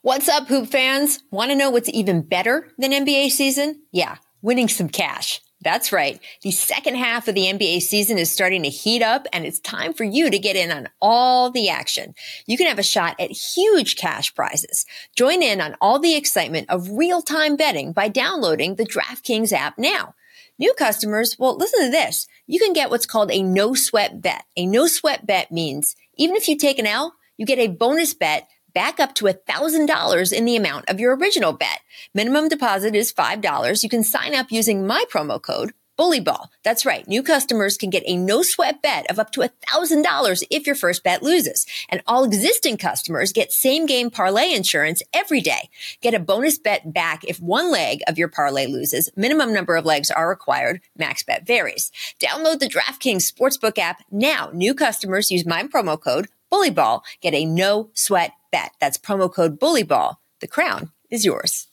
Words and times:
What's 0.00 0.28
up, 0.28 0.48
hoop 0.48 0.68
fans? 0.68 1.22
Want 1.30 1.50
to 1.50 1.56
know 1.56 1.70
what's 1.70 1.90
even 1.90 2.22
better 2.22 2.68
than 2.78 2.92
NBA 2.92 3.30
season? 3.30 3.82
Yeah, 3.92 4.16
winning 4.40 4.68
some 4.68 4.88
cash. 4.88 5.42
That's 5.60 5.92
right. 5.92 6.18
The 6.42 6.50
second 6.50 6.96
half 6.96 7.28
of 7.28 7.34
the 7.34 7.44
NBA 7.44 7.82
season 7.82 8.18
is 8.18 8.32
starting 8.32 8.62
to 8.62 8.68
heat 8.68 9.02
up 9.02 9.26
and 9.32 9.44
it's 9.44 9.60
time 9.60 9.92
for 9.92 10.02
you 10.02 10.30
to 10.30 10.38
get 10.38 10.56
in 10.56 10.72
on 10.72 10.88
all 11.00 11.50
the 11.50 11.68
action. 11.68 12.14
You 12.46 12.56
can 12.56 12.66
have 12.66 12.78
a 12.78 12.82
shot 12.82 13.16
at 13.20 13.30
huge 13.30 13.96
cash 13.96 14.34
prizes. 14.34 14.86
Join 15.14 15.42
in 15.42 15.60
on 15.60 15.76
all 15.80 15.98
the 15.98 16.16
excitement 16.16 16.70
of 16.70 16.90
real 16.90 17.20
time 17.20 17.56
betting 17.56 17.92
by 17.92 18.08
downloading 18.08 18.74
the 18.76 18.86
DraftKings 18.86 19.52
app 19.52 19.78
now. 19.78 20.14
New 20.58 20.72
customers, 20.74 21.36
well, 21.38 21.56
listen 21.56 21.84
to 21.84 21.90
this. 21.90 22.26
You 22.46 22.58
can 22.58 22.72
get 22.72 22.90
what's 22.90 23.06
called 23.06 23.30
a 23.30 23.42
no 23.42 23.74
sweat 23.74 24.22
bet. 24.22 24.44
A 24.56 24.66
no 24.66 24.86
sweat 24.86 25.26
bet 25.26 25.52
means 25.52 25.94
even 26.16 26.34
if 26.34 26.48
you 26.48 26.56
take 26.56 26.78
an 26.78 26.86
L, 26.86 27.14
you 27.36 27.46
get 27.46 27.58
a 27.58 27.68
bonus 27.68 28.14
bet 28.14 28.48
back 28.74 29.00
up 29.00 29.14
to 29.16 29.26
$1,000 29.26 30.32
in 30.32 30.44
the 30.44 30.56
amount 30.56 30.88
of 30.88 31.00
your 31.00 31.16
original 31.16 31.52
bet. 31.52 31.80
Minimum 32.14 32.48
deposit 32.48 32.94
is 32.94 33.12
$5. 33.12 33.82
You 33.82 33.88
can 33.88 34.02
sign 34.02 34.34
up 34.34 34.50
using 34.50 34.86
my 34.86 35.04
promo 35.10 35.40
code 35.40 35.72
Bullyball. 35.98 36.48
That's 36.64 36.86
right. 36.86 37.06
New 37.06 37.22
customers 37.22 37.76
can 37.76 37.90
get 37.90 38.02
a 38.06 38.16
no 38.16 38.42
sweat 38.42 38.82
bet 38.82 39.08
of 39.10 39.18
up 39.18 39.30
to 39.32 39.40
$1,000 39.40 40.42
if 40.50 40.66
your 40.66 40.74
first 40.74 41.04
bet 41.04 41.22
loses. 41.22 41.66
And 41.90 42.02
all 42.06 42.24
existing 42.24 42.78
customers 42.78 43.32
get 43.32 43.52
same 43.52 43.86
game 43.86 44.10
parlay 44.10 44.52
insurance 44.52 45.02
every 45.12 45.40
day. 45.40 45.68
Get 46.00 46.14
a 46.14 46.18
bonus 46.18 46.58
bet 46.58 46.92
back 46.92 47.24
if 47.24 47.40
one 47.40 47.70
leg 47.70 48.00
of 48.08 48.18
your 48.18 48.28
parlay 48.28 48.66
loses. 48.66 49.10
Minimum 49.16 49.52
number 49.52 49.76
of 49.76 49.84
legs 49.84 50.10
are 50.10 50.28
required. 50.28 50.80
Max 50.96 51.22
bet 51.22 51.46
varies. 51.46 51.92
Download 52.18 52.58
the 52.58 52.68
DraftKings 52.68 53.30
Sportsbook 53.30 53.78
app 53.78 54.02
now. 54.10 54.50
New 54.52 54.74
customers 54.74 55.30
use 55.30 55.46
my 55.46 55.62
promo 55.64 56.00
code 56.00 56.28
Bullyball. 56.52 57.02
Get 57.20 57.34
a 57.34 57.44
no 57.44 57.90
sweat 57.94 58.32
bet. 58.52 58.72
That's 58.80 58.98
promo 58.98 59.32
code 59.32 59.58
Bullyball. 59.58 60.16
The 60.40 60.46
crown 60.46 60.92
is 61.10 61.24
yours. 61.24 61.66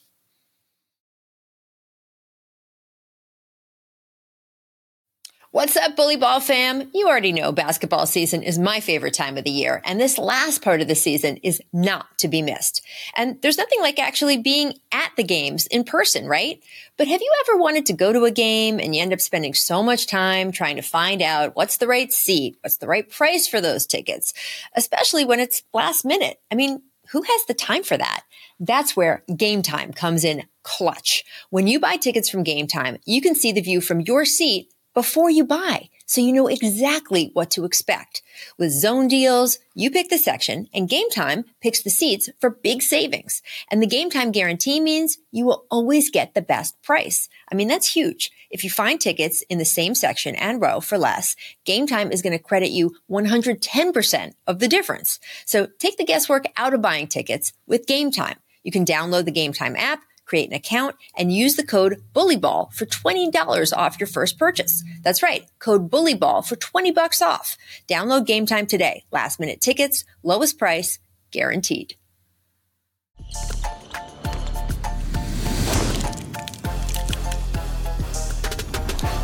What's 5.52 5.76
up, 5.76 5.96
Bully 5.96 6.14
Ball 6.14 6.38
fam? 6.38 6.92
You 6.94 7.08
already 7.08 7.32
know 7.32 7.50
basketball 7.50 8.06
season 8.06 8.44
is 8.44 8.56
my 8.56 8.78
favorite 8.78 9.14
time 9.14 9.36
of 9.36 9.42
the 9.42 9.50
year, 9.50 9.82
and 9.84 10.00
this 10.00 10.16
last 10.16 10.62
part 10.62 10.80
of 10.80 10.86
the 10.86 10.94
season 10.94 11.38
is 11.38 11.60
not 11.72 12.06
to 12.18 12.28
be 12.28 12.40
missed. 12.40 12.86
And 13.16 13.42
there's 13.42 13.58
nothing 13.58 13.80
like 13.80 13.98
actually 13.98 14.38
being 14.38 14.74
at 14.92 15.10
the 15.16 15.24
games 15.24 15.66
in 15.66 15.82
person, 15.82 16.28
right? 16.28 16.62
But 16.96 17.08
have 17.08 17.20
you 17.20 17.32
ever 17.40 17.58
wanted 17.58 17.84
to 17.86 17.92
go 17.94 18.12
to 18.12 18.26
a 18.26 18.30
game 18.30 18.78
and 18.78 18.94
you 18.94 19.02
end 19.02 19.12
up 19.12 19.20
spending 19.20 19.52
so 19.52 19.82
much 19.82 20.06
time 20.06 20.52
trying 20.52 20.76
to 20.76 20.82
find 20.82 21.20
out 21.20 21.56
what's 21.56 21.78
the 21.78 21.88
right 21.88 22.12
seat, 22.12 22.56
what's 22.60 22.76
the 22.76 22.86
right 22.86 23.10
price 23.10 23.48
for 23.48 23.60
those 23.60 23.86
tickets, 23.86 24.32
especially 24.76 25.24
when 25.24 25.40
it's 25.40 25.64
last 25.74 26.04
minute? 26.04 26.38
I 26.52 26.54
mean, 26.54 26.80
who 27.10 27.22
has 27.22 27.44
the 27.46 27.54
time 27.54 27.82
for 27.82 27.96
that? 27.96 28.22
That's 28.60 28.96
where 28.96 29.24
game 29.36 29.62
time 29.62 29.94
comes 29.94 30.22
in 30.22 30.44
clutch. 30.62 31.24
When 31.48 31.66
you 31.66 31.80
buy 31.80 31.96
tickets 31.96 32.28
from 32.28 32.44
game 32.44 32.68
time, 32.68 32.98
you 33.04 33.20
can 33.20 33.34
see 33.34 33.50
the 33.50 33.60
view 33.60 33.80
from 33.80 34.00
your 34.02 34.24
seat 34.24 34.68
before 34.94 35.30
you 35.30 35.44
buy. 35.44 35.88
So 36.06 36.20
you 36.20 36.32
know 36.32 36.48
exactly 36.48 37.30
what 37.34 37.52
to 37.52 37.64
expect. 37.64 38.22
With 38.58 38.72
zone 38.72 39.06
deals, 39.06 39.58
you 39.74 39.92
pick 39.92 40.08
the 40.08 40.18
section 40.18 40.68
and 40.74 40.88
Game 40.88 41.08
Time 41.10 41.44
picks 41.60 41.82
the 41.82 41.90
seats 41.90 42.28
for 42.40 42.50
big 42.50 42.82
savings. 42.82 43.42
And 43.70 43.80
the 43.80 43.86
Game 43.86 44.10
Time 44.10 44.32
guarantee 44.32 44.80
means 44.80 45.18
you 45.30 45.46
will 45.46 45.66
always 45.70 46.10
get 46.10 46.34
the 46.34 46.42
best 46.42 46.82
price. 46.82 47.28
I 47.52 47.54
mean, 47.54 47.68
that's 47.68 47.94
huge. 47.94 48.32
If 48.50 48.64
you 48.64 48.70
find 48.70 49.00
tickets 49.00 49.42
in 49.42 49.58
the 49.58 49.64
same 49.64 49.94
section 49.94 50.34
and 50.34 50.60
row 50.60 50.80
for 50.80 50.98
less, 50.98 51.36
Game 51.64 51.86
Time 51.86 52.10
is 52.10 52.22
going 52.22 52.36
to 52.36 52.42
credit 52.42 52.70
you 52.70 52.96
110% 53.08 54.32
of 54.48 54.58
the 54.58 54.66
difference. 54.66 55.20
So 55.44 55.68
take 55.78 55.96
the 55.96 56.04
guesswork 56.04 56.46
out 56.56 56.74
of 56.74 56.82
buying 56.82 57.06
tickets 57.06 57.52
with 57.68 57.86
Game 57.86 58.10
Time. 58.10 58.38
You 58.64 58.72
can 58.72 58.84
download 58.84 59.26
the 59.26 59.30
Game 59.30 59.52
Time 59.52 59.76
app 59.76 60.02
create 60.30 60.48
an 60.48 60.54
account, 60.54 60.94
and 61.16 61.32
use 61.32 61.56
the 61.56 61.66
code 61.66 62.04
BULLYBALL 62.14 62.72
for 62.72 62.86
$20 62.86 63.76
off 63.76 63.98
your 63.98 64.06
first 64.06 64.38
purchase. 64.38 64.84
That's 65.02 65.24
right, 65.24 65.44
code 65.58 65.90
BULLYBALL 65.90 66.46
for 66.46 66.54
20 66.54 66.92
bucks 66.92 67.20
off. 67.20 67.58
Download 67.88 68.24
Game 68.24 68.46
Time 68.46 68.66
today. 68.66 69.02
Last 69.10 69.40
minute 69.40 69.60
tickets, 69.60 70.04
lowest 70.22 70.56
price, 70.56 71.00
guaranteed. 71.32 71.96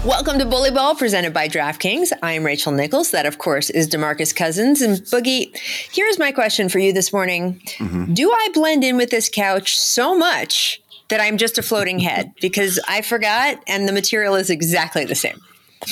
Welcome 0.04 0.38
to 0.38 0.46
Bully 0.46 0.70
Ball, 0.70 0.94
presented 0.94 1.34
by 1.34 1.48
DraftKings. 1.48 2.12
I 2.22 2.34
am 2.34 2.44
Rachel 2.44 2.70
Nichols. 2.70 3.10
That, 3.10 3.26
of 3.26 3.38
course, 3.38 3.70
is 3.70 3.88
DeMarcus 3.88 4.34
Cousins. 4.34 4.80
And 4.80 4.98
Boogie, 4.98 5.56
here's 5.92 6.16
my 6.16 6.30
question 6.30 6.68
for 6.68 6.78
you 6.78 6.92
this 6.92 7.12
morning 7.12 7.60
mm-hmm. 7.78 8.14
Do 8.14 8.30
I 8.30 8.48
blend 8.54 8.84
in 8.84 8.96
with 8.96 9.10
this 9.10 9.28
couch 9.28 9.76
so 9.76 10.16
much 10.16 10.80
that 11.08 11.20
I'm 11.20 11.36
just 11.36 11.58
a 11.58 11.62
floating 11.62 11.98
head 11.98 12.32
because 12.40 12.80
I 12.88 13.02
forgot 13.02 13.62
and 13.66 13.88
the 13.88 13.92
material 13.92 14.34
is 14.34 14.50
exactly 14.50 15.04
the 15.04 15.14
same. 15.14 15.40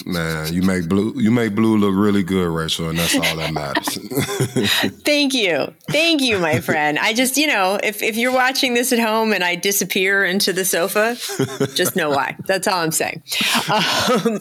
Man, 0.06 0.52
you 0.52 0.62
make 0.62 0.88
blue 0.88 1.12
you 1.16 1.30
make 1.30 1.54
blue 1.54 1.76
look 1.76 1.94
really 1.94 2.22
good, 2.22 2.48
Rachel, 2.48 2.88
and 2.88 2.98
that's 2.98 3.14
all 3.14 3.36
that 3.36 3.52
matters. 3.52 3.94
Thank 5.04 5.34
you. 5.34 5.72
Thank 5.90 6.20
you, 6.20 6.38
my 6.38 6.60
friend. 6.60 6.98
I 6.98 7.12
just, 7.12 7.36
you 7.36 7.46
know, 7.46 7.78
if, 7.82 8.02
if 8.02 8.16
you're 8.16 8.32
watching 8.32 8.74
this 8.74 8.92
at 8.92 8.98
home 8.98 9.32
and 9.32 9.44
I 9.44 9.54
disappear 9.54 10.24
into 10.24 10.52
the 10.52 10.64
sofa, 10.64 11.16
just 11.74 11.96
know 11.96 12.10
why. 12.10 12.36
That's 12.46 12.66
all 12.66 12.80
I'm 12.80 12.90
saying. 12.90 13.22
Um, 13.72 14.40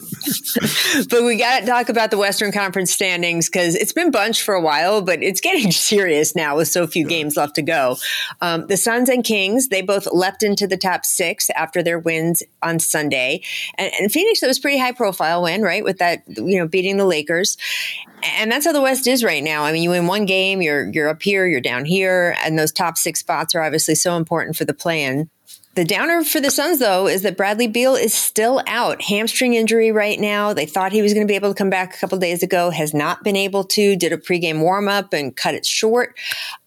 but 1.10 1.22
we 1.22 1.36
got 1.36 1.60
to 1.60 1.66
talk 1.66 1.88
about 1.88 2.10
the 2.10 2.18
Western 2.18 2.50
Conference 2.50 2.90
standings 2.90 3.48
because 3.48 3.74
it's 3.74 3.92
been 3.92 4.10
bunched 4.10 4.42
for 4.42 4.54
a 4.54 4.60
while, 4.60 5.02
but 5.02 5.22
it's 5.22 5.40
getting 5.40 5.70
serious 5.72 6.34
now 6.34 6.56
with 6.56 6.68
so 6.68 6.86
few 6.86 7.04
yeah. 7.04 7.10
games 7.10 7.36
left 7.36 7.54
to 7.56 7.62
go. 7.62 7.96
Um, 8.40 8.66
the 8.66 8.76
Suns 8.76 9.08
and 9.08 9.22
Kings, 9.22 9.68
they 9.68 9.82
both 9.82 10.06
leapt 10.06 10.42
into 10.42 10.66
the 10.66 10.76
top 10.76 11.04
six 11.04 11.50
after 11.50 11.82
their 11.82 11.98
wins 11.98 12.42
on 12.62 12.80
Sunday. 12.80 13.42
And, 13.76 13.92
and 14.00 14.12
Phoenix, 14.12 14.40
that 14.40 14.48
was 14.48 14.58
pretty 14.58 14.78
high 14.78 14.92
profile 14.92 15.33
win, 15.42 15.62
right? 15.62 15.84
With 15.84 15.98
that, 15.98 16.22
you 16.28 16.58
know, 16.58 16.66
beating 16.68 16.96
the 16.96 17.04
Lakers. 17.04 17.56
And 18.38 18.50
that's 18.50 18.64
how 18.64 18.72
the 18.72 18.80
West 18.80 19.06
is 19.06 19.22
right 19.22 19.42
now. 19.42 19.64
I 19.64 19.72
mean, 19.72 19.82
you 19.82 19.90
win 19.90 20.06
one 20.06 20.24
game, 20.24 20.62
you're 20.62 20.90
you're 20.92 21.08
up 21.08 21.22
here, 21.22 21.46
you're 21.46 21.60
down 21.60 21.84
here, 21.84 22.36
and 22.44 22.58
those 22.58 22.72
top 22.72 22.96
six 22.96 23.20
spots 23.20 23.54
are 23.54 23.62
obviously 23.62 23.94
so 23.94 24.16
important 24.16 24.56
for 24.56 24.64
the 24.64 24.74
plan. 24.74 25.28
The 25.74 25.84
downer 25.84 26.22
for 26.22 26.40
the 26.40 26.52
Suns, 26.52 26.78
though, 26.78 27.08
is 27.08 27.22
that 27.22 27.36
Bradley 27.36 27.66
Beal 27.66 27.96
is 27.96 28.14
still 28.14 28.62
out. 28.68 29.02
Hamstring 29.02 29.54
injury 29.54 29.90
right 29.90 30.20
now. 30.20 30.52
They 30.52 30.66
thought 30.66 30.92
he 30.92 31.02
was 31.02 31.12
going 31.12 31.26
to 31.26 31.30
be 31.30 31.34
able 31.34 31.48
to 31.48 31.58
come 31.58 31.70
back 31.70 31.96
a 31.96 31.98
couple 31.98 32.16
days 32.18 32.44
ago, 32.44 32.70
has 32.70 32.94
not 32.94 33.24
been 33.24 33.34
able 33.34 33.64
to, 33.64 33.96
did 33.96 34.12
a 34.12 34.16
pregame 34.16 34.60
warm 34.60 34.86
up 34.86 35.12
and 35.12 35.34
cut 35.34 35.54
it 35.54 35.66
short. 35.66 36.16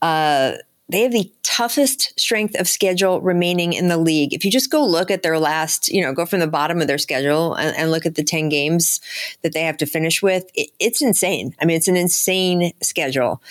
Uh, 0.02 0.54
they 0.90 1.02
have 1.02 1.12
the 1.12 1.32
toughest 1.44 2.18
strength 2.20 2.58
of 2.60 2.68
schedule 2.68 3.20
remaining 3.20 3.74
in 3.74 3.90
the 3.90 3.98
league. 3.98 4.34
If 4.34 4.46
you 4.46 4.52
just 4.52 4.72
go 4.72 4.86
look 4.86 5.12
at 5.12 5.22
their 5.22 5.38
last, 5.38 5.90
you 5.90 6.02
know, 6.02 6.14
go 6.14 6.26
from 6.26 6.40
the 6.40 6.48
bottom 6.48 6.80
of 6.80 6.88
their 6.88 6.98
schedule 6.98 7.56
and, 7.56 7.76
and 7.76 7.92
look 7.92 8.06
at 8.06 8.16
the 8.16 8.24
10 8.24 8.48
games 8.50 9.02
that 9.42 9.54
they 9.54 9.64
have 9.64 9.78
to 9.78 9.86
finish 9.86 10.22
with, 10.22 10.50
it, 10.54 10.70
it's 10.80 11.02
insane. 11.02 11.56
I 11.62 11.66
mean, 11.66 11.76
it's 11.76 11.90
an 11.90 11.98
insane 11.98 12.72
schedule. 12.82 13.42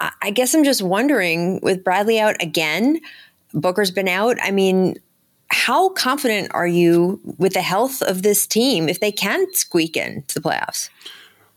I, 0.00 0.10
I 0.22 0.30
guess 0.30 0.54
I'm 0.54 0.64
just 0.64 0.80
wondering 0.80 1.60
with 1.62 1.84
Bradley 1.84 2.18
out 2.18 2.36
again, 2.42 3.00
Booker's 3.52 3.90
been 3.90 4.08
out. 4.08 4.38
I 4.42 4.50
mean, 4.50 4.96
how 5.48 5.90
confident 5.90 6.50
are 6.52 6.66
you 6.66 7.20
with 7.38 7.54
the 7.54 7.62
health 7.62 8.02
of 8.02 8.22
this 8.22 8.46
team 8.46 8.88
if 8.88 9.00
they 9.00 9.12
can 9.12 9.52
squeak 9.54 9.96
in 9.96 10.22
to 10.28 10.34
the 10.34 10.40
playoffs? 10.40 10.88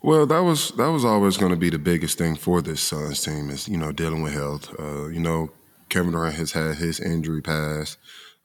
Well, 0.03 0.25
that 0.25 0.39
was 0.39 0.71
that 0.71 0.89
was 0.89 1.05
always 1.05 1.37
going 1.37 1.51
to 1.51 1.57
be 1.57 1.69
the 1.69 1.77
biggest 1.77 2.17
thing 2.17 2.35
for 2.35 2.61
this 2.61 2.81
Suns 2.81 3.21
team 3.23 3.49
is 3.51 3.67
you 3.67 3.77
know 3.77 3.91
dealing 3.91 4.23
with 4.23 4.33
health. 4.33 4.73
Uh, 4.79 5.07
you 5.07 5.19
know, 5.19 5.51
Kevin 5.89 6.11
Durant 6.11 6.35
has 6.35 6.53
had 6.53 6.75
his 6.75 6.99
injury 6.99 7.41
pass. 7.41 7.97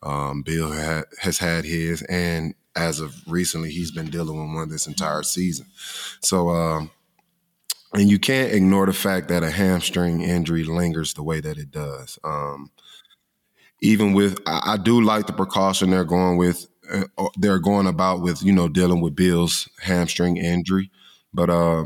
Um, 0.02 0.42
Beal 0.42 0.72
ha- 0.72 1.04
has 1.20 1.38
had 1.38 1.64
his, 1.64 2.02
and 2.02 2.54
as 2.76 3.00
of 3.00 3.14
recently, 3.26 3.70
he's 3.70 3.90
been 3.90 4.10
dealing 4.10 4.38
with 4.38 4.54
one 4.54 4.68
this 4.68 4.86
entire 4.86 5.22
season. 5.22 5.66
So, 6.20 6.50
um, 6.50 6.90
and 7.94 8.10
you 8.10 8.18
can't 8.18 8.52
ignore 8.52 8.84
the 8.84 8.92
fact 8.92 9.28
that 9.28 9.42
a 9.42 9.50
hamstring 9.50 10.20
injury 10.20 10.64
lingers 10.64 11.14
the 11.14 11.22
way 11.22 11.40
that 11.40 11.56
it 11.56 11.70
does. 11.70 12.18
Um, 12.22 12.70
even 13.80 14.12
with, 14.12 14.38
I, 14.46 14.74
I, 14.74 14.76
do 14.76 15.00
like 15.00 15.26
the 15.26 15.32
precaution 15.32 15.90
they're 15.90 16.04
going 16.04 16.36
with. 16.36 16.66
Uh, 16.92 17.28
they're 17.38 17.58
going 17.58 17.86
about 17.86 18.20
with 18.20 18.42
you 18.42 18.52
know 18.52 18.68
dealing 18.68 19.00
with 19.00 19.16
Beal's 19.16 19.68
hamstring 19.80 20.36
injury, 20.36 20.90
but 21.32 21.50
uh, 21.50 21.84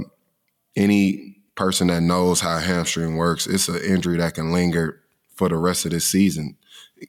any 0.77 1.37
person 1.55 1.89
that 1.89 2.03
knows 2.03 2.41
how 2.41 2.59
hamstring 2.59 3.17
works, 3.17 3.47
it's 3.47 3.69
an 3.69 3.83
injury 3.83 4.17
that 4.19 4.35
can 4.35 4.53
linger 4.53 5.01
for 5.35 5.49
the 5.49 5.57
rest 5.57 5.85
of 5.85 5.93
the 5.93 6.01
season, 6.01 6.57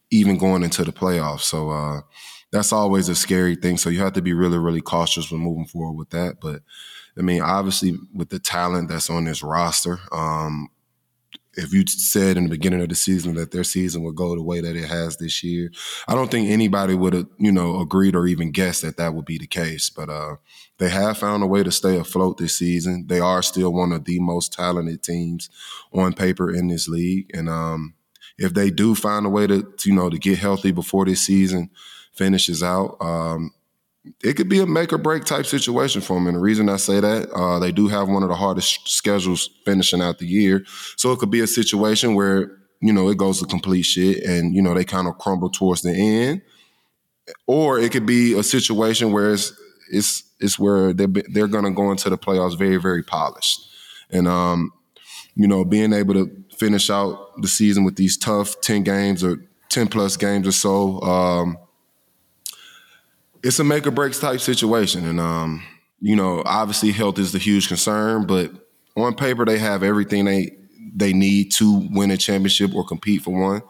even 0.09 0.37
going 0.37 0.63
into 0.63 0.83
the 0.83 0.91
playoffs. 0.91 1.41
So 1.41 1.69
uh, 1.69 2.01
that's 2.51 2.73
always 2.73 3.09
a 3.09 3.15
scary 3.15 3.55
thing. 3.55 3.77
So 3.77 3.89
you 3.89 3.99
have 3.99 4.13
to 4.13 4.21
be 4.21 4.33
really, 4.33 4.57
really 4.57 4.81
cautious 4.81 5.31
when 5.31 5.41
moving 5.41 5.65
forward 5.65 5.97
with 5.97 6.09
that. 6.11 6.39
But 6.41 6.61
I 7.17 7.21
mean, 7.21 7.41
obviously, 7.41 7.97
with 8.13 8.29
the 8.29 8.39
talent 8.39 8.89
that's 8.89 9.09
on 9.09 9.25
this 9.25 9.43
roster, 9.43 9.99
um, 10.11 10.69
if 11.55 11.73
you 11.73 11.85
said 11.85 12.37
in 12.37 12.43
the 12.45 12.49
beginning 12.49 12.81
of 12.81 12.89
the 12.89 12.95
season 12.95 13.35
that 13.35 13.51
their 13.51 13.65
season 13.65 14.03
would 14.03 14.15
go 14.15 14.35
the 14.35 14.41
way 14.41 14.61
that 14.61 14.75
it 14.75 14.87
has 14.87 15.17
this 15.17 15.43
year, 15.43 15.71
I 16.07 16.15
don't 16.15 16.31
think 16.31 16.49
anybody 16.49 16.95
would 16.95 17.13
have, 17.13 17.27
you 17.37 17.51
know, 17.51 17.81
agreed 17.81 18.15
or 18.15 18.25
even 18.27 18.51
guessed 18.51 18.83
that 18.83 18.97
that 18.97 19.13
would 19.13 19.25
be 19.25 19.37
the 19.37 19.47
case. 19.47 19.89
But 19.89 20.09
uh, 20.09 20.35
they 20.81 20.89
have 20.89 21.19
found 21.19 21.43
a 21.43 21.47
way 21.47 21.61
to 21.61 21.71
stay 21.71 21.95
afloat 21.95 22.37
this 22.37 22.57
season. 22.57 23.05
They 23.07 23.19
are 23.19 23.43
still 23.43 23.71
one 23.71 23.91
of 23.91 24.05
the 24.05 24.19
most 24.19 24.51
talented 24.51 25.03
teams 25.03 25.47
on 25.93 26.13
paper 26.13 26.51
in 26.51 26.67
this 26.69 26.87
league, 26.87 27.29
and 27.35 27.47
um, 27.47 27.93
if 28.39 28.55
they 28.55 28.71
do 28.71 28.95
find 28.95 29.25
a 29.27 29.29
way 29.29 29.45
to, 29.45 29.61
to, 29.61 29.89
you 29.89 29.95
know, 29.95 30.09
to 30.09 30.17
get 30.17 30.39
healthy 30.39 30.71
before 30.71 31.05
this 31.05 31.21
season 31.21 31.69
finishes 32.13 32.63
out, 32.63 32.97
um, 32.99 33.51
it 34.23 34.33
could 34.33 34.49
be 34.49 34.59
a 34.59 34.65
make 34.65 34.91
or 34.91 34.97
break 34.97 35.25
type 35.25 35.45
situation 35.45 36.01
for 36.01 36.15
them. 36.15 36.25
And 36.25 36.35
the 36.35 36.39
reason 36.41 36.67
I 36.67 36.77
say 36.77 36.99
that, 36.99 37.29
uh, 37.29 37.59
they 37.59 37.71
do 37.71 37.87
have 37.87 38.09
one 38.09 38.23
of 38.23 38.29
the 38.29 38.35
hardest 38.35 38.89
schedules 38.89 39.51
finishing 39.63 40.01
out 40.01 40.17
the 40.17 40.25
year. 40.25 40.65
So 40.97 41.11
it 41.11 41.19
could 41.19 41.29
be 41.29 41.41
a 41.41 41.47
situation 41.47 42.15
where, 42.15 42.57
you 42.81 42.91
know, 42.91 43.09
it 43.09 43.17
goes 43.17 43.39
to 43.39 43.45
complete 43.45 43.83
shit 43.83 44.23
and, 44.23 44.55
you 44.55 44.61
know, 44.63 44.73
they 44.73 44.85
kind 44.85 45.07
of 45.07 45.19
crumble 45.19 45.51
towards 45.51 45.83
the 45.83 45.93
end. 45.93 46.41
Or 47.45 47.77
it 47.77 47.91
could 47.91 48.07
be 48.07 48.33
a 48.33 48.41
situation 48.41 49.11
where 49.11 49.33
it's, 49.33 49.53
it's, 49.91 50.23
it's 50.39 50.57
where 50.57 50.93
they're, 50.93 51.07
they're 51.07 51.47
going 51.47 51.65
to 51.65 51.71
go 51.71 51.91
into 51.91 52.09
the 52.09 52.17
playoffs 52.17 52.57
very, 52.57 52.77
very 52.77 53.03
polished. 53.03 53.67
And, 54.09 54.27
um, 54.27 54.73
you 55.35 55.47
know, 55.47 55.63
being 55.63 55.93
able 55.93 56.13
to 56.15 56.43
finish 56.57 56.89
out 56.89 57.41
the 57.41 57.47
season 57.47 57.83
with 57.83 57.95
these 57.95 58.17
tough 58.17 58.59
10 58.61 58.83
games 58.83 59.23
or 59.23 59.38
10 59.69 59.88
plus 59.88 60.17
games 60.17 60.47
or 60.47 60.51
so, 60.51 61.01
um, 61.01 61.57
it's 63.43 63.59
a 63.59 63.63
make 63.63 63.88
or 63.88 63.91
breaks 63.91 64.19
type 64.19 64.39
situation. 64.39 65.05
And, 65.05 65.19
um, 65.19 65.63
you 65.99 66.15
know, 66.15 66.43
obviously 66.45 66.91
health 66.91 67.19
is 67.19 67.31
the 67.31 67.39
huge 67.39 67.67
concern, 67.67 68.25
but 68.25 68.51
on 68.95 69.15
paper, 69.15 69.45
they 69.45 69.57
have 69.59 69.83
everything 69.83 70.25
they 70.25 70.57
they 70.93 71.13
need 71.13 71.51
to 71.53 71.88
win 71.91 72.11
a 72.11 72.17
championship 72.17 72.73
or 72.75 72.85
compete 72.85 73.21
for 73.21 73.39
one. 73.39 73.61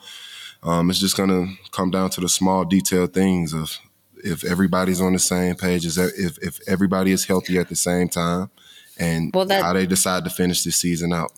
Um, 0.63 0.89
it's 0.89 0.99
just 0.99 1.15
to 1.29 1.53
come 1.71 1.91
down 1.91 2.09
to 2.11 2.21
the 2.21 2.29
small 2.29 2.65
detail 2.65 3.07
things 3.07 3.53
of 3.53 3.77
if 4.23 4.43
everybody's 4.43 5.01
on 5.01 5.13
the 5.13 5.19
same 5.19 5.55
page, 5.55 5.85
is 5.85 5.97
if 5.97 6.37
if 6.39 6.59
everybody 6.67 7.11
is 7.11 7.25
healthy 7.25 7.57
at 7.57 7.69
the 7.69 7.75
same 7.75 8.09
time, 8.09 8.49
and 8.97 9.31
well, 9.33 9.45
that, 9.45 9.63
how 9.63 9.73
they 9.73 9.85
decide 9.85 10.23
to 10.23 10.29
finish 10.29 10.63
this 10.63 10.77
season 10.77 11.13
out 11.13 11.31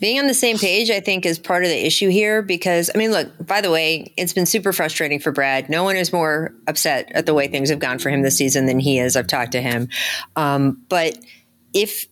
being 0.00 0.18
on 0.18 0.26
the 0.26 0.34
same 0.34 0.58
page, 0.58 0.90
I 0.90 1.00
think, 1.00 1.24
is 1.24 1.38
part 1.38 1.62
of 1.62 1.70
the 1.70 1.86
issue 1.86 2.10
here 2.10 2.42
because, 2.42 2.90
I 2.94 2.98
mean, 2.98 3.10
look, 3.12 3.28
by 3.40 3.60
the 3.60 3.70
way, 3.70 4.12
it's 4.16 4.32
been 4.32 4.44
super 4.44 4.72
frustrating 4.72 5.20
for 5.20 5.30
Brad. 5.30 5.70
No 5.70 5.84
one 5.84 5.96
is 5.96 6.12
more 6.12 6.52
upset 6.66 7.10
at 7.12 7.26
the 7.26 7.34
way 7.34 7.46
things 7.46 7.70
have 7.70 7.78
gone 7.78 7.98
for 7.98 8.10
him 8.10 8.22
this 8.22 8.36
season 8.36 8.66
than 8.66 8.80
he 8.80 8.98
is. 8.98 9.16
I've 9.16 9.28
talked 9.28 9.52
to 9.52 9.62
him. 9.62 9.88
Um, 10.34 10.82
but 10.88 11.16
if 11.72 12.06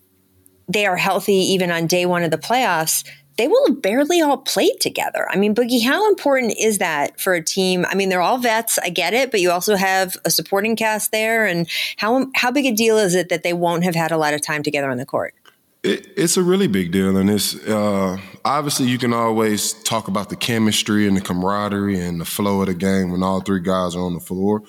they 0.68 0.86
are 0.86 0.96
healthy 0.96 1.34
even 1.34 1.70
on 1.70 1.86
day 1.86 2.06
one 2.06 2.22
of 2.22 2.30
the 2.30 2.38
playoffs, 2.38 3.04
they 3.36 3.48
will 3.48 3.66
have 3.66 3.82
barely 3.82 4.20
all 4.20 4.36
played 4.36 4.80
together. 4.80 5.26
I 5.30 5.36
mean, 5.36 5.54
Boogie, 5.54 5.82
how 5.82 6.08
important 6.08 6.54
is 6.58 6.78
that 6.78 7.20
for 7.20 7.34
a 7.34 7.42
team? 7.42 7.86
I 7.88 7.94
mean, 7.94 8.08
they're 8.08 8.20
all 8.20 8.38
vets, 8.38 8.78
I 8.78 8.90
get 8.90 9.14
it, 9.14 9.30
but 9.30 9.40
you 9.40 9.50
also 9.50 9.76
have 9.76 10.16
a 10.24 10.30
supporting 10.30 10.76
cast 10.76 11.12
there. 11.12 11.46
And 11.46 11.68
how, 11.96 12.26
how 12.34 12.50
big 12.50 12.66
a 12.66 12.72
deal 12.72 12.98
is 12.98 13.14
it 13.14 13.28
that 13.30 13.42
they 13.42 13.52
won't 13.52 13.84
have 13.84 13.94
had 13.94 14.12
a 14.12 14.18
lot 14.18 14.34
of 14.34 14.42
time 14.42 14.62
together 14.62 14.90
on 14.90 14.98
the 14.98 15.06
court? 15.06 15.34
It, 15.82 16.12
it's 16.16 16.36
a 16.36 16.42
really 16.44 16.68
big 16.68 16.92
deal, 16.92 17.16
and 17.16 17.28
it's 17.28 17.56
uh, 17.66 18.16
obviously 18.44 18.86
you 18.86 18.98
can 18.98 19.12
always 19.12 19.72
talk 19.82 20.06
about 20.06 20.28
the 20.28 20.36
chemistry 20.36 21.08
and 21.08 21.16
the 21.16 21.20
camaraderie 21.20 21.98
and 21.98 22.20
the 22.20 22.24
flow 22.24 22.60
of 22.60 22.68
the 22.68 22.74
game 22.74 23.10
when 23.10 23.24
all 23.24 23.40
three 23.40 23.60
guys 23.60 23.96
are 23.96 24.02
on 24.02 24.14
the 24.14 24.20
floor. 24.20 24.62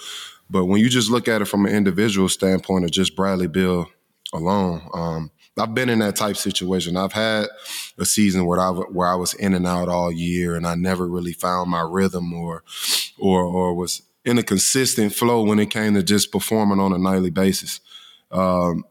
But 0.49 0.65
when 0.65 0.79
you 0.79 0.89
just 0.89 1.11
look 1.11 1.27
at 1.27 1.41
it 1.41 1.45
from 1.45 1.67
an 1.67 1.71
individual 1.71 2.29
standpoint 2.29 2.85
of 2.85 2.91
just 2.91 3.15
Bradley 3.15 3.47
Beal 3.47 3.91
alone, 4.33 4.81
um, 4.95 5.29
I've 5.57 5.75
been 5.75 5.89
in 5.89 5.99
that 5.99 6.15
type 6.15 6.31
of 6.31 6.37
situation. 6.37 6.97
I've 6.97 7.13
had 7.13 7.47
a 7.97 8.05
season 8.05 8.45
where 8.45 8.59
I 8.59 8.69
where 8.69 9.07
I 9.07 9.15
was 9.15 9.33
in 9.35 9.53
and 9.53 9.67
out 9.67 9.89
all 9.89 10.11
year, 10.11 10.55
and 10.55 10.65
I 10.65 10.75
never 10.75 11.07
really 11.07 11.33
found 11.33 11.69
my 11.69 11.81
rhythm 11.81 12.33
or 12.33 12.63
or 13.19 13.43
or 13.43 13.73
was 13.73 14.01
in 14.25 14.37
a 14.37 14.43
consistent 14.43 15.13
flow 15.13 15.43
when 15.43 15.59
it 15.59 15.69
came 15.69 15.93
to 15.93 16.03
just 16.03 16.31
performing 16.31 16.79
on 16.79 16.93
a 16.93 16.97
nightly 16.97 17.29
basis. 17.29 17.81
Um, 18.31 18.85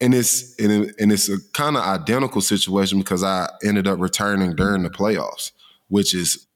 and 0.00 0.14
it's 0.14 0.58
and, 0.58 0.94
and 0.98 1.12
it's 1.12 1.28
a 1.28 1.38
kind 1.52 1.76
of 1.76 1.82
identical 1.82 2.40
situation 2.40 2.98
because 2.98 3.24
I 3.24 3.48
ended 3.64 3.88
up 3.88 3.98
returning 3.98 4.54
during 4.54 4.82
the 4.82 4.90
playoffs, 4.90 5.52
which 5.88 6.14
is 6.14 6.46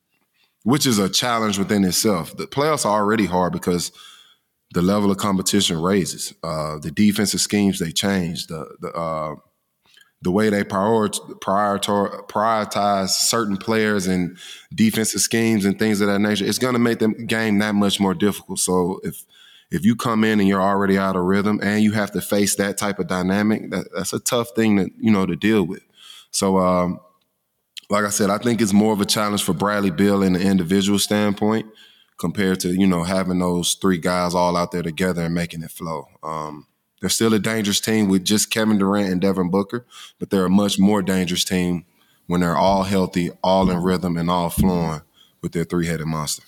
which 0.62 0.86
is 0.86 0.98
a 0.98 1.08
challenge 1.08 1.58
within 1.58 1.84
itself. 1.84 2.36
The 2.36 2.46
playoffs 2.46 2.84
are 2.84 3.00
already 3.00 3.26
hard 3.26 3.52
because 3.52 3.90
the 4.72 4.82
level 4.82 5.10
of 5.10 5.16
competition 5.16 5.80
raises. 5.80 6.34
Uh, 6.42 6.78
the 6.78 6.90
defensive 6.90 7.40
schemes 7.40 7.78
they 7.78 7.90
change. 7.90 8.46
The 8.48 8.76
the 8.80 8.92
uh, 8.92 9.36
the 10.22 10.30
way 10.30 10.50
they 10.50 10.64
prioritize, 10.64 11.20
prioritize 11.38 13.10
certain 13.10 13.56
players 13.56 14.06
and 14.06 14.36
defensive 14.74 15.20
schemes 15.20 15.64
and 15.64 15.78
things 15.78 16.00
of 16.00 16.08
that 16.08 16.18
nature, 16.18 16.44
it's 16.44 16.58
going 16.58 16.72
to 16.72 16.80
make 16.80 16.98
the 16.98 17.08
game 17.08 17.58
that 17.58 17.74
much 17.74 18.00
more 18.00 18.14
difficult. 18.14 18.58
So 18.58 19.00
if 19.04 19.24
if 19.70 19.84
you 19.84 19.94
come 19.96 20.24
in 20.24 20.40
and 20.40 20.48
you're 20.48 20.62
already 20.62 20.96
out 20.96 21.14
of 21.14 21.24
rhythm 21.24 21.60
and 21.62 21.82
you 21.82 21.92
have 21.92 22.10
to 22.12 22.20
face 22.20 22.56
that 22.56 22.78
type 22.78 22.98
of 22.98 23.06
dynamic, 23.06 23.70
that, 23.70 23.86
that's 23.94 24.14
a 24.14 24.18
tough 24.18 24.50
thing 24.56 24.76
to 24.78 24.90
you 24.98 25.10
know 25.10 25.26
to 25.26 25.36
deal 25.36 25.62
with. 25.62 25.82
So, 26.30 26.58
um, 26.58 27.00
like 27.90 28.04
I 28.04 28.10
said, 28.10 28.30
I 28.30 28.38
think 28.38 28.60
it's 28.60 28.72
more 28.72 28.92
of 28.92 29.00
a 29.00 29.06
challenge 29.06 29.42
for 29.42 29.52
Bradley 29.52 29.90
Beal 29.90 30.22
in 30.22 30.34
the 30.34 30.40
individual 30.40 30.98
standpoint 30.98 31.66
compared 32.18 32.60
to 32.60 32.70
you 32.70 32.86
know 32.86 33.04
having 33.04 33.38
those 33.38 33.74
three 33.74 33.98
guys 33.98 34.34
all 34.34 34.56
out 34.56 34.72
there 34.72 34.82
together 34.82 35.22
and 35.22 35.34
making 35.34 35.62
it 35.62 35.70
flow. 35.70 36.06
Um, 36.22 36.66
they're 37.00 37.10
still 37.10 37.34
a 37.34 37.38
dangerous 37.38 37.80
team 37.80 38.08
with 38.08 38.24
just 38.24 38.50
Kevin 38.50 38.78
Durant 38.78 39.10
and 39.10 39.20
Devin 39.20 39.50
Booker, 39.50 39.86
but 40.18 40.30
they're 40.30 40.44
a 40.44 40.50
much 40.50 40.78
more 40.78 41.02
dangerous 41.02 41.44
team 41.44 41.84
when 42.26 42.40
they're 42.40 42.56
all 42.56 42.82
healthy, 42.82 43.30
all 43.42 43.70
in 43.70 43.78
rhythm, 43.82 44.16
and 44.16 44.30
all 44.30 44.50
flowing 44.50 45.02
with 45.42 45.52
their 45.52 45.64
three-headed 45.64 46.06
monster. 46.06 46.42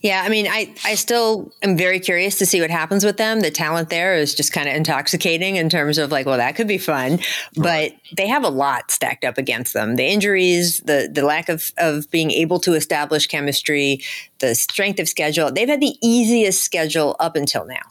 Yeah, 0.00 0.22
I 0.24 0.28
mean, 0.28 0.46
I, 0.46 0.74
I 0.84 0.94
still 0.94 1.52
am 1.62 1.76
very 1.76 1.98
curious 1.98 2.38
to 2.38 2.46
see 2.46 2.60
what 2.60 2.70
happens 2.70 3.04
with 3.04 3.16
them. 3.16 3.40
The 3.40 3.50
talent 3.50 3.90
there 3.90 4.14
is 4.14 4.34
just 4.34 4.52
kind 4.52 4.68
of 4.68 4.74
intoxicating 4.74 5.56
in 5.56 5.68
terms 5.68 5.98
of 5.98 6.12
like, 6.12 6.24
well, 6.24 6.36
that 6.36 6.54
could 6.54 6.68
be 6.68 6.78
fun, 6.78 7.18
but 7.56 7.92
they 8.16 8.28
have 8.28 8.44
a 8.44 8.48
lot 8.48 8.90
stacked 8.92 9.24
up 9.24 9.38
against 9.38 9.74
them. 9.74 9.96
The 9.96 10.04
injuries, 10.04 10.80
the 10.80 11.10
the 11.12 11.22
lack 11.22 11.48
of 11.48 11.72
of 11.78 12.08
being 12.10 12.30
able 12.30 12.60
to 12.60 12.74
establish 12.74 13.26
chemistry, 13.26 14.00
the 14.38 14.54
strength 14.54 15.00
of 15.00 15.08
schedule. 15.08 15.50
They've 15.50 15.68
had 15.68 15.80
the 15.80 15.96
easiest 16.00 16.62
schedule 16.62 17.16
up 17.18 17.34
until 17.34 17.66
now. 17.66 17.82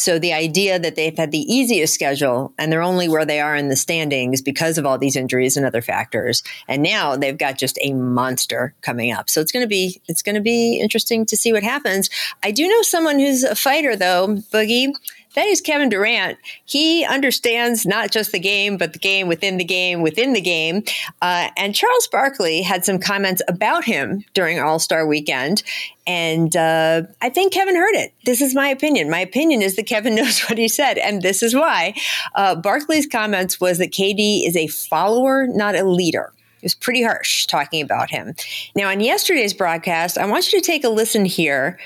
So 0.00 0.18
the 0.18 0.32
idea 0.32 0.78
that 0.78 0.96
they've 0.96 1.14
had 1.14 1.30
the 1.30 1.42
easiest 1.42 1.92
schedule 1.92 2.54
and 2.56 2.72
they're 2.72 2.80
only 2.80 3.06
where 3.06 3.26
they 3.26 3.38
are 3.38 3.54
in 3.54 3.68
the 3.68 3.76
standings 3.76 4.40
because 4.40 4.78
of 4.78 4.86
all 4.86 4.96
these 4.96 5.14
injuries 5.14 5.58
and 5.58 5.66
other 5.66 5.82
factors. 5.82 6.42
And 6.68 6.82
now 6.82 7.16
they've 7.16 7.36
got 7.36 7.58
just 7.58 7.78
a 7.82 7.92
monster 7.92 8.74
coming 8.80 9.12
up. 9.12 9.28
So 9.28 9.42
it's 9.42 9.52
going 9.52 9.62
to 9.62 9.68
be 9.68 10.00
it's 10.08 10.22
going 10.22 10.36
to 10.36 10.40
be 10.40 10.80
interesting 10.80 11.26
to 11.26 11.36
see 11.36 11.52
what 11.52 11.62
happens. 11.62 12.08
I 12.42 12.50
do 12.50 12.66
know 12.66 12.80
someone 12.80 13.18
who's 13.18 13.44
a 13.44 13.54
fighter 13.54 13.94
though, 13.94 14.38
Boogie. 14.50 14.94
That 15.34 15.46
is 15.46 15.60
Kevin 15.60 15.88
Durant. 15.88 16.38
He 16.64 17.04
understands 17.04 17.86
not 17.86 18.10
just 18.10 18.32
the 18.32 18.40
game, 18.40 18.76
but 18.76 18.92
the 18.92 18.98
game 18.98 19.28
within 19.28 19.58
the 19.58 19.64
game 19.64 20.02
within 20.02 20.32
the 20.32 20.40
game. 20.40 20.82
Uh, 21.22 21.50
and 21.56 21.74
Charles 21.74 22.08
Barkley 22.08 22.62
had 22.62 22.84
some 22.84 22.98
comments 22.98 23.40
about 23.46 23.84
him 23.84 24.24
during 24.34 24.58
All 24.58 24.80
Star 24.80 25.06
Weekend, 25.06 25.62
and 26.06 26.56
uh, 26.56 27.02
I 27.22 27.30
think 27.30 27.52
Kevin 27.52 27.76
heard 27.76 27.94
it. 27.94 28.12
This 28.24 28.40
is 28.40 28.54
my 28.54 28.68
opinion. 28.68 29.08
My 29.08 29.20
opinion 29.20 29.62
is 29.62 29.76
that 29.76 29.86
Kevin 29.86 30.14
knows 30.16 30.40
what 30.48 30.58
he 30.58 30.66
said, 30.66 30.98
and 30.98 31.22
this 31.22 31.42
is 31.42 31.54
why. 31.54 31.94
Uh, 32.34 32.56
Barkley's 32.56 33.06
comments 33.06 33.60
was 33.60 33.78
that 33.78 33.92
KD 33.92 34.46
is 34.46 34.56
a 34.56 34.66
follower, 34.66 35.46
not 35.46 35.76
a 35.76 35.84
leader. 35.84 36.32
It 36.60 36.64
was 36.64 36.74
pretty 36.74 37.02
harsh 37.02 37.46
talking 37.46 37.82
about 37.82 38.10
him. 38.10 38.34
Now, 38.74 38.90
on 38.90 39.00
yesterday's 39.00 39.54
broadcast, 39.54 40.18
I 40.18 40.26
want 40.26 40.52
you 40.52 40.60
to 40.60 40.66
take 40.66 40.84
a 40.84 40.90
listen 40.90 41.24
here 41.24 41.78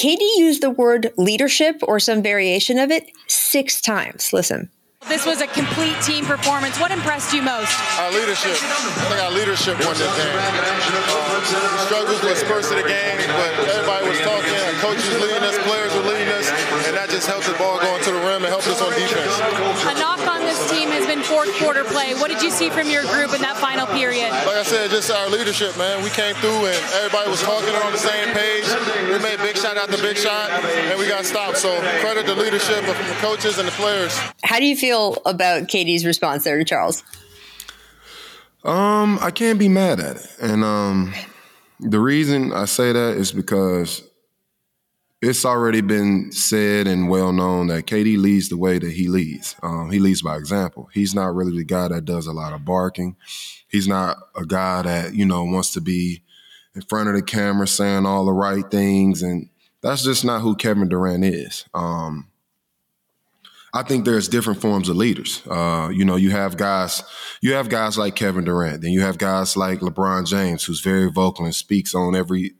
KD 0.00 0.24
used 0.40 0.62
the 0.62 0.70
word 0.70 1.12
leadership 1.18 1.76
or 1.82 2.00
some 2.00 2.22
variation 2.22 2.78
of 2.78 2.90
it 2.90 3.12
six 3.28 3.82
times. 3.82 4.32
Listen. 4.32 4.70
This 5.12 5.28
was 5.28 5.44
a 5.44 5.46
complete 5.48 6.00
team 6.00 6.24
performance. 6.24 6.80
What 6.80 6.88
impressed 6.90 7.36
you 7.36 7.44
most? 7.44 7.68
Our 8.00 8.08
leadership. 8.08 8.56
I 8.56 9.04
think 9.12 9.20
our 9.20 9.32
leadership 9.32 9.76
won 9.84 9.92
this 10.00 10.08
game. 10.16 10.40
Uh, 10.40 11.84
struggles 11.84 12.22
was 12.24 12.40
first 12.44 12.72
of 12.72 12.80
the 12.80 12.88
game, 12.88 13.20
but 13.28 13.52
everybody 13.68 14.08
was 14.08 14.20
talking. 14.24 14.56
Coaches 14.80 15.20
leading 15.20 15.44
us, 15.44 15.56
players 15.68 15.92
were 15.92 16.08
leading 16.08 16.32
us, 16.32 16.48
and 16.88 16.96
that 16.96 17.12
just 17.12 17.28
helped 17.28 17.48
the 17.48 17.56
ball 17.60 17.76
go 17.80 17.92
into 17.96 18.12
the 18.12 18.20
rim 18.24 18.40
and 18.44 18.52
helped 18.52 18.68
us 18.72 18.80
on 18.80 18.92
defense. 18.96 19.36
A 19.84 20.00
knock 20.00 20.20
on 20.24 20.40
this 20.48 20.60
team 20.72 20.88
has 20.96 21.04
been 21.04 21.20
fourth 21.40 21.58
quarter 21.58 21.84
play. 21.84 22.12
What 22.14 22.28
did 22.28 22.42
you 22.42 22.50
see 22.50 22.68
from 22.68 22.90
your 22.90 23.02
group 23.04 23.32
in 23.32 23.40
that 23.40 23.56
final 23.56 23.86
period? 23.86 24.28
Like 24.30 24.60
I 24.60 24.62
said, 24.62 24.90
just 24.90 25.10
our 25.10 25.30
leadership, 25.30 25.76
man. 25.78 26.04
We 26.04 26.10
came 26.10 26.34
through 26.36 26.66
and 26.66 26.92
everybody 27.00 27.30
was 27.30 27.40
talking 27.40 27.74
on 27.76 27.92
the 27.92 27.98
same 27.98 28.34
page. 28.34 28.64
We 29.08 29.18
made 29.22 29.38
big 29.38 29.56
shot 29.56 29.78
after 29.78 29.96
big 29.96 30.18
shot, 30.18 30.50
and 30.50 30.98
we 30.98 31.08
got 31.08 31.24
stopped. 31.24 31.56
So 31.56 31.74
credit 32.00 32.26
the 32.26 32.34
leadership 32.34 32.80
of 32.86 32.96
the 33.08 33.16
coaches 33.20 33.58
and 33.58 33.66
the 33.66 33.72
players. 33.72 34.18
How 34.42 34.58
do 34.58 34.66
you 34.66 34.76
feel 34.76 35.16
about 35.24 35.62
KD's 35.62 36.04
response 36.04 36.44
there 36.44 36.58
to 36.58 36.64
Charles? 36.64 37.02
Um, 38.62 39.18
I 39.22 39.30
can't 39.30 39.58
be 39.58 39.68
mad 39.70 39.98
at 39.98 40.16
it. 40.16 40.36
And 40.42 40.62
um 40.62 41.14
the 41.78 42.00
reason 42.00 42.52
I 42.52 42.66
say 42.66 42.92
that 42.92 43.16
is 43.16 43.32
because 43.32 44.02
it's 45.22 45.44
already 45.44 45.82
been 45.82 46.32
said 46.32 46.86
and 46.86 47.10
well 47.10 47.32
known 47.32 47.66
that 47.66 47.86
KD 47.86 48.16
leads 48.16 48.48
the 48.48 48.56
way 48.56 48.78
that 48.78 48.92
he 48.92 49.08
leads. 49.08 49.54
Um, 49.62 49.90
he 49.90 49.98
leads 49.98 50.22
by 50.22 50.36
example. 50.36 50.88
He's 50.94 51.14
not 51.14 51.34
really 51.34 51.58
the 51.58 51.64
guy 51.64 51.88
that 51.88 52.06
does 52.06 52.26
a 52.26 52.32
lot 52.32 52.54
of 52.54 52.64
barking. 52.64 53.16
He's 53.68 53.86
not 53.86 54.16
a 54.34 54.46
guy 54.46 54.82
that, 54.82 55.14
you 55.14 55.26
know, 55.26 55.44
wants 55.44 55.72
to 55.74 55.80
be 55.80 56.22
in 56.74 56.82
front 56.82 57.10
of 57.10 57.14
the 57.14 57.22
camera 57.22 57.66
saying 57.66 58.06
all 58.06 58.24
the 58.24 58.32
right 58.32 58.68
things. 58.70 59.22
And 59.22 59.50
that's 59.82 60.02
just 60.02 60.24
not 60.24 60.40
who 60.40 60.56
Kevin 60.56 60.88
Durant 60.88 61.24
is. 61.24 61.66
Um, 61.74 62.28
I 63.72 63.82
think 63.82 64.04
there's 64.04 64.26
different 64.26 64.60
forms 64.60 64.88
of 64.88 64.96
leaders. 64.96 65.42
Uh, 65.46 65.90
you 65.92 66.04
know, 66.04 66.16
you 66.16 66.30
have 66.30 66.56
guys, 66.56 67.02
you 67.40 67.52
have 67.52 67.68
guys 67.68 67.96
like 67.96 68.16
Kevin 68.16 68.44
Durant, 68.44 68.82
then 68.82 68.90
you 68.90 69.02
have 69.02 69.18
guys 69.18 69.56
like 69.56 69.80
LeBron 69.80 70.26
James, 70.26 70.64
who's 70.64 70.80
very 70.80 71.10
vocal 71.10 71.44
and 71.44 71.54
speaks 71.54 71.94
on 71.94 72.16
every 72.16 72.54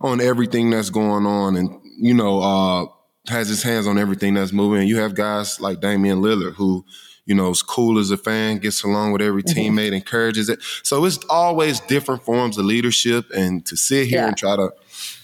on 0.00 0.20
everything 0.20 0.70
that's 0.70 0.90
going 0.90 1.26
on, 1.26 1.56
and 1.56 1.80
you 1.98 2.14
know, 2.14 2.40
uh, 2.40 2.86
has 3.28 3.48
his 3.48 3.62
hands 3.62 3.86
on 3.86 3.98
everything 3.98 4.34
that's 4.34 4.52
moving. 4.52 4.80
And 4.80 4.88
you 4.88 4.98
have 4.98 5.14
guys 5.14 5.60
like 5.60 5.80
Damian 5.80 6.20
Lillard, 6.20 6.54
who 6.54 6.84
you 7.26 7.34
know 7.34 7.50
is 7.50 7.62
cool 7.62 7.98
as 7.98 8.10
a 8.10 8.16
fan, 8.16 8.58
gets 8.58 8.82
along 8.82 9.12
with 9.12 9.22
every 9.22 9.42
mm-hmm. 9.42 9.58
teammate, 9.58 9.92
encourages 9.92 10.48
it. 10.48 10.62
So 10.82 11.04
it's 11.04 11.18
always 11.28 11.80
different 11.80 12.22
forms 12.22 12.58
of 12.58 12.64
leadership, 12.64 13.30
and 13.34 13.64
to 13.66 13.76
sit 13.76 14.08
here 14.08 14.20
yeah. 14.20 14.28
and 14.28 14.36
try 14.36 14.56
to 14.56 14.70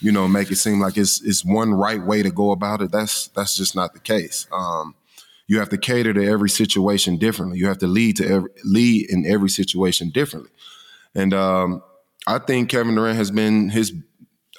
you 0.00 0.12
know, 0.12 0.28
make 0.28 0.50
it 0.50 0.56
seem 0.56 0.80
like 0.80 0.96
it's 0.96 1.20
it's 1.22 1.44
one 1.44 1.72
right 1.72 2.02
way 2.02 2.22
to 2.22 2.30
go 2.30 2.50
about 2.50 2.82
it. 2.82 2.90
That's 2.90 3.28
that's 3.28 3.56
just 3.56 3.74
not 3.74 3.94
the 3.94 4.00
case. 4.00 4.46
Um, 4.52 4.94
you 5.46 5.58
have 5.58 5.68
to 5.70 5.78
cater 5.78 6.12
to 6.12 6.26
every 6.26 6.50
situation 6.50 7.18
differently. 7.18 7.58
You 7.58 7.68
have 7.68 7.78
to 7.78 7.86
lead 7.86 8.16
to 8.16 8.28
every, 8.28 8.50
lead 8.64 9.10
in 9.10 9.24
every 9.26 9.48
situation 9.48 10.10
differently. 10.10 10.50
And 11.14 11.32
um, 11.32 11.82
I 12.26 12.38
think 12.38 12.68
Kevin 12.68 12.94
Durant 12.94 13.16
has 13.16 13.30
been 13.30 13.70
his. 13.70 13.92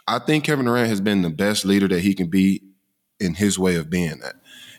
I 0.08 0.20
think 0.20 0.46
Kevin 0.46 0.66
Durant 0.66 0.90
has 0.90 1.02
been 1.02 1.22
the 1.22 1.30
best 1.30 1.66
leader 1.66 1.88
that 1.90 2.00
he 2.00 2.14
can 2.14 2.28
be 2.28 2.62
in 3.20 3.34
his 3.34 3.60
way 3.60 3.76
of 3.76 3.90
being 3.90 4.20
that. 4.20 4.36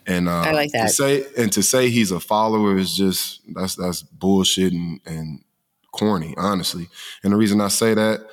And 0.07 0.29
uh, 0.29 0.41
I 0.41 0.53
like 0.53 0.73
that. 0.73 0.89
To 0.89 0.93
say 0.95 1.25
and 1.37 1.53
to 1.53 1.63
say 1.63 1.91
he's 1.91 2.11
a 2.11 2.21
follower 2.21 2.79
is 2.79 2.97
just 2.97 3.43
that's 3.55 3.75
that's 3.75 4.03
bullshit 4.03 4.73
and, 4.73 5.01
and 5.05 5.45
corny, 5.93 6.35
honestly. 6.39 6.89
And 7.23 7.33
the 7.33 7.37
reason 7.37 7.61
I 7.61 7.69
say 7.69 7.93
that 7.95 8.27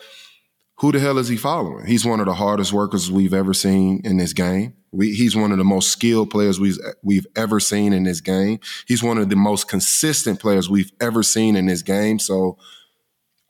who 0.77 0.91
the 0.91 0.99
hell 0.99 1.17
is 1.17 1.27
he 1.27 1.37
following? 1.37 1.85
He's 1.85 2.05
one 2.05 2.19
of 2.19 2.25
the 2.25 2.33
hardest 2.33 2.73
workers 2.73 3.11
we've 3.11 3.33
ever 3.33 3.53
seen 3.53 4.01
in 4.03 4.17
this 4.17 4.33
game. 4.33 4.73
We, 4.91 5.13
he's 5.13 5.35
one 5.35 5.51
of 5.51 5.57
the 5.57 5.63
most 5.63 5.89
skilled 5.89 6.29
players 6.29 6.59
we've 6.59 6.77
we've 7.03 7.27
ever 7.35 7.59
seen 7.59 7.91
in 7.91 8.03
this 8.03 8.21
game. 8.21 8.59
He's 8.87 9.03
one 9.03 9.17
of 9.17 9.29
the 9.29 9.35
most 9.35 9.67
consistent 9.67 10.39
players 10.39 10.69
we've 10.69 10.91
ever 11.01 11.23
seen 11.23 11.55
in 11.55 11.65
this 11.65 11.81
game. 11.81 12.19
So 12.19 12.57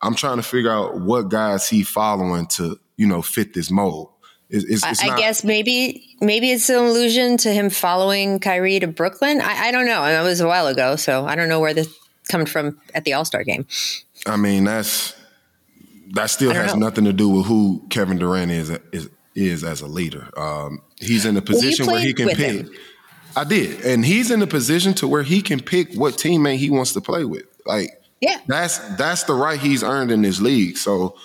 I'm 0.01 0.15
trying 0.15 0.37
to 0.37 0.43
figure 0.43 0.71
out 0.71 0.99
what 0.99 1.29
guys 1.29 1.69
he 1.69 1.83
following 1.83 2.47
to 2.47 2.79
you 2.97 3.07
know 3.07 3.21
fit 3.21 3.53
this 3.53 3.71
mold. 3.71 4.09
It's, 4.49 4.63
it's, 4.65 4.85
it's 4.85 5.03
I, 5.03 5.07
not, 5.07 5.17
guess 5.17 5.43
maybe 5.43 6.15
maybe 6.21 6.51
it's 6.51 6.69
an 6.69 6.75
allusion 6.75 7.37
to 7.37 7.51
him 7.51 7.69
following 7.69 8.39
Kyrie 8.39 8.79
to 8.79 8.87
Brooklyn. 8.87 9.41
I, 9.41 9.67
I 9.67 9.71
don't 9.71 9.87
know. 9.87 10.03
It 10.03 10.23
was 10.23 10.39
a 10.39 10.47
while 10.47 10.67
ago, 10.67 10.95
so 10.95 11.25
I 11.25 11.35
don't 11.35 11.49
know 11.49 11.59
where 11.59 11.73
this 11.73 11.93
coming 12.29 12.45
from 12.45 12.79
at 12.93 13.05
the 13.05 13.13
All 13.13 13.25
Star 13.25 13.43
game. 13.43 13.65
I 14.27 14.37
mean, 14.37 14.65
that's 14.65 15.15
that 16.13 16.29
still 16.29 16.53
has 16.53 16.73
know. 16.73 16.87
nothing 16.87 17.05
to 17.05 17.13
do 17.13 17.27
with 17.29 17.47
who 17.47 17.83
Kevin 17.89 18.17
Durant 18.17 18.51
is 18.51 18.69
is 18.91 19.09
is 19.33 19.63
as 19.63 19.81
a 19.81 19.87
leader. 19.87 20.29
Um, 20.37 20.81
he's 20.99 21.25
in 21.25 21.35
a 21.37 21.41
position 21.41 21.87
well, 21.87 21.95
where 21.95 22.03
he 22.03 22.13
can 22.13 22.29
pick. 22.29 22.37
Him. 22.37 22.71
I 23.35 23.43
did, 23.43 23.83
and 23.83 24.05
he's 24.05 24.29
in 24.29 24.41
a 24.43 24.47
position 24.47 24.93
to 24.95 25.07
where 25.07 25.23
he 25.23 25.41
can 25.41 25.59
pick 25.59 25.93
what 25.95 26.13
teammate 26.15 26.57
he 26.57 26.69
wants 26.69 26.93
to 26.93 27.01
play 27.01 27.25
with. 27.25 27.45
Like, 27.65 27.89
yeah, 28.21 28.39
that's 28.47 28.77
that's 28.95 29.23
the 29.23 29.33
right 29.33 29.59
he's 29.59 29.83
earned 29.83 30.11
in 30.11 30.21
this 30.21 30.39
league. 30.39 30.77
So. 30.77 31.17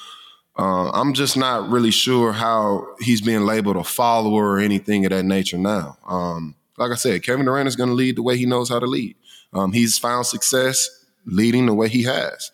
Uh, 0.60 0.90
I'm 0.90 1.14
just 1.14 1.36
not 1.36 1.68
really 1.70 1.90
sure 1.90 2.32
how 2.32 2.86
he's 3.00 3.20
being 3.20 3.42
labeled 3.42 3.76
a 3.76 3.84
follower 3.84 4.52
or 4.52 4.58
anything 4.58 5.04
of 5.06 5.10
that 5.10 5.24
nature 5.24 5.58
now. 5.58 5.96
Um, 6.06 6.54
like 6.76 6.90
I 6.90 6.96
said, 6.96 7.22
Kevin 7.22 7.46
Durant 7.46 7.68
is 7.68 7.76
going 7.76 7.88
to 7.88 7.94
lead 7.94 8.16
the 8.16 8.22
way 8.22 8.36
he 8.36 8.46
knows 8.46 8.68
how 8.68 8.78
to 8.78 8.86
lead. 8.86 9.16
Um, 9.52 9.72
he's 9.72 9.98
found 9.98 10.26
success 10.26 10.88
leading 11.24 11.66
the 11.66 11.74
way 11.74 11.88
he 11.88 12.02
has 12.04 12.50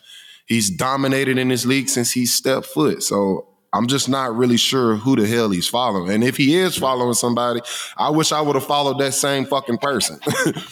he's 0.46 0.70
dominated 0.70 1.38
in 1.38 1.48
this 1.48 1.66
league 1.66 1.88
since 1.88 2.12
he 2.12 2.25
stepped 2.25 2.66
foot. 2.66 3.02
So 3.02 3.46
I'm 3.72 3.86
just 3.88 4.08
not 4.08 4.34
really 4.34 4.56
sure 4.56 4.96
who 4.96 5.16
the 5.16 5.26
hell 5.26 5.50
he's 5.50 5.68
following. 5.68 6.10
And 6.10 6.25
if 6.25 6.36
he 6.36 6.56
is 6.56 6.76
following 6.76 7.14
somebody, 7.14 7.60
I 7.96 8.10
wish 8.10 8.32
I 8.32 8.40
would 8.40 8.54
have 8.54 8.66
followed 8.66 8.98
that 9.00 9.12
same 9.12 9.44
fucking 9.44 9.78
person. 9.78 10.18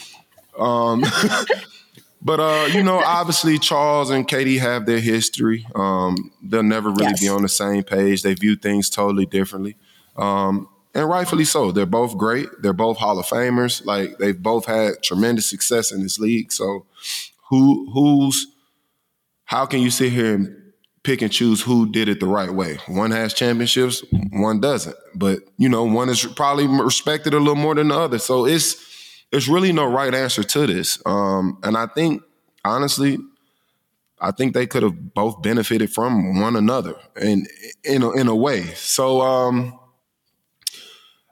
um, 0.59 1.03
but 2.25 2.39
uh, 2.39 2.67
you 2.73 2.81
know, 2.81 3.03
obviously 3.05 3.59
Charles 3.59 4.09
and 4.09 4.27
KD 4.27 4.59
have 4.59 4.87
their 4.87 4.99
history. 4.99 5.67
Um, 5.75 6.31
they'll 6.41 6.63
never 6.63 6.89
really 6.89 7.03
yes. 7.11 7.21
be 7.21 7.29
on 7.29 7.43
the 7.43 7.47
same 7.47 7.83
page. 7.83 8.23
They 8.23 8.33
view 8.33 8.55
things 8.55 8.89
totally 8.89 9.27
differently. 9.27 9.77
Um, 10.17 10.67
and 10.95 11.07
rightfully 11.07 11.45
so. 11.45 11.71
They're 11.71 11.85
both 11.85 12.17
great. 12.17 12.47
They're 12.61 12.73
both 12.73 12.97
Hall 12.97 13.19
of 13.19 13.27
Famers. 13.27 13.85
Like 13.85 14.17
they've 14.17 14.41
both 14.41 14.65
had 14.65 15.03
tremendous 15.03 15.45
success 15.45 15.91
in 15.91 16.01
this 16.01 16.17
league. 16.17 16.51
So 16.51 16.87
who 17.49 17.91
who's 17.93 18.47
how 19.43 19.67
can 19.67 19.81
you 19.81 19.91
sit 19.91 20.11
here 20.11 20.33
and 20.33 20.63
pick 21.03 21.21
and 21.21 21.31
choose 21.31 21.61
who 21.61 21.91
did 21.91 22.09
it 22.09 22.19
the 22.19 22.25
right 22.25 22.51
way? 22.51 22.79
One 22.87 23.11
has 23.11 23.35
championships, 23.35 24.03
one 24.31 24.59
doesn't. 24.59 24.95
But 25.13 25.41
you 25.57 25.69
know, 25.69 25.83
one 25.83 26.09
is 26.09 26.25
probably 26.25 26.65
respected 26.65 27.35
a 27.35 27.39
little 27.39 27.53
more 27.53 27.75
than 27.75 27.89
the 27.89 27.99
other. 27.99 28.17
So 28.17 28.47
it's 28.47 28.94
it's 29.35 29.47
really 29.47 29.73
no 29.73 29.85
right 29.85 30.13
answer 30.13 30.43
to 30.43 30.67
this. 30.67 31.01
Um, 31.05 31.59
and 31.63 31.77
I 31.77 31.87
think 31.87 32.23
honestly, 32.63 33.17
I 34.19 34.31
think 34.31 34.53
they 34.53 34.65
could 34.65 34.83
have 34.83 35.13
both 35.13 35.41
benefited 35.41 35.91
from 35.91 36.39
one 36.39 36.55
another 36.55 36.95
in 37.21 37.45
in 37.83 38.01
a, 38.01 38.11
in 38.11 38.27
a 38.27 38.35
way. 38.35 38.63
So 38.75 39.21
um, 39.21 39.77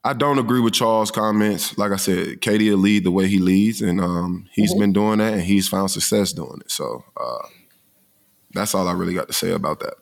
I 0.04 0.14
don't 0.14 0.38
agree 0.38 0.60
with 0.60 0.74
Charles' 0.74 1.12
comments. 1.12 1.78
Like 1.78 1.92
I 1.92 1.96
said, 1.96 2.42
KD 2.42 2.72
will 2.72 2.78
lead 2.78 3.06
the 3.06 3.12
way 3.12 3.28
he 3.28 3.40
leads, 3.40 3.82
and 3.82 4.02
um, 4.02 4.48
he's 4.52 4.72
mm-hmm. 4.72 4.82
been 4.82 4.94
doing 4.94 5.20
that, 5.20 5.34
and 5.34 5.42
he's 5.42 5.68
found 5.68 5.92
success 5.92 6.34
doing 6.34 6.60
it. 6.62 6.72
So 6.72 7.04
uh, 7.16 7.48
that's 8.54 8.76
all 8.76 8.88
I 8.88 8.94
really 8.94 9.14
got 9.14 9.28
to 9.28 9.34
say 9.34 9.52
about 9.52 9.80
that. 9.80 9.96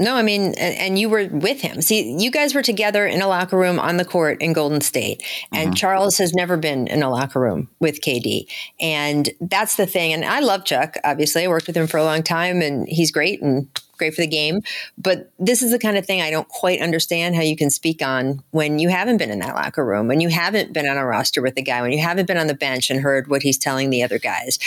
No, 0.00 0.16
I 0.16 0.22
mean, 0.22 0.54
and 0.54 0.98
you 0.98 1.10
were 1.10 1.28
with 1.30 1.60
him. 1.60 1.82
See, 1.82 2.16
you 2.18 2.30
guys 2.30 2.54
were 2.54 2.62
together 2.62 3.06
in 3.06 3.20
a 3.20 3.28
locker 3.28 3.58
room 3.58 3.78
on 3.78 3.98
the 3.98 4.04
court 4.06 4.40
in 4.40 4.54
Golden 4.54 4.80
State. 4.80 5.22
And 5.52 5.68
mm-hmm. 5.68 5.74
Charles 5.74 6.16
has 6.16 6.32
never 6.32 6.56
been 6.56 6.86
in 6.86 7.02
a 7.02 7.10
locker 7.10 7.38
room 7.38 7.68
with 7.80 8.00
KD. 8.00 8.46
And 8.80 9.28
that's 9.42 9.76
the 9.76 9.84
thing. 9.84 10.14
And 10.14 10.24
I 10.24 10.40
love 10.40 10.64
Chuck, 10.64 10.96
obviously. 11.04 11.44
I 11.44 11.48
worked 11.48 11.66
with 11.66 11.76
him 11.76 11.86
for 11.86 11.98
a 11.98 12.04
long 12.04 12.22
time 12.22 12.62
and 12.62 12.88
he's 12.88 13.10
great 13.10 13.42
and 13.42 13.68
great 13.98 14.14
for 14.14 14.22
the 14.22 14.26
game. 14.26 14.62
But 14.96 15.30
this 15.38 15.60
is 15.60 15.70
the 15.70 15.78
kind 15.78 15.98
of 15.98 16.06
thing 16.06 16.22
I 16.22 16.30
don't 16.30 16.48
quite 16.48 16.80
understand 16.80 17.36
how 17.36 17.42
you 17.42 17.54
can 17.54 17.68
speak 17.68 18.00
on 18.00 18.42
when 18.52 18.78
you 18.78 18.88
haven't 18.88 19.18
been 19.18 19.30
in 19.30 19.40
that 19.40 19.54
locker 19.54 19.84
room, 19.84 20.08
when 20.08 20.22
you 20.22 20.30
haven't 20.30 20.72
been 20.72 20.88
on 20.88 20.96
a 20.96 21.04
roster 21.04 21.42
with 21.42 21.56
the 21.56 21.62
guy, 21.62 21.82
when 21.82 21.92
you 21.92 22.00
haven't 22.00 22.24
been 22.24 22.38
on 22.38 22.46
the 22.46 22.54
bench 22.54 22.90
and 22.90 23.02
heard 23.02 23.28
what 23.28 23.42
he's 23.42 23.58
telling 23.58 23.90
the 23.90 24.02
other 24.02 24.18
guys. 24.18 24.58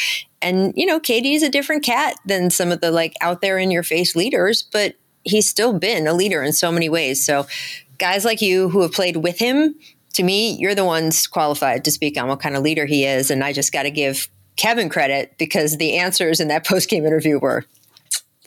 And, 0.44 0.74
you 0.76 0.86
know, 0.86 1.00
KD 1.00 1.34
is 1.34 1.42
a 1.42 1.50
different 1.50 1.84
cat 1.84 2.18
than 2.24 2.52
some 2.52 2.72
of 2.72 2.82
the 2.82 2.92
like 2.92 3.16
out 3.20 3.42
there 3.42 3.58
in 3.58 3.72
your 3.72 3.82
face 3.82 4.16
leaders, 4.16 4.62
but 4.62 4.96
he's 5.24 5.48
still 5.48 5.78
been 5.78 6.08
a 6.08 6.14
leader 6.14 6.44
in 6.44 6.54
so 6.54 6.72
many 6.72 6.90
ways. 6.90 7.26
So, 7.26 7.48
guys 7.98 8.26
like 8.26 8.42
you 8.42 8.70
who 8.70 8.82
have 8.82 8.92
played 8.92 9.18
with 9.18 9.40
him, 9.40 9.76
to 10.14 10.24
me, 10.24 10.56
you're 10.60 10.76
the 10.76 10.86
ones 10.86 11.28
qualified 11.28 11.84
to 11.86 11.92
speak 11.92 12.18
on 12.18 12.28
what 12.28 12.40
kind 12.40 12.56
of 12.56 12.64
leader 12.64 12.86
he 12.86 13.06
is. 13.06 13.32
And 13.32 13.44
I 13.44 13.54
just 13.54 13.72
got 13.72 13.84
to 13.84 13.92
give 13.92 14.30
Kevin 14.56 14.90
credit 14.90 15.38
because 15.38 15.78
the 15.78 15.98
answers 15.98 16.40
in 16.40 16.48
that 16.50 16.66
post 16.68 16.90
game 16.90 17.06
interview 17.06 17.40
were 17.40 17.66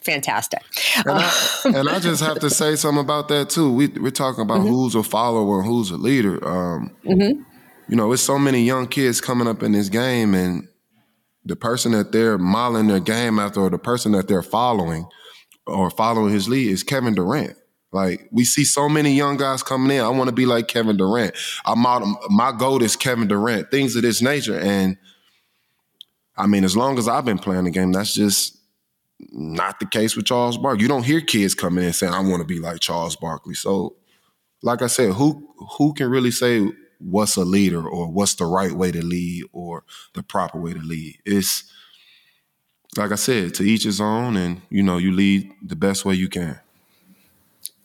fantastic. 0.03 0.61
And 1.05 1.19
I, 1.19 1.61
and 1.65 1.89
I, 1.89 1.99
just 1.99 2.23
have 2.23 2.39
to 2.39 2.49
say 2.49 2.77
something 2.77 3.03
about 3.03 3.27
that 3.27 3.49
too. 3.49 3.71
We, 3.73 3.87
we're 3.87 4.09
talking 4.11 4.41
about 4.41 4.59
mm-hmm. 4.59 4.69
who's 4.69 4.95
a 4.95 5.03
follower 5.03 5.59
and 5.59 5.67
who's 5.67 5.91
a 5.91 5.97
leader. 5.97 6.35
Um, 6.47 6.95
mm-hmm. 7.03 7.41
You 7.89 7.95
know, 7.95 8.11
it's 8.13 8.21
so 8.21 8.39
many 8.39 8.63
young 8.63 8.87
kids 8.87 9.19
coming 9.19 9.47
up 9.47 9.63
in 9.63 9.73
this 9.73 9.89
game, 9.89 10.33
and 10.33 10.67
the 11.45 11.55
person 11.55 11.93
that 11.93 12.11
they're 12.11 12.37
modeling 12.37 12.87
their 12.87 12.99
game 12.99 13.39
after, 13.39 13.61
or 13.61 13.69
the 13.69 13.77
person 13.77 14.11
that 14.13 14.27
they're 14.27 14.41
following, 14.41 15.07
or 15.67 15.89
following 15.89 16.33
his 16.33 16.49
lead 16.49 16.71
is 16.71 16.83
Kevin 16.83 17.15
Durant. 17.15 17.57
Like 17.91 18.27
we 18.31 18.43
see 18.43 18.65
so 18.65 18.89
many 18.89 19.13
young 19.13 19.37
guys 19.37 19.63
coming 19.63 19.95
in. 19.95 20.03
I 20.03 20.09
want 20.09 20.29
to 20.29 20.35
be 20.35 20.45
like 20.45 20.67
Kevin 20.67 20.97
Durant. 20.97 21.35
I'm 21.65 21.85
out, 21.85 22.03
my 22.29 22.51
goal 22.51 22.83
is 22.83 22.95
Kevin 22.95 23.27
Durant. 23.27 23.71
Things 23.71 23.95
of 23.95 24.01
this 24.01 24.21
nature. 24.21 24.59
And 24.59 24.97
I 26.35 26.47
mean, 26.47 26.63
as 26.63 26.75
long 26.75 26.97
as 26.97 27.07
I've 27.07 27.25
been 27.25 27.39
playing 27.39 27.63
the 27.63 27.71
game, 27.71 27.91
that's 27.91 28.13
just 28.13 28.57
not 29.19 29.79
the 29.79 29.85
case 29.85 30.15
with 30.15 30.25
Charles 30.25 30.57
Barkley. 30.57 30.83
You 30.83 30.87
don't 30.87 31.03
hear 31.03 31.21
kids 31.21 31.55
coming 31.55 31.83
in 31.83 31.93
saying, 31.93 32.13
"I 32.13 32.19
want 32.19 32.41
to 32.41 32.47
be 32.47 32.59
like 32.59 32.79
Charles 32.79 33.15
Barkley." 33.15 33.55
So, 33.55 33.95
like 34.61 34.81
I 34.81 34.87
said, 34.87 35.13
who 35.13 35.49
who 35.77 35.93
can 35.93 36.09
really 36.09 36.31
say 36.31 36.69
what's 36.99 37.35
a 37.35 37.45
leader 37.45 37.87
or 37.87 38.11
what's 38.11 38.35
the 38.35 38.45
right 38.45 38.71
way 38.71 38.91
to 38.91 39.03
lead 39.03 39.45
or 39.51 39.83
the 40.13 40.23
proper 40.23 40.59
way 40.59 40.73
to 40.73 40.79
lead? 40.79 41.17
It's 41.25 41.63
like 42.97 43.11
I 43.11 43.15
said, 43.15 43.53
to 43.55 43.63
each 43.63 43.83
his 43.83 44.01
own, 44.01 44.37
and 44.37 44.61
you 44.69 44.83
know, 44.83 44.97
you 44.97 45.11
lead 45.11 45.51
the 45.61 45.75
best 45.75 46.05
way 46.05 46.15
you 46.15 46.29
can. 46.29 46.59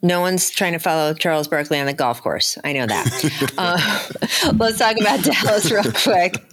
No 0.03 0.21
one's 0.21 0.51
trying 0.51 0.73
to 0.73 0.81
follow 0.81 1.15
Charles 1.15 1.47
Barkley 1.47 1.79
on 1.79 1.87
the 1.87 1.93
golf 1.93 2.23
course. 2.23 2.59
I 2.65 2.73
know 2.73 2.87
that. 2.87 3.55
uh, 3.59 4.53
let's 4.55 4.79
talk 4.79 4.97
about 5.01 5.23
Dallas 5.25 5.71
real 5.71 5.93
quick. 5.93 6.45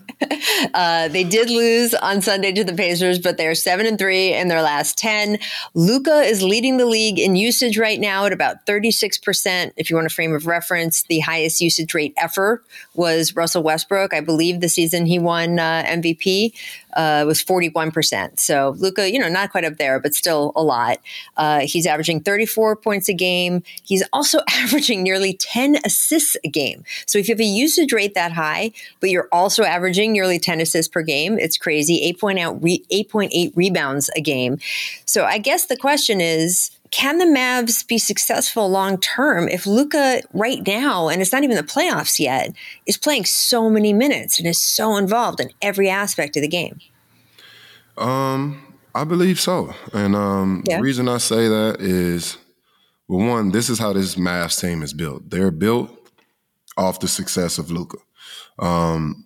Uh, 0.73 1.07
they 1.07 1.23
did 1.23 1.49
lose 1.49 1.93
on 1.93 2.21
Sunday 2.21 2.51
to 2.51 2.63
the 2.63 2.73
Pacers, 2.73 3.19
but 3.19 3.37
they're 3.37 3.55
seven 3.55 3.85
and 3.85 3.97
three 3.97 4.33
in 4.33 4.49
their 4.49 4.61
last 4.61 4.97
ten. 4.97 5.37
Luka 5.73 6.21
is 6.21 6.43
leading 6.43 6.77
the 6.77 6.85
league 6.85 7.17
in 7.17 7.35
usage 7.35 7.77
right 7.77 7.99
now 7.99 8.25
at 8.25 8.33
about 8.33 8.65
thirty 8.65 8.91
six 8.91 9.17
percent. 9.17 9.73
If 9.77 9.89
you 9.89 9.95
want 9.95 10.07
a 10.07 10.09
frame 10.09 10.35
of 10.35 10.45
reference, 10.45 11.03
the 11.03 11.19
highest 11.19 11.61
usage 11.61 11.93
rate 11.93 12.13
ever 12.17 12.61
was 12.95 13.35
Russell 13.35 13.63
Westbrook. 13.63 14.13
I 14.13 14.19
believe 14.19 14.59
the 14.59 14.69
season 14.69 15.05
he 15.05 15.19
won 15.19 15.57
uh, 15.57 15.83
MVP 15.87 16.53
uh, 16.93 17.23
was 17.25 17.43
41%. 17.43 18.39
So 18.39 18.75
Luka, 18.77 19.11
you 19.11 19.19
know, 19.19 19.29
not 19.29 19.51
quite 19.51 19.63
up 19.63 19.77
there, 19.77 19.99
but 19.99 20.13
still 20.13 20.51
a 20.55 20.63
lot. 20.63 20.99
Uh, 21.37 21.61
he's 21.61 21.85
averaging 21.85 22.21
34 22.21 22.75
points 22.77 23.09
a 23.09 23.13
game. 23.13 23.38
He's 23.83 24.03
also 24.13 24.39
averaging 24.49 25.03
nearly 25.03 25.33
10 25.33 25.77
assists 25.85 26.37
a 26.43 26.49
game. 26.49 26.83
So 27.05 27.19
if 27.19 27.27
you 27.27 27.33
have 27.33 27.41
a 27.41 27.45
usage 27.45 27.93
rate 27.93 28.13
that 28.15 28.33
high, 28.33 28.71
but 28.99 29.09
you're 29.09 29.29
also 29.31 29.63
averaging 29.63 30.11
nearly 30.11 30.39
10 30.39 30.61
assists 30.61 30.91
per 30.91 31.01
game, 31.01 31.37
it's 31.39 31.57
crazy. 31.57 32.13
8.8 32.13 33.51
rebounds 33.55 34.09
a 34.15 34.21
game. 34.21 34.59
So 35.05 35.25
I 35.25 35.37
guess 35.37 35.65
the 35.65 35.77
question 35.77 36.21
is, 36.21 36.71
can 36.91 37.19
the 37.19 37.25
Mavs 37.25 37.85
be 37.85 37.97
successful 37.97 38.69
long 38.69 38.97
term 38.97 39.47
if 39.47 39.67
Luka 39.67 40.21
right 40.33 40.65
now, 40.65 41.07
and 41.07 41.21
it's 41.21 41.31
not 41.31 41.43
even 41.43 41.55
the 41.55 41.63
playoffs 41.63 42.19
yet, 42.19 42.53
is 42.85 42.97
playing 42.97 43.25
so 43.25 43.69
many 43.69 43.93
minutes 43.93 44.39
and 44.39 44.47
is 44.47 44.59
so 44.59 44.95
involved 44.95 45.39
in 45.39 45.51
every 45.61 45.89
aspect 45.89 46.35
of 46.35 46.41
the 46.41 46.47
game? 46.47 46.79
Um, 47.97 48.75
I 48.95 49.03
believe 49.03 49.39
so, 49.39 49.75
and 49.93 50.15
um, 50.15 50.63
yeah. 50.65 50.77
the 50.77 50.83
reason 50.83 51.07
I 51.07 51.19
say 51.19 51.47
that 51.47 51.77
is, 51.79 52.37
well, 53.09 53.27
one, 53.27 53.51
this 53.51 53.69
is 53.69 53.79
how 53.79 53.91
this 53.91 54.15
Mavs 54.15 54.61
team 54.61 54.83
is 54.83 54.93
built. 54.93 55.29
They're 55.29 55.51
built 55.51 55.89
off 56.77 56.99
the 56.99 57.07
success 57.07 57.57
of 57.57 57.71
Luka. 57.71 57.97
Um, 58.59 59.25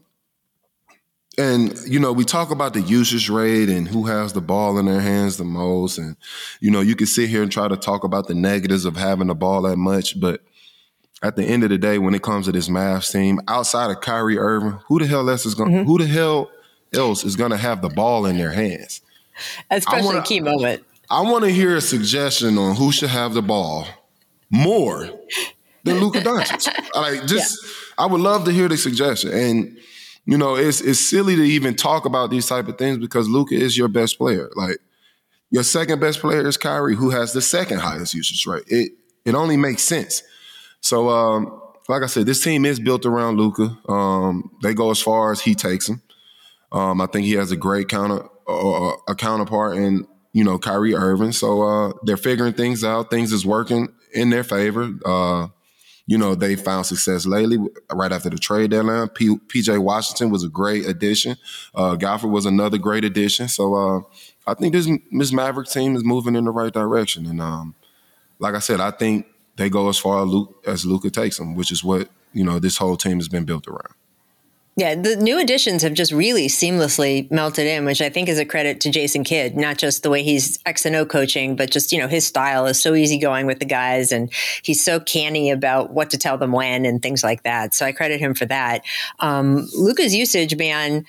and 1.38 1.78
you 1.88 2.00
know 2.00 2.14
we 2.14 2.24
talk 2.24 2.52
about 2.52 2.74
the 2.74 2.82
usage 2.82 3.30
rate 3.30 3.68
and 3.68 3.88
who 3.88 4.06
has 4.06 4.34
the 4.34 4.42
ball 4.42 4.78
in 4.78 4.86
their 4.86 5.02
hands 5.02 5.38
the 5.38 5.44
most 5.44 5.98
and 5.98 6.16
you 6.60 6.70
know 6.70 6.80
you 6.80 6.96
can 6.96 7.08
sit 7.08 7.28
here 7.28 7.42
and 7.42 7.52
try 7.52 7.68
to 7.68 7.76
talk 7.76 8.04
about 8.04 8.28
the 8.28 8.36
negatives 8.36 8.86
of 8.86 8.96
having 8.96 9.28
the 9.28 9.34
ball 9.34 9.64
that 9.64 9.78
much 9.78 10.20
but 10.20 10.42
at 11.24 11.36
the 11.36 11.44
end 11.44 11.64
of 11.64 11.70
the 11.70 11.78
day 11.78 11.98
when 11.98 12.14
it 12.14 12.22
comes 12.22 12.46
to 12.46 12.52
this 12.52 12.70
Mavs 12.70 13.12
team 13.12 13.40
outside 13.48 13.90
of 13.90 14.02
Kyrie 14.02 14.38
Irving 14.38 14.80
who 14.88 15.00
the 15.00 15.08
hell 15.08 15.28
else 15.28 15.46
is 15.48 15.56
going 15.56 15.72
mm-hmm. 15.72 15.88
who 15.88 15.98
the 15.98 16.06
hell 16.06 16.52
else 16.94 17.24
is 17.26 17.36
going 17.36 17.52
to 17.52 17.58
have 17.58 17.82
the 17.82 17.90
ball 17.90 18.28
in 18.28 18.38
their 18.38 18.52
hands 18.52 19.02
especially 19.72 20.06
wanna, 20.06 20.22
key 20.22 20.40
moment 20.40 20.84
I 21.14 21.22
want 21.22 21.44
to 21.44 21.52
hear 21.52 21.76
a 21.76 21.82
suggestion 21.82 22.58
on 22.58 22.76
who 22.76 22.92
should 22.92 23.10
have 23.10 23.34
the 23.34 23.42
ball 23.42 23.88
more 24.50 25.10
than 25.84 26.00
Luka 26.00 26.20
Doncic 26.22 26.68
like 26.96 27.26
just 27.28 27.64
yeah. 27.64 28.04
I 28.04 28.06
would 28.08 28.22
love 28.22 28.46
to 28.46 28.52
hear 28.52 28.68
the 28.68 28.78
suggestion 28.78 29.32
and 29.32 29.78
you 30.26 30.38
know, 30.38 30.56
it's 30.56 30.82
it's 30.82 31.00
silly 31.00 31.36
to 31.36 31.42
even 31.42 31.76
talk 31.76 32.06
about 32.06 32.30
these 32.30 32.48
type 32.48 32.68
of 32.68 32.78
things 32.78 32.98
because 32.98 33.28
Luka 33.28 33.56
is 33.56 33.78
your 33.78 33.90
best 33.90 34.18
player. 34.18 34.50
Like 34.56 34.78
your 35.52 35.64
second 35.64 36.00
best 36.00 36.20
player 36.20 36.48
is 36.48 36.58
Kyrie, 36.58 36.96
who 36.96 37.10
has 37.10 37.34
the 37.34 37.42
second 37.42 37.80
highest 37.80 38.14
usage 38.14 38.46
rate. 38.46 38.64
It 38.68 38.94
it 39.26 39.36
only 39.36 39.58
makes 39.58 39.84
sense. 39.84 40.24
So, 40.80 41.10
um, 41.10 41.62
like 41.90 42.04
I 42.04 42.08
said, 42.08 42.26
this 42.26 42.44
team 42.44 42.66
is 42.66 42.80
built 42.80 43.06
around 43.06 43.38
Luka. 43.38 43.78
Um, 43.90 44.52
they 44.62 44.74
go 44.74 44.92
as 44.92 45.02
far 45.02 45.32
as 45.32 45.42
he 45.42 45.56
takes 45.56 45.88
them. 45.88 46.02
Um, 46.72 47.02
I 47.02 47.06
think 47.06 47.26
he 47.26 47.34
has 47.34 47.52
a 47.52 47.58
great 47.58 47.90
counter 47.90 48.28
uh, 48.48 48.92
a 49.08 49.16
counterpart 49.16 49.78
in 49.78 50.08
you 50.34 50.44
know 50.44 50.60
Kyrie 50.60 50.96
Irving. 50.96 51.32
So 51.32 51.62
uh, 51.62 51.94
they're 52.04 52.18
figuring 52.18 52.54
things 52.54 52.84
out. 52.84 53.10
Things 53.10 53.32
is 53.32 53.46
working 53.46 53.94
in 54.14 54.30
their 54.30 54.44
favor. 54.44 54.92
Uh, 55.06 55.48
you 56.06 56.18
know, 56.18 56.36
they 56.36 56.56
found 56.56 56.86
success 56.86 57.26
lately 57.26 57.58
right 57.92 58.12
after 58.12 58.30
the 58.30 58.38
trade 58.38 58.72
deadline. 58.72 59.08
PJ 59.08 59.80
Washington 59.80 60.32
was 60.32 60.44
a 60.44 60.50
great 60.50 60.86
addition. 60.86 61.38
Uh, 61.74 61.96
was 62.24 62.46
another 62.46 62.78
great 62.78 63.06
addition. 63.06 63.48
So 63.48 63.76
uh, 63.76 64.02
I 64.46 64.54
think 64.54 64.74
this 64.74 64.90
Miss 65.12 65.32
Maverick 65.32 65.70
team 65.70 65.96
is 65.96 66.04
moving 66.04 66.36
in 66.36 66.44
the 66.44 66.52
right 66.52 66.74
direction. 66.74 67.26
And 67.26 67.42
um, 67.42 67.76
like 68.40 68.54
I 68.54 68.60
said, 68.60 68.82
I 68.82 68.92
think 68.92 69.28
they 69.56 69.70
go 69.70 69.88
as 69.88 69.98
far 69.98 70.28
as 70.68 70.86
Luka 70.86 71.10
takes 71.10 71.38
them, 71.38 71.56
which 71.56 71.72
is 71.72 71.84
what, 71.84 72.10
you 72.34 72.44
know, 72.44 72.60
this 72.60 72.78
whole 72.78 72.98
team 72.98 73.18
has 73.18 73.30
been 73.30 73.46
built 73.46 73.68
around. 73.68 73.94
Yeah, 74.76 74.96
the 74.96 75.16
new 75.16 75.40
additions 75.40 75.84
have 75.84 75.94
just 75.94 76.12
really 76.12 76.48
seamlessly 76.48 77.30
melted 77.30 77.68
in, 77.68 77.86
which 77.86 78.02
I 78.02 78.10
think 78.10 78.28
is 78.28 78.40
a 78.40 78.46
credit 78.46 78.82
to 78.82 78.90
Jason 78.90 79.24
Kidd, 79.24 79.56
not 79.56 79.78
just 79.78 80.02
the 80.02 80.10
way 80.10 80.24
he's 80.24 80.58
X 80.66 80.84
and 80.84 80.96
O 80.96 81.06
coaching, 81.06 81.56
but 81.56 81.70
just, 81.70 81.92
you 81.92 82.00
know, 82.00 82.08
his 82.08 82.26
style 82.26 82.66
is 82.66 82.82
so 82.82 82.96
easygoing 82.96 83.46
with 83.46 83.60
the 83.60 83.66
guys 83.66 84.12
and 84.12 84.34
he's 84.64 84.84
so 84.84 85.00
canny 85.00 85.52
about 85.52 85.92
what 85.92 86.10
to 86.10 86.18
tell 86.18 86.40
them 86.40 86.54
when 86.54 86.88
and 86.88 87.04
things 87.04 87.24
like 87.24 87.44
that. 87.44 87.76
So 87.76 87.86
I 87.86 87.92
credit 87.92 88.20
him 88.20 88.34
for 88.34 88.46
that. 88.48 88.84
Um, 89.20 89.70
Luka's 89.78 90.16
usage, 90.16 90.58
man, 90.58 91.06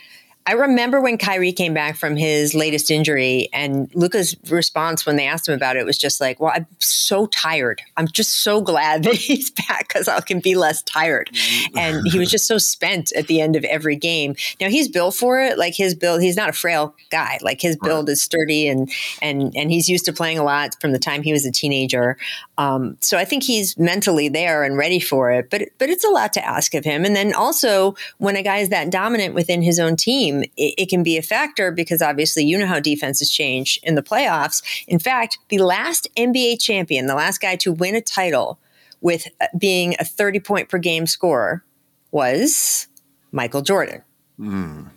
I 0.47 0.53
remember 0.53 1.01
when 1.01 1.17
Kyrie 1.17 1.53
came 1.53 1.73
back 1.73 1.97
from 1.97 2.17
his 2.17 2.55
latest 2.55 2.91
injury, 2.91 3.49
and 3.53 3.91
Luka's 3.95 4.37
response 4.51 5.07
when 5.07 5.17
they 5.17 5.27
asked 5.27 5.49
him 5.49 5.55
about 5.55 5.77
it 5.77 5.87
was 5.87 5.97
just 5.97 6.21
like, 6.21 6.39
"Well, 6.39 6.53
I'm 6.55 6.67
so 6.81 7.27
tired. 7.27 7.81
I'm 7.97 8.09
just 8.09 8.43
so 8.43 8.61
glad 8.61 9.03
that 9.05 9.15
he's 9.15 9.51
back 9.51 9.89
because 9.89 10.07
I 10.07 10.21
can 10.21 10.41
be 10.41 10.55
less 10.55 10.83
tired." 10.83 11.31
Mm-hmm. 11.33 11.79
And 11.79 12.09
he 12.09 12.19
was 12.19 12.31
just 12.31 12.47
so 12.47 12.59
spent 12.59 13.11
at 13.13 13.27
the 13.27 13.41
end 13.41 13.57
of 13.57 13.65
every 13.65 13.97
game. 13.97 14.37
Now 14.61 14.69
he's 14.69 14.89
built 14.89 15.15
for 15.15 15.41
it. 15.41 15.57
Like 15.57 15.75
his 15.75 15.95
build, 15.95 16.21
he's 16.21 16.37
not 16.37 16.51
a 16.51 16.53
frail 16.53 16.95
guy. 17.11 17.39
Like 17.41 17.63
his 17.63 17.77
build 17.77 18.11
is 18.11 18.21
sturdy, 18.21 18.69
and 18.69 18.91
and 19.23 19.57
and 19.57 19.71
he's 19.71 19.89
used 19.89 20.05
to 20.05 20.13
playing 20.13 20.39
a 20.39 20.45
lot 20.45 20.77
from 20.79 20.93
the 20.93 20.99
time 20.99 21.23
he 21.23 21.33
was 21.33 21.47
a 21.47 21.53
teenager. 21.53 22.19
Um, 22.57 22.97
so 23.01 23.19
I 23.19 23.25
think 23.25 23.43
he's 23.43 23.77
mentally 23.77 24.29
there 24.29 24.63
and 24.63 24.77
ready 24.77 25.01
for 25.01 25.31
it. 25.31 25.51
But 25.51 25.63
but 25.79 25.91
it's 25.91 26.05
a 26.05 26.11
lot 26.11 26.33
to 26.35 26.45
ask 26.45 26.75
of 26.75 26.85
him. 26.85 27.05
And 27.05 27.17
then 27.17 27.35
also 27.35 27.97
when 28.19 28.37
a 28.37 28.43
guy 28.43 28.59
is 28.59 28.69
that 28.69 28.91
dominant 28.91 29.35
within 29.35 29.63
his 29.63 29.81
own 29.81 29.97
team 29.97 30.43
it, 30.57 30.75
it, 30.79 30.89
can 30.89 31.03
be 31.03 31.17
a 31.17 31.23
factor 31.23 31.73
because 31.73 32.01
obviously 32.01 32.45
you 32.45 32.57
know 32.57 32.67
how 32.67 32.79
defenses 32.79 33.31
change 33.31 33.81
in 33.83 33.97
the 33.97 34.03
playoffs. 34.03 34.63
In 34.87 34.99
fact, 34.99 35.39
the 35.49 35.59
last 35.59 36.07
NBA 36.17 36.63
champion, 36.63 37.07
the 37.07 37.15
last 37.15 37.41
guy 37.41 37.57
to 37.57 37.73
win 37.73 37.97
a 37.97 38.01
title 38.01 38.59
with 39.01 39.27
uh, 39.41 39.47
being 39.59 39.97
a 39.99 40.05
30 40.05 40.41
point 40.41 40.69
per 40.69 40.79
game 40.79 41.07
scorer 41.07 41.65
was 42.13 42.87
Michael 43.33 43.63
Jordan. 43.63 44.03
Mm. 44.39 44.91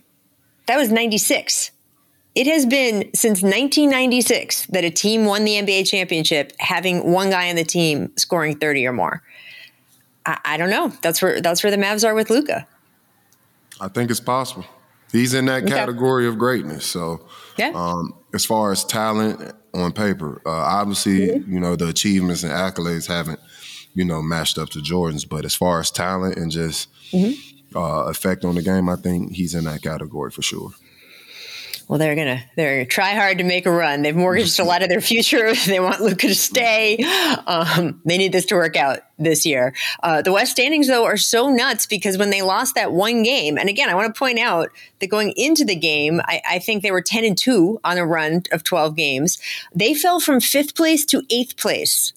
That 0.68 0.78
was 0.78 0.92
96. 0.92 1.72
It 2.38 2.46
has 2.46 2.68
been 2.68 3.10
since 3.16 3.42
1996 3.42 4.68
that 4.68 4.84
a 4.84 4.92
team 4.92 5.26
won 5.26 5.44
the 5.44 5.54
NBA 5.54 5.90
championship 5.90 6.54
having 6.60 7.12
one 7.12 7.32
guy 7.32 7.50
on 7.50 7.56
the 7.56 7.64
team 7.64 8.16
scoring 8.16 8.60
30 8.60 8.86
or 8.86 8.94
more. 8.94 9.24
I, 10.24 10.38
I 10.46 10.58
don't 10.58 10.70
know. 10.70 10.90
That's 11.02 11.20
where 11.20 11.42
that's 11.42 11.64
where 11.64 11.72
the 11.72 11.78
Mavs 11.78 12.08
are 12.08 12.14
with 12.14 12.30
Luka. 12.30 12.68
I 13.82 13.88
think 13.88 14.12
it's 14.12 14.20
possible. 14.20 14.66
He's 15.12 15.34
in 15.34 15.46
that 15.46 15.66
category 15.66 16.28
of 16.28 16.38
greatness. 16.38 16.86
So, 16.86 17.26
yeah. 17.58 17.72
Um, 17.74 18.14
as 18.36 18.46
far 18.46 18.72
as 18.72 18.86
talent 18.86 19.56
on 19.74 19.92
paper, 19.92 20.40
uh, 20.46 20.52
obviously, 20.52 21.30
mm-hmm. 21.30 21.52
you 21.52 21.60
know, 21.60 21.76
the 21.76 21.88
achievements 21.88 22.44
and 22.44 22.52
accolades 22.52 23.08
haven't, 23.08 23.40
you 23.96 24.06
know, 24.06 24.22
matched 24.22 24.60
up 24.60 24.70
to 24.70 24.82
Jordan's. 24.84 25.26
But 25.26 25.44
as 25.44 25.56
far 25.56 25.80
as 25.80 25.90
talent 25.90 26.38
and 26.38 26.52
just 26.52 26.88
mm-hmm. 27.10 27.76
uh, 27.76 28.04
effect 28.04 28.46
on 28.46 28.54
the 28.54 28.62
game, 28.62 28.90
I 28.90 28.96
think 28.96 29.32
he's 29.32 29.56
in 29.56 29.64
that 29.64 29.82
category 29.82 30.30
for 30.30 30.44
sure 30.44 30.70
well, 31.88 32.00
they're 32.00 32.16
gonna 32.16 32.44
they're 32.56 32.76
gonna 32.76 32.86
try 32.86 33.14
hard 33.14 33.38
to 33.38 33.46
make 33.46 33.66
a 33.66 33.72
run. 33.72 34.02
They've 34.02 34.16
mortgaged 34.16 34.60
a 34.60 34.66
lot 34.66 34.84
of 34.84 34.90
their 34.90 35.02
future. 35.02 35.54
They 35.68 35.80
want 35.80 36.02
Luka 36.02 36.28
to 36.28 36.36
stay. 36.36 36.98
Um, 37.46 38.02
they 38.04 38.18
need 38.18 38.32
this 38.32 38.46
to 38.48 38.56
work 38.56 38.76
out 38.76 39.00
this 39.18 39.46
year. 39.46 39.74
Uh, 40.04 40.22
the 40.22 40.32
West 40.32 40.52
standings 40.52 40.88
though 40.88 41.06
are 41.06 41.18
so 41.18 41.50
nuts 41.50 41.86
because 41.86 42.18
when 42.18 42.30
they 42.30 42.42
lost 42.42 42.76
that 42.76 42.92
one 42.92 43.24
game, 43.24 43.58
and 43.58 43.70
again, 43.70 43.90
I 43.90 43.96
want 43.96 44.14
to 44.14 44.18
point 44.18 44.40
out 44.40 44.70
that 45.00 45.08
going 45.08 45.34
into 45.38 45.64
the 45.64 45.76
game, 45.76 46.20
I, 46.26 46.42
I 46.50 46.60
think 46.60 46.84
they 46.84 46.92
were 46.92 47.02
ten 47.02 47.24
and 47.24 47.38
two 47.38 47.80
on 47.84 47.98
a 47.98 48.06
run 48.06 48.44
of 48.52 48.64
twelve 48.64 48.96
games. 48.96 49.38
They 49.74 49.94
fell 49.94 50.20
from 50.20 50.42
fifth 50.42 50.76
place 50.76 51.06
to 51.06 51.24
eighth 51.30 51.56
place 51.58 52.14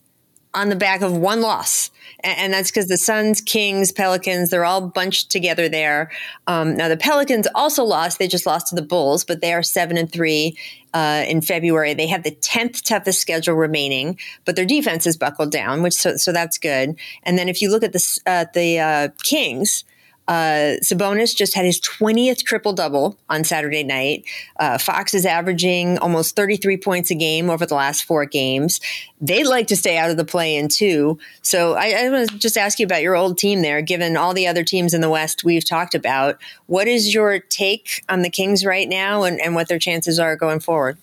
on 0.52 0.68
the 0.68 0.76
back 0.76 1.00
of 1.00 1.16
one 1.16 1.40
loss. 1.40 1.90
And 2.22 2.52
that's 2.52 2.70
because 2.70 2.88
the 2.88 2.96
Suns, 2.96 3.40
Kings, 3.40 3.92
Pelicans, 3.92 4.50
they're 4.50 4.64
all 4.64 4.88
bunched 4.88 5.30
together 5.30 5.68
there. 5.68 6.10
Um, 6.46 6.76
now, 6.76 6.88
the 6.88 6.96
Pelicans 6.96 7.46
also 7.54 7.84
lost. 7.84 8.18
They 8.18 8.28
just 8.28 8.46
lost 8.46 8.68
to 8.68 8.74
the 8.74 8.82
Bulls, 8.82 9.24
but 9.24 9.40
they 9.40 9.52
are 9.52 9.62
seven 9.62 9.96
and 9.96 10.10
three 10.10 10.56
uh, 10.92 11.24
in 11.26 11.40
February. 11.40 11.94
They 11.94 12.08
have 12.08 12.22
the 12.22 12.32
10th 12.32 12.82
toughest 12.82 13.20
schedule 13.20 13.54
remaining, 13.54 14.18
but 14.44 14.56
their 14.56 14.66
defense 14.66 15.06
is 15.06 15.16
buckled 15.16 15.50
down, 15.50 15.82
which 15.82 15.94
so, 15.94 16.16
so 16.16 16.32
that's 16.32 16.58
good. 16.58 16.98
And 17.22 17.38
then 17.38 17.48
if 17.48 17.62
you 17.62 17.70
look 17.70 17.82
at 17.82 17.92
the, 17.92 18.20
uh, 18.26 18.46
the 18.52 18.78
uh, 18.78 19.08
Kings, 19.22 19.84
Uh, 20.28 20.76
Sabonis 20.82 21.34
just 21.34 21.54
had 21.54 21.64
his 21.64 21.80
20th 21.80 22.44
triple 22.44 22.72
double 22.72 23.18
on 23.28 23.42
Saturday 23.42 23.82
night. 23.82 24.24
Uh, 24.60 24.78
Fox 24.78 25.12
is 25.12 25.26
averaging 25.26 25.98
almost 25.98 26.36
33 26.36 26.76
points 26.76 27.10
a 27.10 27.16
game 27.16 27.50
over 27.50 27.66
the 27.66 27.74
last 27.74 28.04
four 28.04 28.24
games. 28.26 28.80
They'd 29.20 29.46
like 29.46 29.66
to 29.68 29.76
stay 29.76 29.98
out 29.98 30.10
of 30.10 30.16
the 30.16 30.24
play 30.24 30.56
in 30.56 30.68
too. 30.68 31.18
So 31.42 31.74
I, 31.74 32.04
I 32.04 32.10
want 32.10 32.30
to 32.30 32.38
just 32.38 32.56
ask 32.56 32.78
you 32.78 32.86
about 32.86 33.02
your 33.02 33.16
old 33.16 33.38
team 33.38 33.62
there, 33.62 33.82
given 33.82 34.16
all 34.16 34.32
the 34.32 34.46
other 34.46 34.62
teams 34.62 34.94
in 34.94 35.00
the 35.00 35.10
West 35.10 35.42
we've 35.42 35.68
talked 35.68 35.96
about. 35.96 36.38
What 36.66 36.86
is 36.86 37.12
your 37.12 37.40
take 37.40 38.04
on 38.08 38.22
the 38.22 38.30
Kings 38.30 38.64
right 38.64 38.88
now 38.88 39.24
and, 39.24 39.40
and 39.40 39.56
what 39.56 39.68
their 39.68 39.80
chances 39.80 40.20
are 40.20 40.36
going 40.36 40.60
forward? 40.60 40.96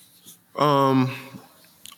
Um, 0.56 1.12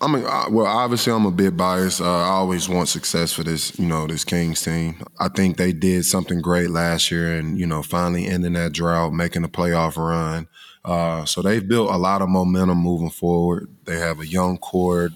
I 0.01 0.07
mean, 0.07 0.23
well, 0.23 0.65
obviously, 0.65 1.11
I'm 1.11 1.25
a 1.25 1.31
bit 1.31 1.57
biased. 1.57 1.99
Uh, 1.99 2.05
I 2.05 2.29
always 2.29 2.69
want 2.69 2.87
success 2.87 3.33
for 3.33 3.43
this, 3.43 3.77
you 3.77 3.85
know, 3.85 4.07
this 4.07 4.23
Kings 4.23 4.61
team. 4.61 5.03
I 5.19 5.27
think 5.27 5.57
they 5.57 5.73
did 5.73 6.05
something 6.05 6.41
great 6.41 6.69
last 6.69 7.11
year, 7.11 7.35
and 7.37 7.59
you 7.59 7.65
know, 7.65 7.83
finally 7.83 8.25
ending 8.25 8.53
that 8.53 8.71
drought, 8.71 9.11
making 9.11 9.43
a 9.43 9.49
playoff 9.49 9.97
run. 9.97 10.47
Uh, 10.85 11.25
so 11.25 11.41
they've 11.41 11.67
built 11.67 11.91
a 11.91 11.97
lot 11.97 12.21
of 12.21 12.29
momentum 12.29 12.77
moving 12.77 13.09
forward. 13.09 13.67
They 13.83 13.99
have 13.99 14.21
a 14.21 14.27
young 14.27 14.57
core 14.57 15.09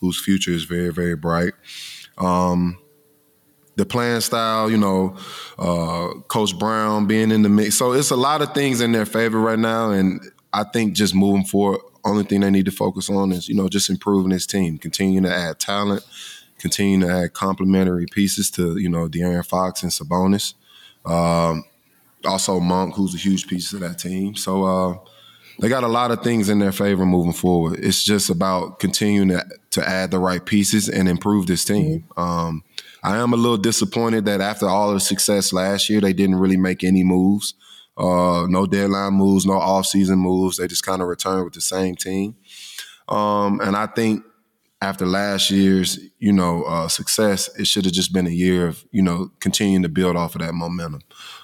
whose 0.00 0.18
future 0.18 0.52
is 0.52 0.64
very, 0.64 0.90
very 0.90 1.16
bright. 1.16 1.52
Um, 2.16 2.78
the 3.76 3.84
playing 3.84 4.22
style, 4.22 4.70
you 4.70 4.78
know, 4.78 5.16
uh, 5.58 6.18
Coach 6.28 6.58
Brown 6.58 7.06
being 7.06 7.30
in 7.30 7.42
the 7.42 7.48
mix. 7.50 7.76
So 7.76 7.92
it's 7.92 8.10
a 8.10 8.16
lot 8.16 8.40
of 8.40 8.54
things 8.54 8.80
in 8.80 8.92
their 8.92 9.06
favor 9.06 9.38
right 9.38 9.58
now, 9.58 9.90
and 9.90 10.20
I 10.52 10.64
think 10.64 10.94
just 10.94 11.14
moving 11.14 11.44
forward, 11.44 11.80
only 12.04 12.24
thing 12.24 12.40
they 12.40 12.50
need 12.50 12.66
to 12.66 12.72
focus 12.72 13.10
on 13.10 13.32
is, 13.32 13.48
you 13.48 13.54
know, 13.54 13.68
just 13.68 13.90
improving 13.90 14.30
his 14.30 14.46
team, 14.46 14.78
continuing 14.78 15.24
to 15.24 15.34
add 15.34 15.58
talent, 15.58 16.04
continuing 16.58 17.00
to 17.00 17.08
add 17.08 17.32
complementary 17.32 18.06
pieces 18.06 18.50
to, 18.52 18.78
you 18.78 18.88
know, 18.88 19.08
De'Aaron 19.08 19.46
Fox 19.46 19.82
and 19.82 19.92
Sabonis. 19.92 20.54
Um, 21.04 21.64
also 22.24 22.60
Monk, 22.60 22.94
who's 22.94 23.14
a 23.14 23.18
huge 23.18 23.46
piece 23.46 23.72
of 23.72 23.80
that 23.80 23.98
team. 23.98 24.36
So 24.36 24.64
uh, 24.64 24.98
they 25.58 25.68
got 25.68 25.84
a 25.84 25.88
lot 25.88 26.10
of 26.10 26.22
things 26.22 26.48
in 26.48 26.58
their 26.58 26.72
favor 26.72 27.04
moving 27.04 27.32
forward. 27.32 27.78
It's 27.82 28.02
just 28.02 28.30
about 28.30 28.78
continuing 28.78 29.28
to, 29.28 29.44
to 29.72 29.88
add 29.88 30.10
the 30.10 30.18
right 30.18 30.44
pieces 30.44 30.88
and 30.88 31.08
improve 31.08 31.46
this 31.46 31.64
team. 31.64 32.04
Um, 32.16 32.62
I 33.02 33.16
am 33.16 33.32
a 33.32 33.36
little 33.36 33.56
disappointed 33.56 34.26
that 34.26 34.40
after 34.40 34.68
all 34.68 34.92
the 34.92 35.00
success 35.00 35.52
last 35.52 35.88
year, 35.88 36.00
they 36.00 36.12
didn't 36.12 36.36
really 36.36 36.58
make 36.58 36.84
any 36.84 37.02
moves. 37.02 37.54
Uh, 38.00 38.46
no 38.48 38.66
deadline 38.66 39.12
moves, 39.12 39.44
no 39.44 39.52
offseason 39.52 40.16
moves. 40.16 40.56
They 40.56 40.66
just 40.66 40.86
kind 40.86 41.02
of 41.02 41.08
return 41.08 41.44
with 41.44 41.52
the 41.52 41.60
same 41.60 41.96
team. 41.96 42.34
Um, 43.08 43.60
and 43.60 43.76
I 43.76 43.86
think 43.86 44.24
after 44.80 45.04
last 45.04 45.50
year's, 45.50 45.98
you 46.18 46.32
know, 46.32 46.62
uh, 46.62 46.88
success, 46.88 47.50
it 47.58 47.66
should 47.66 47.84
have 47.84 47.92
just 47.92 48.14
been 48.14 48.26
a 48.26 48.30
year 48.30 48.66
of, 48.66 48.84
you 48.90 49.02
know, 49.02 49.30
continuing 49.40 49.82
to 49.82 49.90
build 49.90 50.16
off 50.16 50.34
of 50.34 50.40
that 50.40 50.54
momentum. 50.54 51.02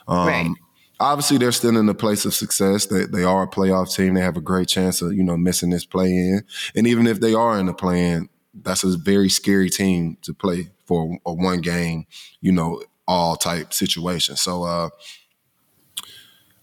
Um, 0.09 0.27
right. 0.27 0.51
Obviously, 0.99 1.37
they're 1.37 1.53
still 1.53 1.77
in 1.77 1.85
the 1.85 1.95
place 1.95 2.25
of 2.25 2.33
success. 2.33 2.87
They, 2.87 3.05
they 3.05 3.23
are 3.23 3.43
a 3.43 3.49
playoff 3.49 3.95
team. 3.95 4.15
They 4.15 4.23
have 4.23 4.39
a 4.39 4.41
great 4.41 4.69
chance 4.69 5.03
of, 5.03 5.13
you 5.13 5.23
know, 5.23 5.37
missing 5.37 5.69
this 5.69 5.85
play 5.85 6.09
in. 6.09 6.43
And 6.75 6.87
even 6.87 7.07
if 7.07 7.21
they 7.21 7.35
are 7.35 7.59
in 7.59 7.67
the 7.67 7.75
play 7.75 8.09
in, 8.09 8.31
that's 8.55 8.83
a 8.83 8.97
very 8.97 9.29
scary 9.29 9.69
team 9.69 10.17
to 10.23 10.33
play 10.33 10.71
for 10.87 11.19
a 11.27 11.35
one 11.35 11.61
game, 11.61 12.07
you 12.41 12.53
know, 12.53 12.83
all 13.07 13.37
type 13.37 13.75
situation. 13.75 14.37
So, 14.37 14.63
uh, 14.63 14.89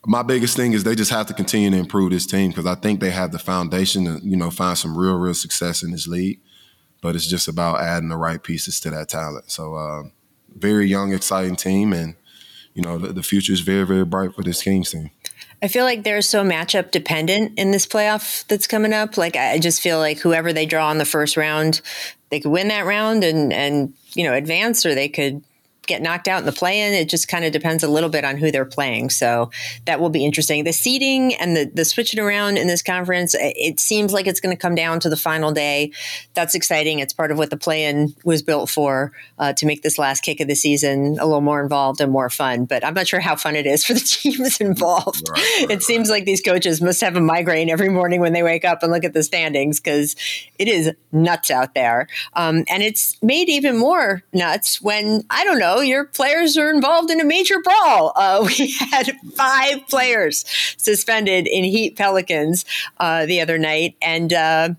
my 0.06 0.22
biggest 0.22 0.58
thing 0.58 0.74
is 0.74 0.84
they 0.84 0.96
just 0.96 1.12
have 1.12 1.28
to 1.28 1.34
continue 1.34 1.70
to 1.70 1.78
improve 1.78 2.12
this 2.12 2.26
team 2.26 2.50
because 2.50 2.66
I 2.66 2.76
think 2.76 3.00
they 3.00 3.12
have 3.12 3.32
the 3.32 3.39
foundation 3.39 4.06
to 4.06 4.20
you 4.26 4.36
know 4.36 4.50
find 4.50 4.78
some 4.78 4.98
real 4.98 5.16
real 5.16 5.34
success 5.34 5.84
in 5.84 5.92
this 5.92 6.08
league. 6.08 6.39
But 7.02 7.16
it's 7.16 7.28
just 7.28 7.50
about 7.50 7.82
adding 7.82 8.10
the 8.10 8.16
right 8.16 8.42
pieces 8.42 8.80
to 8.82 8.89
that 8.92 9.10
talent. 9.10 9.52
So 9.52 9.76
uh, 9.76 10.04
very 10.56 10.88
young, 10.88 11.13
exciting 11.13 11.56
team, 11.56 11.94
and 11.94 12.16
you 12.74 12.82
know 12.82 12.98
the, 12.98 13.13
the 13.13 13.24
future 13.24 13.54
is 13.54 13.62
very 13.62 13.86
very 13.86 14.06
bright 14.06 14.36
for 14.36 14.44
this 14.44 14.62
Kings 14.62 14.92
team. 14.92 15.12
I 15.62 15.70
feel 15.70 15.86
like 15.86 16.04
they're 16.04 16.22
so 16.22 16.44
matchup 16.44 16.92
dependent 16.92 17.58
in 17.58 17.72
this 17.72 17.88
playoff 17.88 18.46
that's 18.48 18.68
coming 18.68 18.92
up. 18.92 19.18
Like 19.18 19.38
I 19.38 19.60
just 19.60 19.82
feel 19.82 20.00
like 20.00 20.20
whoever 20.20 20.52
they 20.52 20.66
draw 20.66 20.92
in 20.92 20.98
the 20.98 21.06
first 21.06 21.38
round, 21.38 21.80
they 22.30 22.42
could 22.42 22.52
win 22.52 22.68
that 22.68 22.86
round 22.86 23.24
and 23.24 23.54
and 23.54 23.94
you 24.13 24.26
know 24.26 24.34
advance, 24.34 24.86
or 24.86 24.94
they 24.94 25.08
could 25.08 25.44
get 25.88 26.02
knocked 26.02 26.28
out 26.28 26.39
in 26.39 26.46
the 26.46 26.52
play-in. 26.52 26.93
It 26.93 27.10
just 27.10 27.28
kind 27.28 27.46
of 27.46 27.52
depends 27.52 27.84
a 27.84 27.88
little 27.88 28.10
bit 28.10 28.24
on 28.24 28.38
who 28.38 28.52
they're 28.52 28.65
playing. 28.65 29.10
So 29.10 29.52
that 29.86 30.00
will 30.00 30.10
be 30.10 30.26
interesting. 30.26 30.63
The 30.63 30.74
seeding 30.74 31.34
and 31.36 31.56
the 31.56 31.72
the 31.74 31.86
switching 31.86 32.19
around 32.19 32.58
in 32.58 32.67
this 32.67 32.82
conference, 32.82 33.36
it 33.38 33.80
seems 33.80 34.13
like 34.13 34.28
it's 34.28 34.39
going 34.39 34.56
to 34.56 34.60
come 34.60 34.76
down 34.76 35.00
to 35.02 35.10
the 35.10 35.17
final 35.17 35.52
day. 35.52 35.91
That's 36.34 36.56
exciting. 36.56 37.00
It's 37.00 37.13
part 37.13 37.32
of 37.32 37.38
what 37.38 37.50
the 37.50 37.58
play-in 37.58 38.15
was 38.24 38.41
built 38.41 38.69
for 38.69 39.12
uh, 39.39 39.54
to 39.54 39.65
make 39.65 39.82
this 39.82 39.98
last 39.98 40.22
kick 40.22 40.39
of 40.39 40.48
the 40.48 40.56
season 40.56 41.17
a 41.19 41.26
little 41.26 41.41
more 41.41 41.62
involved 41.62 42.02
and 42.02 42.12
more 42.12 42.30
fun. 42.30 42.65
But 42.65 42.86
I'm 42.86 42.93
not 42.93 43.08
sure 43.08 43.19
how 43.19 43.36
fun 43.36 43.56
it 43.56 43.65
is 43.65 43.84
for 43.84 43.93
the 43.93 44.00
teams 44.22 44.60
involved. 44.60 45.30
Right, 45.30 45.58
right, 45.62 45.72
it 45.72 45.84
seems 45.84 46.10
like 46.10 46.26
these 46.26 46.41
coaches 46.41 46.82
must 46.82 47.02
have 47.02 47.15
a 47.15 47.22
migraine 47.22 47.69
every 47.69 47.89
morning 47.89 48.19
when 48.19 48.34
they 48.34 48.43
wake 48.43 48.65
up 48.65 48.84
and 48.84 48.91
look 48.91 49.04
at 49.04 49.13
the 49.13 49.24
standings 49.24 49.80
because 49.80 50.15
it 50.58 50.67
is 50.67 50.91
nuts 51.12 51.52
out 51.52 51.74
there. 51.74 52.08
Um, 52.34 52.63
and 52.69 52.84
it's 52.84 53.22
made 53.22 53.50
even 53.50 53.78
more 53.78 54.24
nuts 54.34 54.82
when 54.82 55.24
I 55.30 55.43
don't 55.43 55.60
know 55.60 55.72
your 55.81 56.05
players 56.05 56.57
are 56.57 56.69
involved 56.69 57.09
in 57.09 57.19
a 57.19 57.23
major 57.23 57.62
brawl. 57.62 58.13
Uh, 58.15 58.43
we 58.57 58.71
had 58.71 59.12
five 59.36 59.88
players 59.88 60.45
suspended 60.77 61.47
in 61.47 61.63
Heat 61.63 61.95
Pelicans 61.95 62.65
uh, 62.97 63.25
the 63.25 63.41
other 63.41 63.57
night, 63.57 63.95
and 64.01 64.33
uh, 64.33 64.69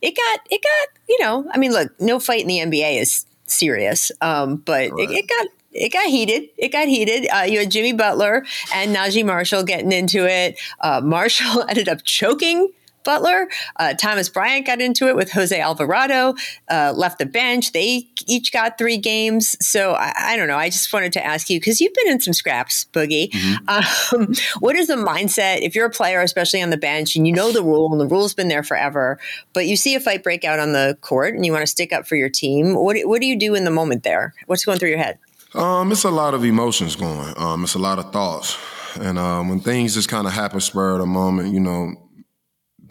it 0.00 0.16
got 0.16 0.40
it 0.50 0.62
got 0.62 0.98
you 1.08 1.18
know. 1.20 1.48
I 1.52 1.58
mean, 1.58 1.72
look, 1.72 1.98
no 2.00 2.18
fight 2.18 2.42
in 2.42 2.48
the 2.48 2.58
NBA 2.58 3.00
is 3.00 3.26
serious, 3.46 4.12
um, 4.20 4.56
but 4.56 4.90
right. 4.90 5.10
it, 5.10 5.10
it 5.10 5.28
got 5.28 5.46
it 5.72 5.92
got 5.92 6.06
heated. 6.06 6.48
It 6.58 6.68
got 6.68 6.88
heated. 6.88 7.28
Uh, 7.30 7.42
you 7.42 7.60
had 7.60 7.70
Jimmy 7.70 7.92
Butler 7.92 8.44
and 8.74 8.94
Naji 8.94 9.24
Marshall 9.24 9.62
getting 9.64 9.92
into 9.92 10.26
it. 10.26 10.60
Uh, 10.80 11.00
Marshall 11.02 11.62
ended 11.68 11.88
up 11.88 12.02
choking 12.04 12.70
Butler. 13.04 13.48
Uh, 13.76 13.94
Thomas 13.94 14.28
Bryant 14.28 14.66
got 14.66 14.80
into 14.80 15.08
it 15.08 15.16
with 15.16 15.32
Jose 15.32 15.58
Alvarado, 15.58 16.34
uh, 16.70 16.92
left 16.94 17.18
the 17.18 17.26
bench. 17.26 17.72
They 17.72 18.08
each 18.26 18.52
got 18.52 18.78
three 18.78 18.96
games. 18.96 19.56
So 19.66 19.92
I, 19.92 20.12
I 20.16 20.36
don't 20.36 20.48
know. 20.48 20.56
I 20.56 20.68
just 20.68 20.92
wanted 20.92 21.12
to 21.14 21.24
ask 21.24 21.50
you 21.50 21.58
because 21.58 21.80
you've 21.80 21.94
been 21.94 22.08
in 22.08 22.20
some 22.20 22.34
scraps, 22.34 22.86
Boogie. 22.92 23.30
Mm-hmm. 23.30 24.14
Um, 24.14 24.34
what 24.60 24.76
is 24.76 24.86
the 24.86 24.96
mindset 24.96 25.60
if 25.62 25.74
you're 25.74 25.86
a 25.86 25.90
player, 25.90 26.20
especially 26.20 26.62
on 26.62 26.70
the 26.70 26.76
bench, 26.76 27.16
and 27.16 27.26
you 27.26 27.32
know 27.32 27.52
the 27.52 27.62
rule 27.62 27.90
and 27.92 28.00
the 28.00 28.06
rule's 28.06 28.34
been 28.34 28.48
there 28.48 28.62
forever, 28.62 29.18
but 29.52 29.66
you 29.66 29.76
see 29.76 29.94
a 29.94 30.00
fight 30.00 30.22
break 30.22 30.44
out 30.44 30.58
on 30.58 30.72
the 30.72 30.96
court 31.00 31.34
and 31.34 31.44
you 31.44 31.52
want 31.52 31.62
to 31.62 31.66
stick 31.66 31.92
up 31.92 32.06
for 32.06 32.16
your 32.16 32.28
team? 32.28 32.74
What, 32.74 32.96
what 33.04 33.20
do 33.20 33.26
you 33.26 33.38
do 33.38 33.54
in 33.54 33.64
the 33.64 33.70
moment 33.70 34.02
there? 34.02 34.34
What's 34.46 34.64
going 34.64 34.78
through 34.78 34.90
your 34.90 34.98
head? 34.98 35.18
Um, 35.54 35.92
it's 35.92 36.04
a 36.04 36.10
lot 36.10 36.34
of 36.34 36.44
emotions 36.44 36.96
going. 36.96 37.34
Um, 37.36 37.64
it's 37.64 37.74
a 37.74 37.78
lot 37.78 37.98
of 37.98 38.12
thoughts. 38.12 38.58
And 38.96 39.18
um, 39.18 39.48
when 39.48 39.60
things 39.60 39.94
just 39.94 40.08
kind 40.08 40.26
of 40.26 40.32
happen 40.32 40.60
spur 40.60 40.94
of 40.94 41.00
the 41.00 41.06
moment, 41.06 41.52
you 41.52 41.60
know, 41.60 41.94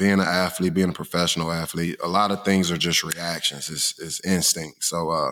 being 0.02 0.14
an 0.14 0.22
athlete, 0.22 0.74
being 0.74 0.90
a 0.90 0.94
professional 0.94 1.52
athlete, 1.52 1.96
a 2.04 2.08
lot 2.08 2.32
of 2.32 2.44
things 2.44 2.72
are 2.72 2.78
just 2.78 3.04
reactions. 3.04 3.70
It's, 3.70 4.00
it's 4.00 4.20
instinct. 4.26 4.84
So, 4.84 5.12
uh, 5.12 5.30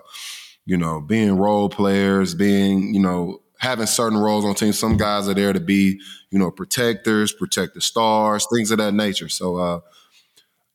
you 0.63 0.77
know, 0.77 1.01
being 1.01 1.37
role 1.37 1.69
players, 1.69 2.35
being, 2.35 2.93
you 2.93 2.99
know, 2.99 3.41
having 3.57 3.87
certain 3.87 4.19
roles 4.19 4.45
on 4.45 4.53
teams. 4.53 4.77
Some 4.77 4.95
guys 4.95 5.27
are 5.27 5.33
there 5.33 5.53
to 5.53 5.59
be, 5.59 5.99
you 6.29 6.37
know, 6.37 6.51
protectors, 6.51 7.33
protect 7.33 7.73
the 7.73 7.81
stars, 7.81 8.45
things 8.53 8.69
of 8.69 8.77
that 8.77 8.93
nature. 8.93 9.27
So, 9.27 9.55
uh, 9.55 9.79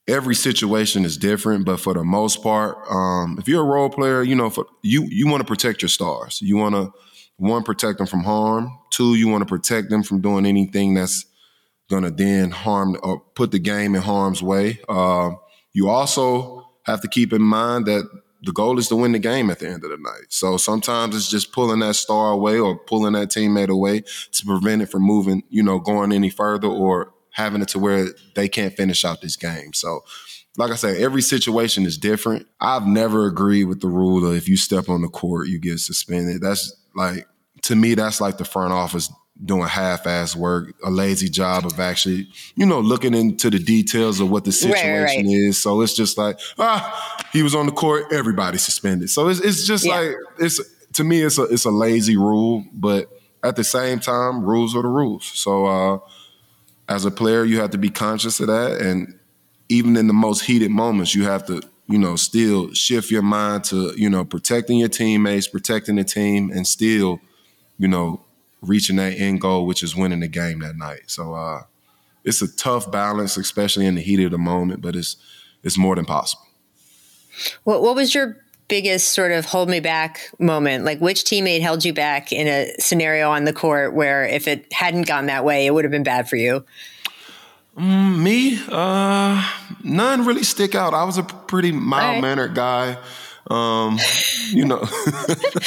every 0.08 0.34
situation 0.34 1.04
is 1.04 1.16
different, 1.16 1.64
but 1.64 1.78
for 1.78 1.94
the 1.94 2.02
most 2.02 2.42
part, 2.42 2.76
um, 2.90 3.36
if 3.38 3.46
you're 3.46 3.62
a 3.62 3.64
role 3.64 3.90
player, 3.90 4.24
you 4.24 4.34
know, 4.34 4.50
for 4.50 4.66
you, 4.82 5.06
you 5.08 5.28
want 5.28 5.40
to 5.40 5.46
protect 5.46 5.82
your 5.82 5.88
stars. 5.88 6.42
You 6.42 6.56
want 6.56 6.74
to 6.74 6.92
one 7.36 7.62
protect 7.62 7.98
them 7.98 8.08
from 8.08 8.24
harm. 8.24 8.76
Two, 8.90 9.14
you 9.14 9.28
want 9.28 9.42
to 9.42 9.46
protect 9.46 9.88
them 9.88 10.02
from 10.02 10.20
doing 10.20 10.46
anything 10.46 10.94
that's 10.94 11.26
going 11.90 12.02
to 12.02 12.10
then 12.10 12.50
harm 12.50 12.96
or 13.02 13.20
put 13.34 13.50
the 13.50 13.58
game 13.58 13.94
in 13.94 14.02
harm's 14.02 14.42
way. 14.42 14.80
Uh, 14.88 15.30
you 15.72 15.88
also 15.88 16.66
have 16.84 17.00
to 17.00 17.08
keep 17.08 17.32
in 17.32 17.42
mind 17.42 17.86
that 17.86 18.08
the 18.42 18.52
goal 18.52 18.78
is 18.78 18.88
to 18.88 18.96
win 18.96 19.12
the 19.12 19.18
game 19.18 19.50
at 19.50 19.58
the 19.58 19.68
end 19.68 19.84
of 19.84 19.90
the 19.90 19.96
night. 19.96 20.26
So 20.28 20.56
sometimes 20.56 21.16
it's 21.16 21.30
just 21.30 21.52
pulling 21.52 21.80
that 21.80 21.94
star 21.94 22.32
away 22.32 22.58
or 22.58 22.78
pulling 22.78 23.14
that 23.14 23.28
teammate 23.28 23.70
away 23.70 24.02
to 24.32 24.46
prevent 24.46 24.82
it 24.82 24.90
from 24.90 25.02
moving, 25.02 25.42
you 25.48 25.62
know, 25.62 25.78
going 25.78 26.12
any 26.12 26.30
further 26.30 26.68
or 26.68 27.12
having 27.30 27.62
it 27.62 27.68
to 27.68 27.78
where 27.78 28.08
they 28.34 28.48
can't 28.48 28.76
finish 28.76 29.04
out 29.04 29.20
this 29.20 29.36
game. 29.36 29.72
So 29.72 30.04
like 30.56 30.70
I 30.70 30.76
say, 30.76 31.02
every 31.02 31.22
situation 31.22 31.84
is 31.84 31.98
different. 31.98 32.46
I've 32.60 32.86
never 32.86 33.26
agreed 33.26 33.64
with 33.64 33.80
the 33.80 33.88
rule 33.88 34.26
of 34.26 34.36
if 34.36 34.48
you 34.48 34.56
step 34.56 34.88
on 34.88 35.02
the 35.02 35.08
court, 35.08 35.48
you 35.48 35.58
get 35.58 35.80
suspended. 35.80 36.42
That's 36.42 36.74
like 36.94 37.26
to 37.62 37.74
me, 37.74 37.94
that's 37.94 38.20
like 38.20 38.38
the 38.38 38.44
front 38.44 38.72
office 38.72 39.10
doing 39.42 39.66
half-ass 39.66 40.36
work, 40.36 40.74
a 40.84 40.90
lazy 40.90 41.28
job 41.28 41.66
of 41.66 41.80
actually, 41.80 42.28
you 42.54 42.64
know, 42.64 42.80
looking 42.80 43.14
into 43.14 43.50
the 43.50 43.58
details 43.58 44.20
of 44.20 44.30
what 44.30 44.44
the 44.44 44.52
situation 44.52 45.02
right, 45.02 45.16
right. 45.16 45.24
is. 45.26 45.60
So 45.60 45.80
it's 45.80 45.94
just 45.94 46.16
like, 46.16 46.38
ah, 46.58 47.24
he 47.32 47.42
was 47.42 47.54
on 47.54 47.66
the 47.66 47.72
court, 47.72 48.12
everybody 48.12 48.58
suspended. 48.58 49.10
So 49.10 49.28
it's 49.28 49.40
it's 49.40 49.66
just 49.66 49.84
yeah. 49.84 49.96
like 49.96 50.16
it's 50.38 50.60
to 50.92 51.04
me, 51.04 51.22
it's 51.22 51.38
a 51.38 51.44
it's 51.44 51.64
a 51.64 51.70
lazy 51.70 52.16
rule, 52.16 52.64
but 52.72 53.10
at 53.42 53.56
the 53.56 53.64
same 53.64 53.98
time, 53.98 54.44
rules 54.44 54.76
are 54.76 54.82
the 54.82 54.88
rules. 54.88 55.24
So 55.26 55.66
uh, 55.66 55.98
as 56.88 57.04
a 57.04 57.10
player, 57.10 57.44
you 57.44 57.60
have 57.60 57.70
to 57.70 57.78
be 57.78 57.90
conscious 57.90 58.38
of 58.40 58.46
that, 58.46 58.80
and 58.80 59.18
even 59.68 59.96
in 59.96 60.06
the 60.06 60.12
most 60.12 60.42
heated 60.42 60.70
moments, 60.70 61.14
you 61.14 61.24
have 61.24 61.46
to. 61.46 61.62
You 61.86 61.98
know, 61.98 62.16
still 62.16 62.72
shift 62.72 63.10
your 63.10 63.20
mind 63.20 63.64
to, 63.64 63.92
you 63.94 64.08
know, 64.08 64.24
protecting 64.24 64.78
your 64.78 64.88
teammates, 64.88 65.46
protecting 65.46 65.96
the 65.96 66.04
team, 66.04 66.50
and 66.50 66.66
still, 66.66 67.20
you 67.76 67.88
know, 67.88 68.24
reaching 68.64 68.96
that 68.96 69.18
end 69.18 69.40
goal, 69.40 69.66
which 69.66 69.82
is 69.82 69.94
winning 69.94 70.20
the 70.20 70.28
game 70.28 70.60
that 70.60 70.76
night. 70.76 71.02
So 71.06 71.34
uh, 71.34 71.62
it's 72.24 72.42
a 72.42 72.56
tough 72.56 72.90
balance, 72.90 73.36
especially 73.36 73.86
in 73.86 73.94
the 73.94 74.00
heat 74.00 74.24
of 74.24 74.30
the 74.30 74.38
moment, 74.38 74.80
but 74.80 74.96
it's 74.96 75.16
it's 75.62 75.78
more 75.78 75.96
than 75.96 76.04
possible. 76.04 76.46
What, 77.64 77.82
what 77.82 77.94
was 77.94 78.14
your 78.14 78.36
biggest 78.68 79.12
sort 79.12 79.32
of 79.32 79.46
hold 79.46 79.68
me 79.68 79.80
back 79.80 80.30
moment? 80.38 80.84
Like 80.84 81.00
which 81.00 81.24
teammate 81.24 81.62
held 81.62 81.84
you 81.84 81.92
back 81.92 82.32
in 82.32 82.46
a 82.46 82.72
scenario 82.78 83.30
on 83.30 83.44
the 83.44 83.52
court 83.52 83.94
where 83.94 84.24
if 84.24 84.46
it 84.46 84.72
hadn't 84.72 85.06
gone 85.06 85.26
that 85.26 85.44
way, 85.44 85.66
it 85.66 85.72
would 85.72 85.84
have 85.84 85.90
been 85.90 86.02
bad 86.02 86.28
for 86.28 86.36
you? 86.36 86.64
Mm, 87.76 88.22
me, 88.22 88.60
uh, 88.68 89.50
none 89.82 90.24
really 90.24 90.44
stick 90.44 90.74
out. 90.74 90.94
I 90.94 91.02
was 91.04 91.18
a 91.18 91.24
pretty 91.24 91.72
mild 91.72 92.22
mannered 92.22 92.56
right. 92.56 92.94
guy. 92.94 92.98
Um, 93.50 93.98
you 94.50 94.64
know, 94.64 94.80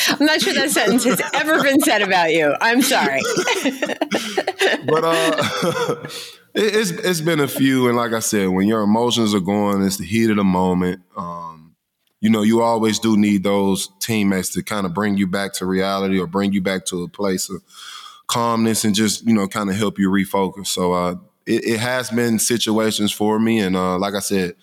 I'm 0.07 0.25
not 0.25 0.41
sure 0.41 0.53
that 0.53 0.69
sentence 0.71 1.03
has 1.03 1.21
ever 1.33 1.61
been 1.61 1.79
said 1.81 2.01
about 2.01 2.31
you. 2.31 2.55
I'm 2.59 2.81
sorry, 2.81 3.21
but 4.85 5.03
uh, 5.03 6.07
it, 6.55 6.75
it's 6.75 6.91
it's 6.91 7.21
been 7.21 7.39
a 7.39 7.47
few, 7.47 7.87
and 7.87 7.95
like 7.95 8.13
I 8.13 8.19
said, 8.19 8.49
when 8.49 8.67
your 8.67 8.81
emotions 8.81 9.35
are 9.35 9.39
going, 9.39 9.83
it's 9.83 9.97
the 9.97 10.05
heat 10.05 10.31
of 10.31 10.37
the 10.37 10.43
moment. 10.43 11.03
Um, 11.15 11.75
you 12.19 12.31
know, 12.31 12.41
you 12.41 12.63
always 12.63 12.97
do 12.97 13.15
need 13.15 13.43
those 13.43 13.89
teammates 13.99 14.49
to 14.53 14.63
kind 14.63 14.87
of 14.87 14.95
bring 14.95 15.17
you 15.17 15.27
back 15.27 15.53
to 15.53 15.67
reality 15.67 16.19
or 16.19 16.25
bring 16.25 16.53
you 16.53 16.61
back 16.61 16.85
to 16.85 17.03
a 17.03 17.07
place 17.07 17.47
of 17.47 17.61
calmness 18.25 18.85
and 18.85 18.95
just 18.95 19.23
you 19.27 19.35
know 19.35 19.47
kind 19.47 19.69
of 19.69 19.75
help 19.75 19.99
you 19.99 20.09
refocus. 20.09 20.67
So 20.67 20.93
uh, 20.93 21.15
it, 21.45 21.63
it, 21.63 21.79
has 21.79 22.09
been 22.09 22.39
situations 22.39 23.11
for 23.11 23.39
me, 23.39 23.59
and 23.59 23.75
uh, 23.75 23.99
like 23.99 24.15
I 24.15 24.19
said 24.19 24.55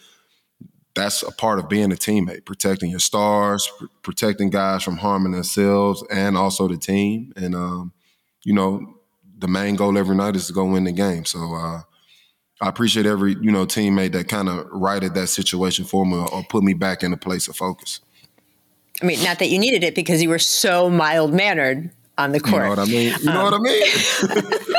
that's 0.95 1.23
a 1.23 1.33
part 1.33 1.59
of 1.59 1.69
being 1.69 1.93
a 1.93 1.97
teammate, 1.97 2.45
protecting 2.45 2.91
your 2.91 3.01
stars, 3.01 3.71
pr- 3.79 3.87
protecting 4.03 4.51
guys 4.51 4.83
from 4.83 4.97
harming 4.97 5.33
themselves 5.33 6.05
and 6.11 6.37
also 6.37 6.69
the 6.69 6.77
team. 6.77 7.33
And, 7.37 7.55
um, 7.55 7.93
you 8.43 8.55
know, 8.55 8.95
the 9.39 9.49
main 9.49 9.77
goal 9.77 9.99
every 9.99 10.17
night 10.17 10.37
is 10.37 10.47
to 10.47 10.53
go 10.53 10.65
win 10.65 10.85
the 10.85 10.93
game. 10.93 11.25
So 11.25 11.55
uh, 11.55 11.83
I 12.61 12.69
appreciate 12.69 13.07
every, 13.07 13.37
you 13.41 13.51
know, 13.51 13.67
teammate 13.67 14.13
that 14.13 14.29
kind 14.29 14.49
of 14.49 14.67
righted 14.71 15.15
that 15.15 15.29
situation 15.29 15.85
for 15.85 16.07
me 16.07 16.17
or 16.17 16.45
put 16.49 16.63
me 16.63 16.75
back 16.75 17.03
in 17.03 17.13
a 17.13 17.17
place 17.17 17.49
of 17.49 17.57
focus. 17.57 18.01
I 19.03 19.07
mean, 19.07 19.23
not 19.25 19.41
that 19.41 19.49
you 19.49 19.59
needed 19.59 19.83
it 19.83 19.97
because 19.97 20.23
you 20.23 20.29
were 20.29 20.39
so 20.39 20.89
mild 20.89 21.35
mannered 21.35 21.91
on 22.17 22.31
the 22.31 22.39
court. 22.39 22.55
You 22.55 22.61
know 22.61 22.69
what 22.69 22.79
I 22.79 22.85
mean? 22.85 23.15
You 23.21 23.31
um, 23.31 23.35
know 23.35 23.45
what 23.45 23.55
I 23.55 23.59
mean? 23.59 24.65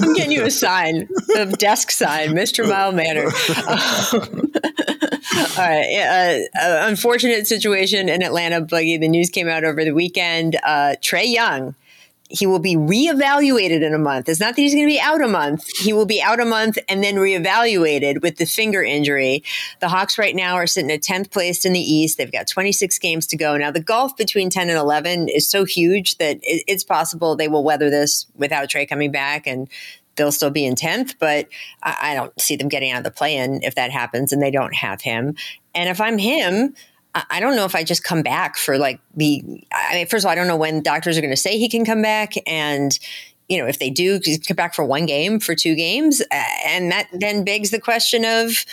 I'm 0.00 0.14
getting 0.14 0.32
you 0.32 0.44
a 0.44 0.50
sign, 0.50 1.08
a 1.36 1.46
desk 1.46 1.90
sign, 1.90 2.30
Mr. 2.30 2.68
Mild 2.68 2.94
Manner. 2.94 3.26
Um, 3.26 4.52
all 5.58 5.64
right. 5.64 6.48
Uh, 6.56 6.58
uh, 6.60 6.86
unfortunate 6.88 7.46
situation 7.46 8.08
in 8.08 8.22
Atlanta, 8.22 8.60
Boogie. 8.62 9.00
The 9.00 9.08
news 9.08 9.30
came 9.30 9.48
out 9.48 9.64
over 9.64 9.84
the 9.84 9.92
weekend. 9.92 10.56
Uh, 10.62 10.96
Trae 11.00 11.32
Young 11.32 11.74
he 12.28 12.46
will 12.46 12.58
be 12.58 12.74
reevaluated 12.74 13.82
in 13.82 13.94
a 13.94 13.98
month. 13.98 14.28
It's 14.28 14.40
not 14.40 14.56
that 14.56 14.62
he's 14.62 14.74
going 14.74 14.86
to 14.86 14.92
be 14.92 15.00
out 15.00 15.22
a 15.22 15.28
month. 15.28 15.68
He 15.78 15.92
will 15.92 16.06
be 16.06 16.20
out 16.20 16.40
a 16.40 16.44
month 16.44 16.78
and 16.88 17.02
then 17.02 17.16
reevaluated 17.16 18.22
with 18.22 18.36
the 18.36 18.46
finger 18.46 18.82
injury. 18.82 19.44
The 19.80 19.88
Hawks 19.88 20.18
right 20.18 20.34
now 20.34 20.54
are 20.54 20.66
sitting 20.66 20.90
at 20.90 21.02
10th 21.02 21.30
place 21.30 21.64
in 21.64 21.72
the 21.72 21.80
East. 21.80 22.18
They've 22.18 22.32
got 22.32 22.48
26 22.48 22.98
games 22.98 23.26
to 23.28 23.36
go. 23.36 23.56
Now, 23.56 23.70
the 23.70 23.80
gulf 23.80 24.16
between 24.16 24.50
10 24.50 24.68
and 24.68 24.78
11 24.78 25.28
is 25.28 25.48
so 25.48 25.64
huge 25.64 26.18
that 26.18 26.38
it's 26.42 26.84
possible 26.84 27.36
they 27.36 27.48
will 27.48 27.64
weather 27.64 27.90
this 27.90 28.26
without 28.34 28.68
Trae 28.68 28.88
coming 28.88 29.12
back 29.12 29.46
and 29.46 29.68
they'll 30.16 30.32
still 30.32 30.50
be 30.50 30.64
in 30.64 30.74
10th, 30.74 31.14
but 31.18 31.46
I 31.82 32.14
don't 32.14 32.38
see 32.40 32.56
them 32.56 32.68
getting 32.68 32.90
out 32.90 32.98
of 32.98 33.04
the 33.04 33.10
play 33.10 33.36
in 33.36 33.62
if 33.62 33.74
that 33.74 33.90
happens 33.90 34.32
and 34.32 34.42
they 34.42 34.50
don't 34.50 34.74
have 34.74 35.02
him. 35.02 35.36
And 35.74 35.88
if 35.88 36.00
I'm 36.00 36.18
him, 36.18 36.74
I 37.30 37.40
don't 37.40 37.56
know 37.56 37.64
if 37.64 37.74
I 37.74 37.84
just 37.84 38.04
come 38.04 38.22
back 38.22 38.56
for 38.56 38.78
like 38.78 39.00
the. 39.14 39.42
I 39.72 39.94
mean, 39.94 40.06
first 40.06 40.24
of 40.24 40.26
all, 40.26 40.32
I 40.32 40.34
don't 40.34 40.46
know 40.46 40.56
when 40.56 40.82
doctors 40.82 41.16
are 41.16 41.20
going 41.20 41.32
to 41.32 41.36
say 41.36 41.58
he 41.58 41.68
can 41.68 41.84
come 41.84 42.02
back, 42.02 42.34
and 42.46 42.98
you 43.48 43.58
know 43.58 43.66
if 43.66 43.78
they 43.78 43.90
do, 43.90 44.20
come 44.46 44.56
back 44.56 44.74
for 44.74 44.84
one 44.84 45.06
game, 45.06 45.40
for 45.40 45.54
two 45.54 45.74
games, 45.74 46.22
and 46.66 46.90
that 46.90 47.08
then 47.12 47.44
begs 47.44 47.70
the 47.70 47.80
question 47.80 48.24
of: 48.24 48.64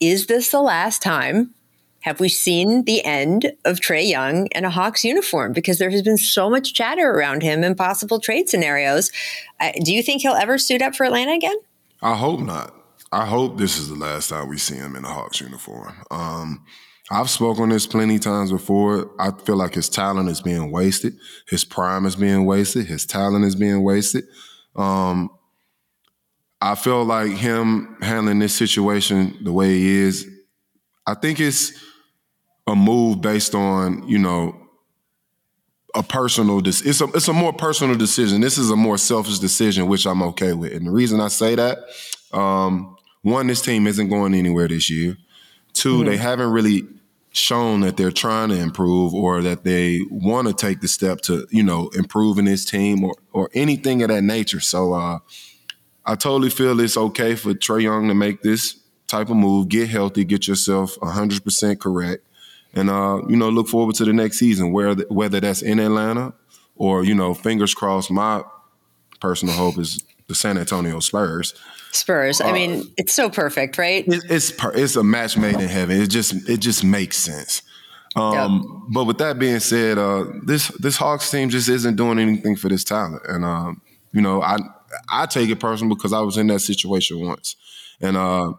Is 0.00 0.26
this 0.26 0.50
the 0.50 0.62
last 0.62 1.02
time? 1.02 1.54
Have 2.00 2.18
we 2.18 2.28
seen 2.28 2.84
the 2.84 3.04
end 3.04 3.52
of 3.64 3.78
Trae 3.78 4.08
Young 4.08 4.46
in 4.46 4.64
a 4.64 4.70
Hawks 4.70 5.04
uniform? 5.04 5.52
Because 5.52 5.78
there 5.78 5.90
has 5.90 6.02
been 6.02 6.18
so 6.18 6.50
much 6.50 6.74
chatter 6.74 7.08
around 7.08 7.44
him 7.44 7.62
and 7.62 7.76
possible 7.76 8.18
trade 8.18 8.48
scenarios. 8.48 9.12
Uh, 9.60 9.70
do 9.84 9.94
you 9.94 10.02
think 10.02 10.22
he'll 10.22 10.32
ever 10.32 10.58
suit 10.58 10.82
up 10.82 10.96
for 10.96 11.04
Atlanta 11.04 11.32
again? 11.32 11.56
I 12.02 12.16
hope 12.16 12.40
not. 12.40 12.74
I 13.12 13.26
hope 13.26 13.56
this 13.56 13.78
is 13.78 13.88
the 13.88 13.94
last 13.94 14.30
time 14.30 14.48
we 14.48 14.58
see 14.58 14.74
him 14.74 14.96
in 14.96 15.04
a 15.04 15.08
Hawks 15.08 15.40
uniform. 15.40 15.94
Um, 16.10 16.64
I've 17.12 17.28
spoken 17.28 17.68
this 17.68 17.86
plenty 17.86 18.16
of 18.16 18.22
times 18.22 18.50
before. 18.50 19.10
I 19.20 19.32
feel 19.32 19.56
like 19.56 19.74
his 19.74 19.90
talent 19.90 20.30
is 20.30 20.40
being 20.40 20.70
wasted. 20.70 21.14
His 21.46 21.62
prime 21.62 22.06
is 22.06 22.16
being 22.16 22.46
wasted. 22.46 22.86
His 22.86 23.04
talent 23.04 23.44
is 23.44 23.54
being 23.54 23.82
wasted. 23.82 24.24
Um, 24.74 25.30
I 26.62 26.74
feel 26.74 27.04
like 27.04 27.32
him 27.32 27.98
handling 28.00 28.38
this 28.38 28.54
situation 28.54 29.36
the 29.42 29.52
way 29.52 29.78
he 29.78 29.90
is, 29.90 30.26
I 31.06 31.14
think 31.14 31.38
it's 31.38 31.72
a 32.66 32.74
move 32.74 33.20
based 33.20 33.54
on, 33.54 34.08
you 34.08 34.18
know, 34.18 34.56
a 35.94 36.02
personal 36.02 36.66
it's 36.66 37.00
a 37.02 37.04
it's 37.08 37.28
a 37.28 37.32
more 37.34 37.52
personal 37.52 37.96
decision. 37.96 38.40
This 38.40 38.56
is 38.56 38.70
a 38.70 38.76
more 38.76 38.96
selfish 38.96 39.38
decision, 39.38 39.88
which 39.88 40.06
I'm 40.06 40.22
okay 40.22 40.54
with. 40.54 40.72
And 40.72 40.86
the 40.86 40.90
reason 40.90 41.20
I 41.20 41.28
say 41.28 41.56
that, 41.56 41.78
um, 42.32 42.96
one, 43.20 43.48
this 43.48 43.60
team 43.60 43.86
isn't 43.86 44.08
going 44.08 44.34
anywhere 44.34 44.68
this 44.68 44.88
year. 44.88 45.18
2 45.74 45.88
mm-hmm. 45.88 46.08
they 46.08 46.16
haven't 46.16 46.50
really 46.50 46.86
shown 47.32 47.80
that 47.80 47.96
they're 47.96 48.10
trying 48.10 48.50
to 48.50 48.56
improve 48.56 49.14
or 49.14 49.40
that 49.42 49.64
they 49.64 50.00
want 50.10 50.48
to 50.48 50.54
take 50.54 50.80
the 50.80 50.88
step 50.88 51.20
to, 51.22 51.46
you 51.50 51.62
know, 51.62 51.90
improving 51.94 52.46
his 52.46 52.64
team 52.64 53.02
or 53.04 53.14
or 53.32 53.50
anything 53.54 54.02
of 54.02 54.08
that 54.08 54.22
nature. 54.22 54.60
So 54.60 54.92
uh, 54.92 55.18
I 56.04 56.14
totally 56.14 56.50
feel 56.50 56.78
it's 56.80 56.96
okay 56.96 57.34
for 57.34 57.54
Trae 57.54 57.82
Young 57.82 58.08
to 58.08 58.14
make 58.14 58.42
this 58.42 58.78
type 59.06 59.30
of 59.30 59.36
move, 59.36 59.68
get 59.68 59.88
healthy, 59.88 60.24
get 60.24 60.48
yourself 60.48 60.96
100% 61.00 61.78
correct, 61.78 62.26
and 62.74 62.90
uh, 62.90 63.20
you 63.28 63.36
know, 63.36 63.48
look 63.50 63.68
forward 63.68 63.94
to 63.96 64.04
the 64.04 64.12
next 64.12 64.38
season, 64.38 64.72
where 64.72 64.94
whether 64.94 65.40
that's 65.40 65.62
in 65.62 65.78
Atlanta 65.78 66.34
or 66.76 67.04
you 67.04 67.14
know, 67.14 67.34
fingers 67.34 67.74
crossed. 67.74 68.10
My 68.10 68.42
personal 69.20 69.54
hope 69.54 69.78
is 69.78 70.02
the 70.26 70.34
San 70.34 70.58
Antonio 70.58 70.98
Spurs. 71.00 71.54
Spurs. 71.92 72.40
I 72.40 72.52
mean, 72.52 72.80
uh, 72.80 72.84
it's 72.96 73.14
so 73.14 73.30
perfect, 73.30 73.78
right? 73.78 74.06
It, 74.08 74.24
it's 74.28 74.50
per, 74.50 74.72
it's 74.72 74.96
a 74.96 75.04
match 75.04 75.36
made 75.36 75.54
in 75.54 75.68
heaven. 75.68 76.00
It 76.00 76.08
just 76.08 76.48
it 76.48 76.58
just 76.58 76.82
makes 76.82 77.18
sense. 77.18 77.62
Um, 78.16 78.34
yep. 78.34 78.82
But 78.94 79.04
with 79.04 79.18
that 79.18 79.38
being 79.38 79.60
said, 79.60 79.98
uh, 79.98 80.24
this 80.44 80.68
this 80.78 80.96
Hawks 80.96 81.30
team 81.30 81.50
just 81.50 81.68
isn't 81.68 81.96
doing 81.96 82.18
anything 82.18 82.56
for 82.56 82.68
this 82.68 82.82
talent, 82.82 83.22
and 83.28 83.44
um, 83.44 83.82
you 84.12 84.22
know, 84.22 84.42
I 84.42 84.58
I 85.08 85.26
take 85.26 85.50
it 85.50 85.60
personal 85.60 85.94
because 85.94 86.12
I 86.12 86.20
was 86.20 86.38
in 86.38 86.46
that 86.48 86.60
situation 86.60 87.26
once, 87.26 87.56
and 88.00 88.16
uh, 88.16 88.54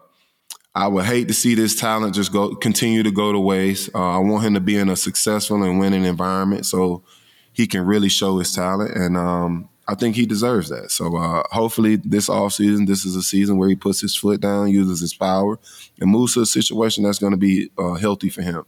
I 0.74 0.88
would 0.88 1.04
hate 1.04 1.28
to 1.28 1.34
see 1.34 1.54
this 1.54 1.78
talent 1.78 2.14
just 2.14 2.32
go 2.32 2.54
continue 2.54 3.02
to 3.02 3.10
go 3.10 3.32
to 3.32 3.38
waste. 3.38 3.90
Uh, 3.94 4.16
I 4.16 4.18
want 4.18 4.44
him 4.44 4.54
to 4.54 4.60
be 4.60 4.76
in 4.76 4.88
a 4.88 4.96
successful 4.96 5.62
and 5.62 5.78
winning 5.78 6.04
environment 6.04 6.66
so 6.66 7.02
he 7.52 7.66
can 7.66 7.84
really 7.84 8.08
show 8.08 8.38
his 8.38 8.52
talent, 8.52 8.96
and 8.96 9.16
um, 9.16 9.68
I 9.86 9.94
think 9.94 10.16
he 10.16 10.26
deserves 10.26 10.70
that. 10.70 10.90
So 10.90 11.16
uh, 11.16 11.42
hopefully 11.50 11.96
this 11.96 12.28
offseason, 12.28 12.86
this 12.86 13.04
is 13.04 13.16
a 13.16 13.22
season 13.22 13.58
where 13.58 13.68
he 13.68 13.74
puts 13.74 14.00
his 14.00 14.16
foot 14.16 14.40
down, 14.40 14.70
uses 14.70 15.00
his 15.00 15.14
power, 15.14 15.58
and 16.00 16.10
moves 16.10 16.34
to 16.34 16.40
a 16.40 16.46
situation 16.46 17.04
that's 17.04 17.18
going 17.18 17.32
to 17.32 17.38
be 17.38 17.70
uh, 17.78 17.94
healthy 17.94 18.30
for 18.30 18.42
him. 18.42 18.64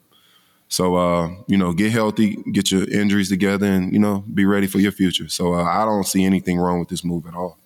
So 0.69 0.97
uh, 0.97 1.31
you 1.47 1.57
know, 1.57 1.73
get 1.73 1.93
healthy, 1.93 2.37
get 2.53 2.71
your 2.71 2.89
injuries 2.91 3.29
together, 3.29 3.67
and 3.67 3.93
you 3.93 3.99
know, 3.99 4.25
be 4.33 4.45
ready 4.45 4.67
for 4.67 4.79
your 4.79 4.93
future. 4.93 5.29
So 5.29 5.55
uh, 5.55 5.63
I 5.63 5.85
don't 5.85 6.05
see 6.05 6.25
anything 6.25 6.59
wrong 6.59 6.81
with 6.81 6.89
this 6.89 7.05
move 7.05 7.27
at 7.27 7.35
all. 7.35 7.59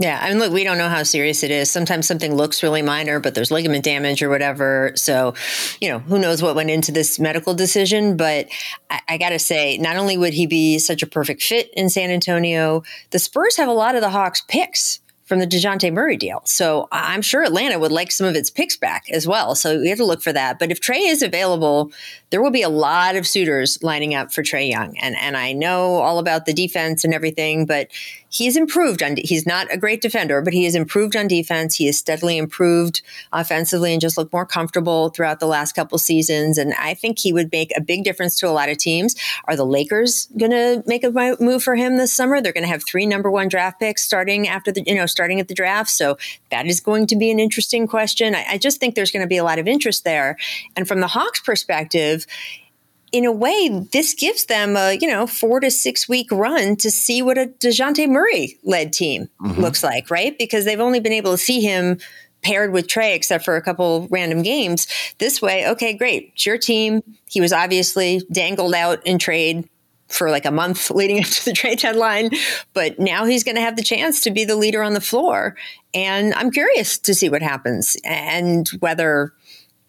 Yeah, 0.00 0.18
I 0.18 0.30
mean, 0.30 0.38
look, 0.38 0.50
we 0.50 0.64
don't 0.64 0.78
know 0.78 0.88
how 0.88 1.02
serious 1.02 1.42
it 1.42 1.50
is. 1.50 1.70
Sometimes 1.70 2.08
something 2.08 2.34
looks 2.34 2.62
really 2.62 2.80
minor, 2.80 3.20
but 3.20 3.34
there's 3.34 3.50
ligament 3.50 3.84
damage 3.84 4.22
or 4.22 4.30
whatever. 4.30 4.92
So, 4.94 5.34
you 5.78 5.90
know, 5.90 5.98
who 5.98 6.18
knows 6.18 6.42
what 6.42 6.54
went 6.54 6.70
into 6.70 6.90
this 6.90 7.18
medical 7.18 7.52
decision? 7.52 8.16
But 8.16 8.48
I, 8.88 9.00
I 9.10 9.18
got 9.18 9.28
to 9.28 9.38
say, 9.38 9.76
not 9.76 9.96
only 9.96 10.16
would 10.16 10.32
he 10.32 10.46
be 10.46 10.78
such 10.78 11.02
a 11.02 11.06
perfect 11.06 11.42
fit 11.42 11.70
in 11.74 11.90
San 11.90 12.10
Antonio, 12.10 12.82
the 13.10 13.18
Spurs 13.18 13.58
have 13.58 13.68
a 13.68 13.72
lot 13.72 13.94
of 13.94 14.00
the 14.00 14.08
Hawks' 14.08 14.40
picks 14.40 15.00
from 15.30 15.38
the 15.38 15.46
Dejounte 15.46 15.92
Murray 15.92 16.16
deal. 16.16 16.42
So 16.44 16.88
I'm 16.90 17.22
sure 17.22 17.44
Atlanta 17.44 17.78
would 17.78 17.92
like 17.92 18.10
some 18.10 18.26
of 18.26 18.34
its 18.34 18.50
picks 18.50 18.76
back 18.76 19.04
as 19.12 19.28
well. 19.28 19.54
So 19.54 19.78
we 19.78 19.88
have 19.88 19.98
to 19.98 20.04
look 20.04 20.22
for 20.22 20.32
that. 20.32 20.58
But 20.58 20.72
if 20.72 20.80
Trae 20.80 21.08
is 21.08 21.22
available, 21.22 21.92
there 22.30 22.42
will 22.42 22.50
be 22.50 22.62
a 22.62 22.68
lot 22.68 23.14
of 23.14 23.28
suitors 23.28 23.80
lining 23.80 24.12
up 24.12 24.32
for 24.32 24.42
Trae 24.42 24.68
Young. 24.68 24.98
And 24.98 25.14
and 25.14 25.36
I 25.36 25.52
know 25.52 25.98
all 25.98 26.18
about 26.18 26.46
the 26.46 26.52
defense 26.52 27.04
and 27.04 27.14
everything, 27.14 27.64
but 27.64 27.90
he's 28.30 28.56
improved 28.56 29.02
on 29.02 29.16
he's 29.18 29.44
not 29.44 29.66
a 29.72 29.76
great 29.76 30.00
defender, 30.00 30.40
but 30.40 30.52
he 30.52 30.64
has 30.64 30.74
improved 30.74 31.16
on 31.16 31.28
defense. 31.28 31.74
He 31.74 31.86
has 31.86 31.98
steadily 31.98 32.38
improved 32.38 33.02
offensively 33.32 33.92
and 33.92 34.00
just 34.00 34.16
looked 34.16 34.32
more 34.32 34.46
comfortable 34.46 35.10
throughout 35.10 35.40
the 35.40 35.46
last 35.46 35.72
couple 35.72 35.98
seasons. 35.98 36.56
And 36.56 36.72
I 36.78 36.94
think 36.94 37.18
he 37.18 37.32
would 37.32 37.50
make 37.52 37.76
a 37.76 37.80
big 37.80 38.04
difference 38.04 38.38
to 38.38 38.48
a 38.48 38.50
lot 38.50 38.68
of 38.68 38.78
teams. 38.78 39.16
Are 39.46 39.56
the 39.56 39.66
Lakers 39.66 40.26
going 40.38 40.52
to 40.52 40.82
make 40.86 41.04
a 41.04 41.36
move 41.40 41.62
for 41.62 41.74
him 41.74 41.96
this 41.96 42.14
summer? 42.14 42.40
They're 42.40 42.52
going 42.52 42.64
to 42.64 42.70
have 42.70 42.84
three 42.86 43.04
number 43.04 43.30
one 43.30 43.48
draft 43.48 43.80
picks 43.80 44.02
starting 44.02 44.48
after 44.48 44.72
the 44.72 44.82
you 44.86 44.94
know 44.94 45.06
starting 45.06 45.40
at 45.40 45.48
the 45.48 45.54
draft. 45.54 45.90
So 45.90 46.16
that 46.50 46.66
is 46.66 46.80
going 46.80 47.08
to 47.08 47.16
be 47.16 47.30
an 47.30 47.40
interesting 47.40 47.86
question. 47.86 48.34
I, 48.34 48.44
I 48.50 48.58
just 48.58 48.78
think 48.78 48.94
there's 48.94 49.10
going 49.10 49.24
to 49.24 49.28
be 49.28 49.36
a 49.36 49.44
lot 49.44 49.58
of 49.58 49.66
interest 49.66 50.04
there. 50.04 50.36
And 50.76 50.86
from 50.86 51.00
the 51.00 51.08
Hawks' 51.08 51.40
perspective 51.40 52.26
in 53.12 53.24
a 53.24 53.32
way, 53.32 53.68
this 53.92 54.14
gives 54.14 54.46
them 54.46 54.76
a 54.76 54.94
you 55.00 55.08
know 55.08 55.26
four 55.26 55.60
to 55.60 55.70
six 55.70 56.08
week 56.08 56.28
run 56.30 56.76
to 56.76 56.90
see 56.90 57.22
what 57.22 57.38
a 57.38 57.46
Dejounte 57.46 58.08
Murray 58.08 58.58
led 58.62 58.92
team 58.92 59.28
mm-hmm. 59.40 59.60
looks 59.60 59.82
like, 59.82 60.10
right? 60.10 60.36
Because 60.38 60.64
they've 60.64 60.80
only 60.80 61.00
been 61.00 61.12
able 61.12 61.32
to 61.32 61.38
see 61.38 61.60
him 61.60 61.98
paired 62.42 62.72
with 62.72 62.86
Trae, 62.86 63.14
except 63.14 63.44
for 63.44 63.56
a 63.56 63.62
couple 63.62 64.08
random 64.10 64.42
games. 64.42 64.86
This 65.18 65.42
way, 65.42 65.68
okay, 65.68 65.92
great, 65.92 66.32
it's 66.34 66.46
your 66.46 66.58
team. 66.58 67.02
He 67.28 67.40
was 67.40 67.52
obviously 67.52 68.22
dangled 68.32 68.74
out 68.74 69.06
in 69.06 69.18
trade 69.18 69.68
for 70.08 70.30
like 70.30 70.44
a 70.44 70.50
month 70.50 70.90
leading 70.94 71.20
up 71.20 71.26
to 71.26 71.44
the 71.46 71.52
trade 71.52 71.78
deadline, 71.78 72.30
but 72.72 72.98
now 72.98 73.24
he's 73.24 73.44
going 73.44 73.56
to 73.56 73.60
have 73.60 73.76
the 73.76 73.82
chance 73.82 74.20
to 74.22 74.30
be 74.30 74.44
the 74.44 74.56
leader 74.56 74.82
on 74.82 74.94
the 74.94 75.00
floor. 75.00 75.56
And 75.94 76.34
I'm 76.34 76.50
curious 76.50 76.98
to 76.98 77.14
see 77.14 77.28
what 77.28 77.42
happens 77.42 77.96
and 78.04 78.68
whether 78.80 79.32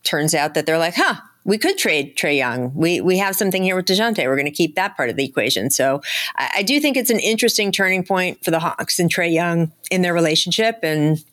turns 0.03 0.33
out 0.33 0.53
that 0.55 0.65
they're 0.65 0.77
like, 0.77 0.95
huh, 0.95 1.15
we 1.43 1.57
could 1.57 1.77
trade 1.77 2.15
Trae 2.15 2.37
Young. 2.37 2.73
We 2.75 3.01
we 3.01 3.17
have 3.17 3.35
something 3.35 3.63
here 3.63 3.75
with 3.75 3.85
Dejounte. 3.85 4.25
We're 4.25 4.35
going 4.35 4.45
to 4.45 4.51
keep 4.51 4.75
that 4.75 4.95
part 4.95 5.09
of 5.09 5.15
the 5.15 5.25
equation. 5.25 5.69
So 5.69 6.01
I, 6.35 6.51
I, 6.57 6.63
do 6.63 6.79
think 6.79 6.97
it's 6.97 7.09
an 7.09 7.19
interesting 7.19 7.71
turning 7.71 8.03
point 8.03 8.43
for 8.43 8.51
the 8.51 8.59
Hawks 8.59 8.99
and 8.99 9.11
Trae 9.11 9.33
Young 9.33 9.71
in 9.89 10.01
their 10.01 10.13
relationship, 10.13 10.79
and 10.83 11.23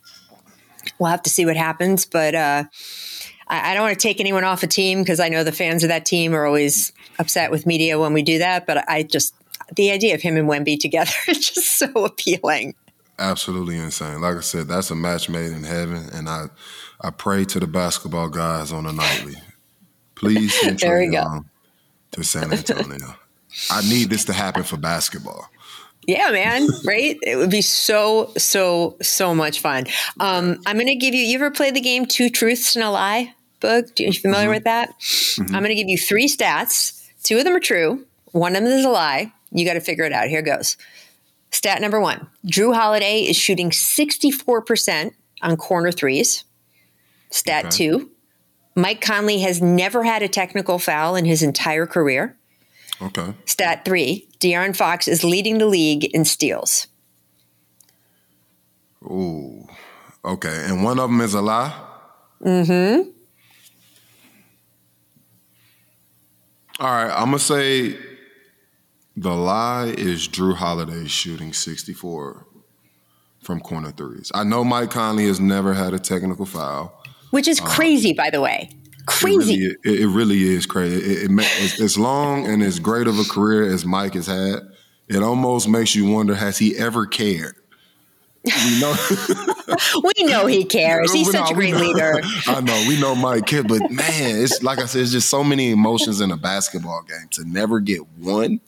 we'll 0.98 1.10
have 1.10 1.22
to 1.22 1.30
see 1.30 1.44
what 1.44 1.56
happens. 1.56 2.06
But 2.06 2.34
uh, 2.34 2.64
I, 3.48 3.70
I, 3.70 3.74
don't 3.74 3.82
want 3.82 3.98
to 3.98 4.02
take 4.02 4.20
anyone 4.20 4.44
off 4.44 4.62
a 4.62 4.66
team 4.66 5.00
because 5.00 5.20
I 5.20 5.28
know 5.28 5.44
the 5.44 5.52
fans 5.52 5.82
of 5.82 5.88
that 5.88 6.06
team 6.06 6.34
are 6.34 6.46
always 6.46 6.92
upset 7.18 7.50
with 7.50 7.66
media 7.66 7.98
when 7.98 8.14
we 8.14 8.22
do 8.22 8.38
that. 8.38 8.66
But 8.66 8.88
I 8.88 9.02
just 9.02 9.34
the 9.74 9.90
idea 9.90 10.14
of 10.14 10.22
him 10.22 10.36
and 10.38 10.48
Wemby 10.48 10.80
together 10.80 11.12
is 11.28 11.50
just 11.50 11.78
so 11.78 11.86
appealing. 12.04 12.74
Absolutely 13.18 13.76
insane. 13.76 14.20
Like 14.20 14.36
I 14.36 14.40
said, 14.40 14.68
that's 14.68 14.90
a 14.90 14.94
match 14.94 15.28
made 15.28 15.52
in 15.52 15.64
heaven, 15.64 16.08
and 16.14 16.30
I 16.30 16.46
I 17.00 17.10
pray 17.10 17.44
to 17.44 17.60
the 17.60 17.66
basketball 17.66 18.30
guys 18.30 18.72
on 18.72 18.86
a 18.86 18.92
nightly 18.92 19.34
Please 20.18 20.54
send 20.61 20.78
there 20.81 20.98
we 20.98 21.09
go. 21.09 21.44
to 22.12 22.24
San 22.24 22.52
Antonio. 22.52 23.16
I 23.70 23.81
need 23.83 24.11
this 24.11 24.24
to 24.26 24.33
happen 24.33 24.62
for 24.62 24.76
basketball. 24.76 25.48
Yeah, 26.07 26.31
man, 26.31 26.68
right? 26.85 27.18
It 27.22 27.37
would 27.37 27.50
be 27.50 27.61
so, 27.61 28.33
so, 28.38 28.96
so 29.02 29.35
much 29.35 29.61
fun. 29.61 29.85
Um, 30.20 30.59
I'm 30.66 30.76
going 30.76 30.87
to 30.87 30.94
give 30.94 31.14
you, 31.14 31.22
you 31.22 31.35
ever 31.35 31.50
play 31.50 31.70
the 31.70 31.81
game 31.81 32.07
Two 32.07 32.31
Truths 32.31 32.76
and 32.76 32.85
a 32.85 32.90
Lie? 32.90 33.35
Book? 33.61 33.87
Are 33.87 34.02
you 34.02 34.12
familiar 34.12 34.46
mm-hmm. 34.46 34.54
with 34.54 34.64
that? 34.64 34.90
Mm-hmm. 35.00 35.54
I'm 35.54 35.62
going 35.62 35.68
to 35.68 35.74
give 35.74 35.88
you 35.88 35.98
three 35.98 36.28
stats. 36.28 37.04
Two 37.24 37.38
of 37.38 37.44
them 37.44 37.54
are 37.54 37.61
true, 37.61 38.07
one 38.33 38.57
of 38.57 38.62
them 38.62 38.72
is 38.72 38.85
a 38.85 38.88
lie. 38.88 39.33
You 39.50 39.64
got 39.66 39.74
to 39.74 39.81
figure 39.81 40.04
it 40.04 40.12
out. 40.12 40.28
Here 40.28 40.42
goes. 40.42 40.76
Stat 41.50 41.81
number 41.81 42.00
one 42.00 42.28
Jrue 42.46 42.74
Holiday 42.74 43.22
is 43.22 43.37
shooting 43.37 43.70
64% 43.70 45.12
on 45.42 45.57
corner 45.57 45.92
threes. 45.92 46.44
Stat 47.31 47.66
okay. 47.66 47.76
two 47.76 48.11
Mike 48.78 49.00
Conley 49.00 49.40
has 49.40 49.60
never 49.60 50.04
had 50.04 50.22
a 50.22 50.28
technical 50.28 50.78
foul 50.78 51.16
in 51.16 51.24
his 51.24 51.42
entire 51.42 51.84
career. 51.84 52.38
Okay. 53.02 53.34
Stat 53.44 53.84
three 53.84 54.28
De'Aaron 54.38 54.74
Fox 54.74 55.08
is 55.08 55.24
leading 55.24 55.58
the 55.58 55.66
league 55.66 56.04
in 56.04 56.24
steals. 56.24 56.86
Ooh. 59.02 59.66
Okay. 60.24 60.64
And 60.66 60.84
one 60.84 61.00
of 61.00 61.10
them 61.10 61.20
is 61.20 61.34
a 61.34 61.40
lie? 61.40 61.74
Mm 62.40 62.66
hmm. 62.66 63.10
All 66.78 66.92
right. 66.92 67.10
I'm 67.10 67.30
going 67.30 67.38
to 67.38 67.44
say 67.44 67.98
the 69.16 69.34
lie 69.34 69.86
is 69.98 70.28
Jrue 70.28 70.54
Holiday 70.54 71.08
shooting 71.08 71.52
64 71.52 72.46
from 73.42 73.58
corner 73.58 73.90
threes. 73.90 74.30
I 74.34 74.44
know 74.44 74.62
Mike 74.62 74.92
Conley 74.92 75.26
has 75.26 75.40
never 75.40 75.74
had 75.74 75.94
a 75.94 75.98
technical 75.98 76.46
foul 76.46 76.97
which 77.30 77.48
is 77.48 77.60
uh, 77.60 77.64
crazy, 77.64 78.12
by 78.12 78.30
the 78.30 78.40
way. 78.40 78.70
Crazy. 79.06 79.64
It 79.64 79.78
really, 79.84 80.02
it, 80.02 80.06
really 80.06 80.42
is 80.42 80.66
crazy. 80.66 80.96
It, 80.96 81.30
it, 81.30 81.80
as 81.80 81.96
long 81.96 82.46
and 82.46 82.62
as 82.62 82.78
great 82.78 83.06
of 83.06 83.18
a 83.18 83.24
career 83.24 83.64
as 83.72 83.84
Mike 83.84 84.14
has 84.14 84.26
had, 84.26 84.60
it 85.08 85.22
almost 85.22 85.68
makes 85.68 85.94
you 85.94 86.10
wonder: 86.10 86.34
Has 86.34 86.58
he 86.58 86.76
ever 86.76 87.06
cared? 87.06 87.56
We 88.44 88.80
know, 88.80 88.94
we 90.04 90.24
know 90.24 90.46
he 90.46 90.64
cares. 90.64 91.12
He's 91.12 91.30
such 91.32 91.50
a 91.50 91.54
great 91.54 91.74
leader. 91.74 92.20
I 92.46 92.60
know 92.60 92.84
we 92.86 93.00
know 93.00 93.14
Mike 93.14 93.46
cares, 93.46 93.64
but 93.64 93.90
man, 93.90 94.42
it's 94.42 94.62
like 94.62 94.78
I 94.78 94.86
said, 94.86 95.02
it's 95.02 95.12
just 95.12 95.28
so 95.28 95.42
many 95.42 95.70
emotions 95.70 96.20
in 96.20 96.30
a 96.30 96.36
basketball 96.36 97.02
game. 97.02 97.28
To 97.32 97.44
never 97.44 97.80
get 97.80 98.06
one, 98.18 98.60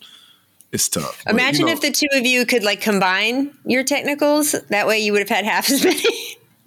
it's 0.73 0.89
tough. 0.89 1.23
Imagine 1.27 1.53
but, 1.53 1.59
you 1.59 1.67
know, 1.67 1.73
if 1.73 1.81
the 1.81 1.91
two 1.91 2.09
of 2.19 2.27
you 2.27 2.47
could 2.47 2.63
like 2.63 2.81
combine 2.81 3.57
your 3.65 3.85
technicals. 3.85 4.53
That 4.53 4.87
way, 4.87 5.01
you 5.01 5.13
would 5.13 5.21
have 5.21 5.29
had 5.29 5.45
half 5.45 5.71
as 5.71 5.85
many. 5.85 6.03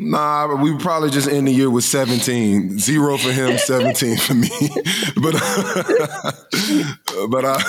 Nah, 0.10 0.48
but 0.48 0.58
we 0.58 0.78
probably 0.78 1.10
just 1.10 1.28
end 1.28 1.48
the 1.48 1.52
year 1.52 1.70
with 1.70 1.84
17. 1.84 2.80
Zero 2.80 3.18
for 3.18 3.32
him, 3.32 3.58
17 3.60 4.18
for 4.18 4.34
me. 4.34 4.50
but 5.22 5.36
uh, 5.36 6.32
but 7.30 7.46
uh, 7.46 7.60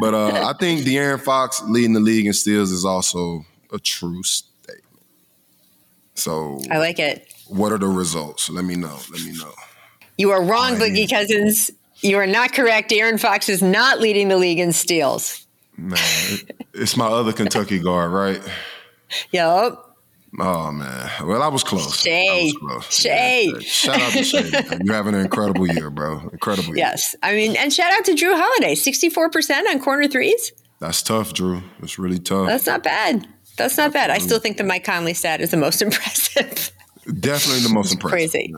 but 0.00 0.14
uh, 0.14 0.48
I 0.48 0.54
think 0.58 0.82
De'Aaron 0.82 1.20
Fox 1.20 1.62
leading 1.66 1.92
the 1.92 2.00
league 2.00 2.26
in 2.26 2.32
steals 2.32 2.70
is 2.70 2.84
also 2.84 3.44
a 3.72 3.78
true 3.78 4.22
statement. 4.22 4.52
So 6.14 6.60
I 6.70 6.78
like 6.78 6.98
it. 6.98 7.26
What 7.48 7.72
are 7.72 7.78
the 7.78 7.88
results? 7.88 8.48
Let 8.48 8.64
me 8.64 8.76
know. 8.76 8.98
Let 9.10 9.22
me 9.22 9.32
know. 9.36 9.52
You 10.18 10.30
are 10.30 10.42
wrong, 10.42 10.76
Boogie 10.76 11.10
Cousins. 11.10 11.70
You 12.00 12.18
are 12.18 12.26
not 12.26 12.52
correct. 12.52 12.90
De'Aaron 12.90 13.18
Fox 13.18 13.48
is 13.48 13.62
not 13.62 14.00
leading 14.00 14.28
the 14.28 14.36
league 14.36 14.58
in 14.58 14.72
steals. 14.72 15.46
Man, 15.76 15.98
it's 16.74 16.96
my 16.96 17.06
other 17.06 17.32
Kentucky 17.32 17.78
guard, 17.78 18.12
right? 18.12 18.42
Yep. 19.32 19.91
Oh 20.40 20.72
man, 20.72 21.10
well 21.26 21.42
I 21.42 21.48
was 21.48 21.62
close. 21.62 22.00
Shai, 22.00 22.44
was 22.44 22.56
close. 22.58 23.00
Shai. 23.00 23.40
Yeah, 23.40 23.58
shout 23.60 24.00
out 24.00 24.12
to 24.12 24.24
Shai. 24.24 24.78
You're 24.82 24.94
having 24.94 25.14
an 25.14 25.20
incredible 25.20 25.66
year, 25.70 25.90
bro. 25.90 26.20
Incredible. 26.32 26.68
Year. 26.68 26.78
Yes, 26.78 27.14
I 27.22 27.34
mean, 27.34 27.54
and 27.56 27.70
shout 27.72 27.92
out 27.92 28.06
to 28.06 28.12
Jrue 28.12 28.34
Holiday, 28.34 28.74
64 28.74 29.28
percent 29.30 29.68
on 29.68 29.78
corner 29.78 30.08
threes. 30.08 30.52
That's 30.78 31.02
tough, 31.02 31.34
Jrue. 31.34 31.62
It's 31.82 31.98
really 31.98 32.18
tough. 32.18 32.46
That's 32.46 32.66
not 32.66 32.82
bad. 32.82 33.28
That's 33.58 33.76
not 33.76 33.92
bad. 33.92 34.10
I 34.10 34.18
still 34.18 34.38
think 34.38 34.56
the 34.56 34.64
Mike 34.64 34.84
Conley 34.84 35.14
stat 35.14 35.42
is 35.42 35.50
the 35.50 35.58
most 35.58 35.82
impressive. 35.82 36.72
Definitely 37.20 37.62
the 37.62 37.74
most 37.74 37.92
impressive. 37.92 38.30
Crazy. 38.30 38.54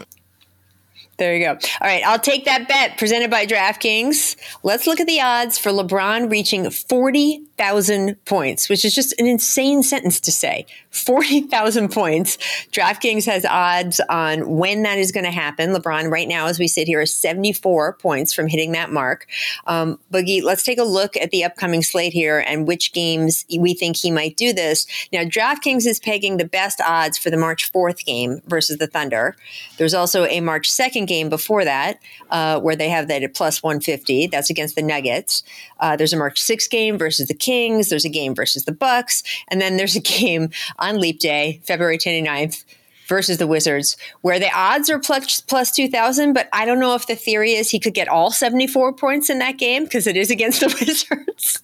There 1.17 1.37
you 1.37 1.45
go. 1.45 1.51
All 1.51 1.59
right, 1.83 2.03
I'll 2.05 2.19
take 2.19 2.45
that 2.47 2.67
bet 2.67 2.99
presented 2.99 3.31
by 3.31 3.47
DraftKings. 3.47 4.37
Let's 4.65 4.87
look 4.87 4.99
at 4.99 5.07
the 5.07 5.21
odds 5.21 5.59
for 5.59 5.71
LeBron 5.71 6.29
reaching 6.29 6.69
40,000 6.69 8.25
points, 8.25 8.69
which 8.69 8.85
is 8.85 8.95
just 8.95 9.19
an 9.21 9.27
insane 9.27 9.85
sentence 9.85 10.19
to 10.21 10.33
say. 10.33 10.67
40,000 10.95 11.91
points. 11.91 12.37
DraftKings 12.71 13.27
has 13.27 13.45
odds 13.45 14.01
on 14.09 14.57
when 14.57 14.83
that 14.85 14.99
is 14.99 15.13
going 15.13 15.25
to 15.25 15.31
happen. 15.31 15.75
LeBron, 15.75 16.11
right 16.11 16.29
now, 16.29 16.47
as 16.47 16.59
we 16.59 16.69
sit 16.69 16.87
here, 16.87 17.01
is 17.01 17.13
74 17.13 17.95
points 17.95 18.33
from 18.33 18.47
hitting 18.47 18.73
that 18.73 18.91
mark. 18.91 19.27
Um, 19.67 19.99
Boogie, 20.13 20.43
let's 20.43 20.63
take 20.63 20.79
a 20.79 20.85
look 20.85 21.17
at 21.17 21.31
the 21.31 21.45
upcoming 21.45 21.83
slate 21.83 22.13
here 22.13 22.45
and 22.47 22.67
which 22.67 22.93
games 22.93 23.45
we 23.59 23.75
think 23.75 23.97
he 23.97 24.11
might 24.11 24.37
do 24.37 24.53
this. 24.53 24.87
Now, 25.13 25.25
DraftKings 25.25 25.87
is 25.87 25.99
pegging 25.99 26.37
the 26.37 26.45
best 26.45 26.81
odds 26.81 27.19
for 27.19 27.31
the 27.31 27.37
March 27.37 27.73
4th 27.73 28.05
game 28.05 28.41
versus 28.47 28.79
the 28.79 28.87
Thunder. 28.87 29.37
There's 29.79 29.95
also 29.95 30.27
a 30.27 30.41
March 30.41 30.71
2nd 30.71 31.07
game 31.07 31.29
before 31.29 31.65
that, 31.65 31.99
uh, 32.31 32.61
where 32.61 32.77
they 32.77 32.89
have 32.89 33.09
that 33.09 33.23
at 33.23 33.35
plus 33.35 33.63
150. 33.63 34.29
That's 34.29 34.51
against 34.51 34.77
the 34.77 34.83
Nuggets. 34.83 35.43
Uh, 35.81 35.97
there's 35.97 36.13
a 36.13 36.17
March 36.17 36.41
6 36.41 36.69
game 36.69 36.97
versus 36.97 37.29
the 37.29 37.35
Kings. 37.35 37.89
There's 37.89 38.05
a 38.05 38.11
game 38.11 38.35
versus 38.35 38.65
the 38.65 38.73
Bucks. 38.73 39.23
And 39.49 39.61
then 39.61 39.77
there's 39.77 39.97
a 39.97 40.01
game 40.15 40.51
on 40.85 41.01
Leap 41.01 41.19
Day, 41.19 41.61
February 41.65 41.99
29th 41.99 42.65
versus 43.07 43.39
the 43.39 43.47
Wizards, 43.47 43.97
where 44.23 44.39
the 44.39 44.51
odds 44.55 44.89
are 44.91 44.99
plus, 44.99 45.41
plus 45.41 45.71
2,000, 45.73 46.33
but 46.33 46.49
I 46.53 46.65
don't 46.65 46.81
know 46.81 46.95
if 46.95 47.07
the 47.07 47.17
theory 47.17 47.53
is 47.53 47.71
he 47.71 47.81
could 47.81 47.95
get 47.95 48.09
all 48.09 48.31
74 48.31 48.93
points 48.95 49.31
in 49.31 49.39
that 49.41 49.59
game 49.59 49.85
because 49.85 50.07
it 50.07 50.17
is 50.17 50.31
against 50.31 50.61
the 50.61 50.67
Wizards. 50.81 51.63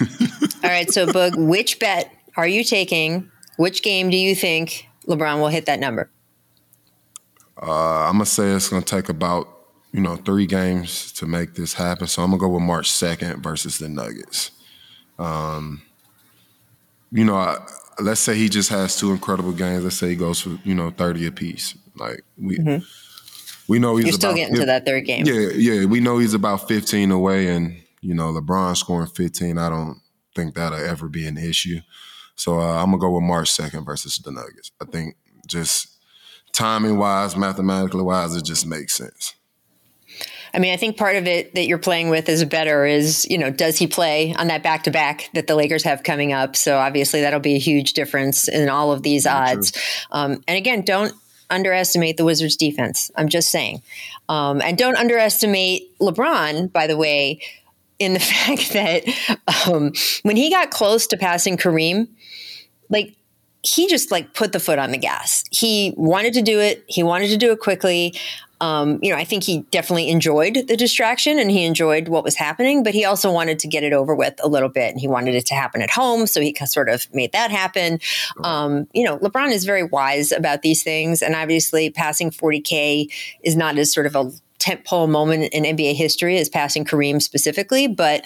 all 0.62 0.70
right, 0.70 0.90
so 0.90 1.06
Boog, 1.06 1.36
which 1.36 1.78
bet 1.78 2.12
are 2.36 2.46
you 2.46 2.62
taking? 2.64 3.30
Which 3.56 3.82
game 3.82 4.10
do 4.10 4.16
you 4.16 4.34
think 4.34 4.88
LeBron 5.06 5.40
will 5.40 5.48
hit 5.48 5.66
that 5.66 5.80
number? 5.80 6.10
Uh, 7.60 8.06
I'm 8.06 8.12
gonna 8.12 8.26
say 8.26 8.50
it's 8.50 8.68
gonna 8.68 8.82
take 8.82 9.08
about 9.08 9.48
you 9.92 10.00
know 10.00 10.14
three 10.14 10.46
games 10.46 11.10
to 11.14 11.26
make 11.26 11.54
this 11.54 11.74
happen. 11.74 12.06
So 12.06 12.22
I'm 12.22 12.30
gonna 12.30 12.40
go 12.40 12.48
with 12.50 12.62
March 12.62 12.88
2nd 12.88 13.42
versus 13.42 13.78
the 13.78 13.88
Nuggets. 13.88 14.52
Um, 15.18 15.82
you 17.10 17.24
know, 17.24 17.36
I, 17.36 17.58
let's 18.00 18.20
say 18.20 18.36
he 18.36 18.48
just 18.48 18.70
has 18.70 18.98
two 18.98 19.12
incredible 19.12 19.52
games. 19.52 19.84
Let's 19.84 19.98
say 19.98 20.10
he 20.10 20.16
goes 20.16 20.40
for 20.40 20.58
you 20.64 20.74
know 20.74 20.90
30 20.90 21.26
apiece. 21.26 21.76
Like 21.96 22.24
we. 22.36 22.58
Mm-hmm. 22.58 22.84
We 23.68 23.78
know 23.78 23.96
he's 23.96 24.06
You're 24.06 24.12
still 24.14 24.30
about, 24.30 24.36
getting 24.38 24.54
to 24.54 24.64
that 24.64 24.86
third 24.86 25.04
game. 25.04 25.26
Yeah, 25.26 25.50
yeah. 25.54 25.84
We 25.84 26.00
know 26.00 26.16
he's 26.16 26.32
about 26.32 26.66
15 26.68 27.10
away, 27.10 27.48
and 27.48 27.76
you 28.00 28.14
know 28.14 28.32
LeBron 28.32 28.74
scoring 28.78 29.08
15. 29.08 29.58
I 29.58 29.68
don't 29.68 30.00
think 30.34 30.54
that'll 30.54 30.78
ever 30.78 31.06
be 31.06 31.26
an 31.26 31.36
issue. 31.36 31.80
So 32.34 32.60
uh, 32.60 32.82
I'm 32.82 32.86
gonna 32.86 32.98
go 32.98 33.10
with 33.10 33.24
March 33.24 33.50
2nd 33.50 33.84
versus 33.84 34.16
the 34.18 34.30
Nuggets. 34.30 34.70
I 34.80 34.86
think 34.86 35.16
just 35.46 35.98
timing 36.52 36.96
wise, 36.96 37.36
mathematically 37.36 38.02
wise, 38.02 38.34
it 38.34 38.44
just 38.44 38.66
makes 38.66 38.94
sense. 38.94 39.34
I 40.54 40.58
mean, 40.58 40.72
I 40.72 40.76
think 40.76 40.96
part 40.96 41.16
of 41.16 41.26
it 41.26 41.54
that 41.54 41.66
you're 41.66 41.78
playing 41.78 42.10
with 42.10 42.28
as 42.28 42.40
a 42.40 42.46
better 42.46 42.86
is, 42.86 43.26
you 43.28 43.38
know, 43.38 43.50
does 43.50 43.76
he 43.76 43.86
play 43.86 44.34
on 44.34 44.48
that 44.48 44.62
back 44.62 44.84
to 44.84 44.90
back 44.90 45.28
that 45.34 45.46
the 45.46 45.54
Lakers 45.54 45.84
have 45.84 46.02
coming 46.02 46.32
up? 46.32 46.56
So 46.56 46.78
obviously 46.78 47.20
that'll 47.20 47.40
be 47.40 47.54
a 47.54 47.58
huge 47.58 47.92
difference 47.92 48.48
in 48.48 48.68
all 48.68 48.92
of 48.92 49.02
these 49.02 49.26
odds. 49.26 49.72
Um, 50.10 50.42
and 50.48 50.56
again, 50.56 50.82
don't 50.82 51.14
underestimate 51.50 52.16
the 52.16 52.24
Wizards 52.24 52.56
defense. 52.56 53.10
I'm 53.16 53.28
just 53.28 53.50
saying. 53.50 53.82
Um, 54.28 54.60
and 54.60 54.76
don't 54.76 54.96
underestimate 54.96 55.98
LeBron, 55.98 56.72
by 56.72 56.86
the 56.86 56.96
way, 56.96 57.40
in 57.98 58.12
the 58.12 58.20
fact 58.20 58.72
that 58.72 59.04
um, 59.66 59.92
when 60.22 60.36
he 60.36 60.50
got 60.50 60.70
close 60.70 61.06
to 61.08 61.16
passing 61.16 61.56
Kareem, 61.56 62.08
like 62.88 63.14
he 63.62 63.88
just 63.88 64.10
like 64.10 64.34
put 64.34 64.52
the 64.52 64.60
foot 64.60 64.78
on 64.78 64.92
the 64.92 64.98
gas. 64.98 65.44
He 65.50 65.92
wanted 65.96 66.34
to 66.34 66.42
do 66.42 66.60
it. 66.60 66.84
He 66.86 67.02
wanted 67.02 67.28
to 67.28 67.36
do 67.36 67.52
it 67.52 67.60
quickly. 67.60 68.14
Um, 68.60 68.98
you 69.02 69.12
know, 69.12 69.16
I 69.16 69.24
think 69.24 69.44
he 69.44 69.60
definitely 69.70 70.08
enjoyed 70.08 70.66
the 70.66 70.76
distraction 70.76 71.38
and 71.38 71.50
he 71.50 71.64
enjoyed 71.64 72.08
what 72.08 72.24
was 72.24 72.34
happening, 72.34 72.82
but 72.82 72.94
he 72.94 73.04
also 73.04 73.32
wanted 73.32 73.58
to 73.60 73.68
get 73.68 73.84
it 73.84 73.92
over 73.92 74.14
with 74.14 74.34
a 74.42 74.48
little 74.48 74.68
bit 74.68 74.90
and 74.90 75.00
he 75.00 75.06
wanted 75.06 75.34
it 75.34 75.46
to 75.46 75.54
happen 75.54 75.80
at 75.82 75.90
home. 75.90 76.26
So 76.26 76.40
he 76.40 76.54
sort 76.66 76.88
of 76.88 77.06
made 77.14 77.32
that 77.32 77.50
happen. 77.50 78.00
Um, 78.42 78.88
you 78.92 79.04
know, 79.04 79.18
LeBron 79.18 79.52
is 79.52 79.64
very 79.64 79.84
wise 79.84 80.32
about 80.32 80.62
these 80.62 80.82
things. 80.82 81.22
And 81.22 81.34
obviously, 81.34 81.90
passing 81.90 82.30
40K 82.30 83.12
is 83.42 83.56
not 83.56 83.78
as 83.78 83.92
sort 83.92 84.06
of 84.06 84.16
a 84.16 84.30
tentpole 84.58 85.08
moment 85.08 85.52
in 85.52 85.64
NBA 85.64 85.94
history 85.94 86.38
as 86.38 86.48
passing 86.48 86.84
Kareem 86.84 87.22
specifically, 87.22 87.86
but 87.86 88.24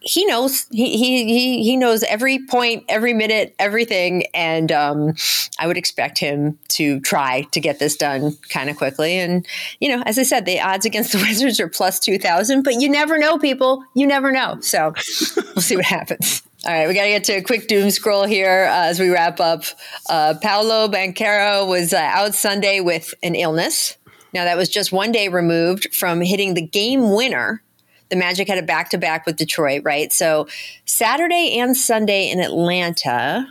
he 0.00 0.24
knows 0.24 0.66
he, 0.70 0.96
he 0.96 1.62
he 1.62 1.76
knows 1.76 2.02
every 2.04 2.46
point 2.46 2.84
every 2.88 3.12
minute 3.12 3.54
everything. 3.58 4.24
And 4.34 4.72
um, 4.72 5.14
i 5.58 5.66
would 5.66 5.76
expect 5.76 6.18
him 6.18 6.58
to 6.68 7.00
try 7.00 7.42
to 7.52 7.60
get 7.60 7.78
this 7.78 7.96
done 7.96 8.36
kind 8.48 8.70
of 8.70 8.76
quickly. 8.76 9.18
And 9.18 9.46
you 9.78 9.94
know 9.94 10.02
as 10.06 10.18
i 10.18 10.22
said 10.22 10.46
the 10.46 10.60
odds 10.60 10.86
against 10.86 11.12
the 11.12 11.18
wizards 11.18 11.60
are 11.60 11.68
plus 11.68 12.00
2000 12.00 12.62
but 12.62 12.74
you 12.74 12.88
never 12.88 13.18
know 13.18 13.38
people. 13.38 13.84
You 13.94 14.06
never 14.06 14.32
know. 14.32 14.58
So 14.60 14.94
we'll 15.36 15.62
see 15.62 15.76
what 15.76 15.84
happens. 15.86 16.42
All 16.66 16.72
right, 16.72 16.86
we 16.86 16.92
got 16.92 17.04
to 17.04 17.08
get 17.08 17.24
to 17.24 17.32
a 17.32 17.42
quick 17.42 17.68
doom 17.68 17.90
scroll 17.90 18.26
here 18.26 18.66
uh, 18.70 18.88
as 18.88 19.00
we 19.00 19.08
wrap 19.08 19.40
up. 19.40 19.64
Uh, 20.10 20.34
Paolo 20.42 20.88
Banchero 20.88 21.66
was 21.66 21.94
uh, 21.94 21.96
out 21.96 22.34
Sunday 22.34 22.80
with 22.80 23.14
an 23.22 23.34
illness. 23.34 23.96
Now, 24.34 24.44
that 24.44 24.58
was 24.58 24.68
just 24.68 24.92
one 24.92 25.10
day 25.10 25.28
removed 25.28 25.94
from 25.94 26.20
hitting 26.20 26.52
the 26.52 26.66
game 26.66 27.14
winner 27.14 27.62
the 28.10 28.16
Magic 28.16 28.48
had 28.48 28.58
a 28.58 28.62
back 28.62 28.90
to 28.90 28.98
back 28.98 29.24
with 29.24 29.36
Detroit, 29.36 29.82
right? 29.84 30.12
So 30.12 30.48
Saturday 30.84 31.58
and 31.58 31.76
Sunday 31.76 32.30
in 32.30 32.40
Atlanta. 32.40 33.46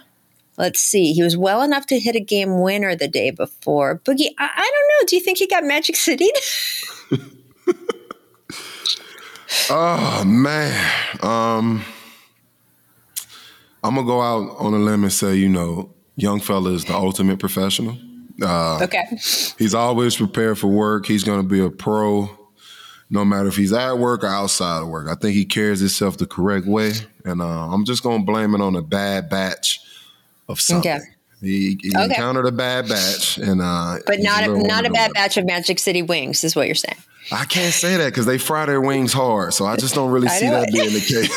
Let's 0.58 0.82
see. 0.82 1.14
He 1.14 1.24
was 1.24 1.38
well 1.38 1.62
enough 1.62 1.86
to 1.88 2.00
hit 2.00 2.16
a 2.16 2.20
game 2.20 2.62
winner 2.62 2.96
the 2.96 3.08
day 3.08 3.32
before. 3.32 4.00
Boogie, 4.00 4.34
I, 4.38 4.50
I 4.56 4.72
don't 4.72 4.90
know. 4.90 5.06
Do 5.08 5.16
you 5.16 5.22
think 5.24 5.38
he 5.38 5.48
got 5.48 5.64
Magic 5.64 5.96
City? 5.96 6.30
oh 9.70 10.24
man. 10.26 11.18
Um 11.22 11.84
I'm 13.82 13.96
gonna 13.96 14.06
go 14.06 14.22
out 14.22 14.58
on 14.60 14.74
a 14.74 14.80
limb 14.80 15.04
and 15.04 15.14
say, 15.14 15.36
you 15.36 15.48
know, 15.48 15.94
young 16.18 16.42
fella 16.42 16.72
is 16.72 16.86
the 16.86 16.94
ultimate 16.94 17.40
professional. 17.40 17.98
Uh, 18.42 18.84
okay. 18.84 19.06
He's 19.58 19.74
always 19.74 20.16
prepared 20.16 20.58
for 20.58 20.68
work. 20.68 21.06
He's 21.06 21.24
going 21.24 21.42
to 21.42 21.48
be 21.48 21.60
a 21.60 21.70
pro 21.70 22.30
no 23.10 23.26
matter 23.26 23.48
if 23.48 23.56
he's 23.56 23.74
at 23.74 23.98
work 23.98 24.24
or 24.24 24.28
outside 24.28 24.82
of 24.82 24.88
work. 24.88 25.08
I 25.10 25.16
think 25.16 25.36
he 25.36 25.46
carries 25.46 25.80
himself 25.80 26.18
the 26.18 26.28
correct 26.28 26.68
way, 26.68 26.94
and 27.26 27.42
uh, 27.42 27.70
I'm 27.72 27.86
just 27.86 28.04
gonna 28.04 28.24
blame 28.24 28.54
it 28.56 28.62
on 28.62 28.76
a 28.76 28.82
bad 28.82 29.30
batch 29.30 29.80
of 30.48 30.60
something. 30.62 30.92
Okay. 30.92 31.04
He, 31.42 31.80
he 31.82 31.92
okay. 31.96 32.04
encountered 32.06 32.48
a 32.48 32.52
bad 32.52 32.90
batch, 32.90 33.38
and 33.38 33.62
uh, 33.62 34.00
but 34.06 34.20
not 34.20 34.44
a, 34.44 34.58
not 34.62 34.86
a 34.86 34.90
bad 34.90 35.14
batch 35.14 35.38
of 35.38 35.46
Magic 35.46 35.80
City 35.80 36.02
wings, 36.02 36.44
is 36.44 36.56
what 36.56 36.68
you're 36.68 36.76
saying. 36.76 36.98
I 37.32 37.46
can't 37.46 37.74
say 37.74 37.96
that 37.98 38.08
because 38.08 38.26
they 38.26 38.38
fry 38.38 38.66
their 38.66 38.82
wings 38.82 39.14
hard, 39.14 39.54
so 39.54 39.66
I 39.66 39.78
just 39.78 39.96
don't 39.96 40.12
really 40.12 40.28
see 40.28 40.48
that 40.50 40.70
being 40.72 40.94
the 40.94 41.00
case. 41.00 41.30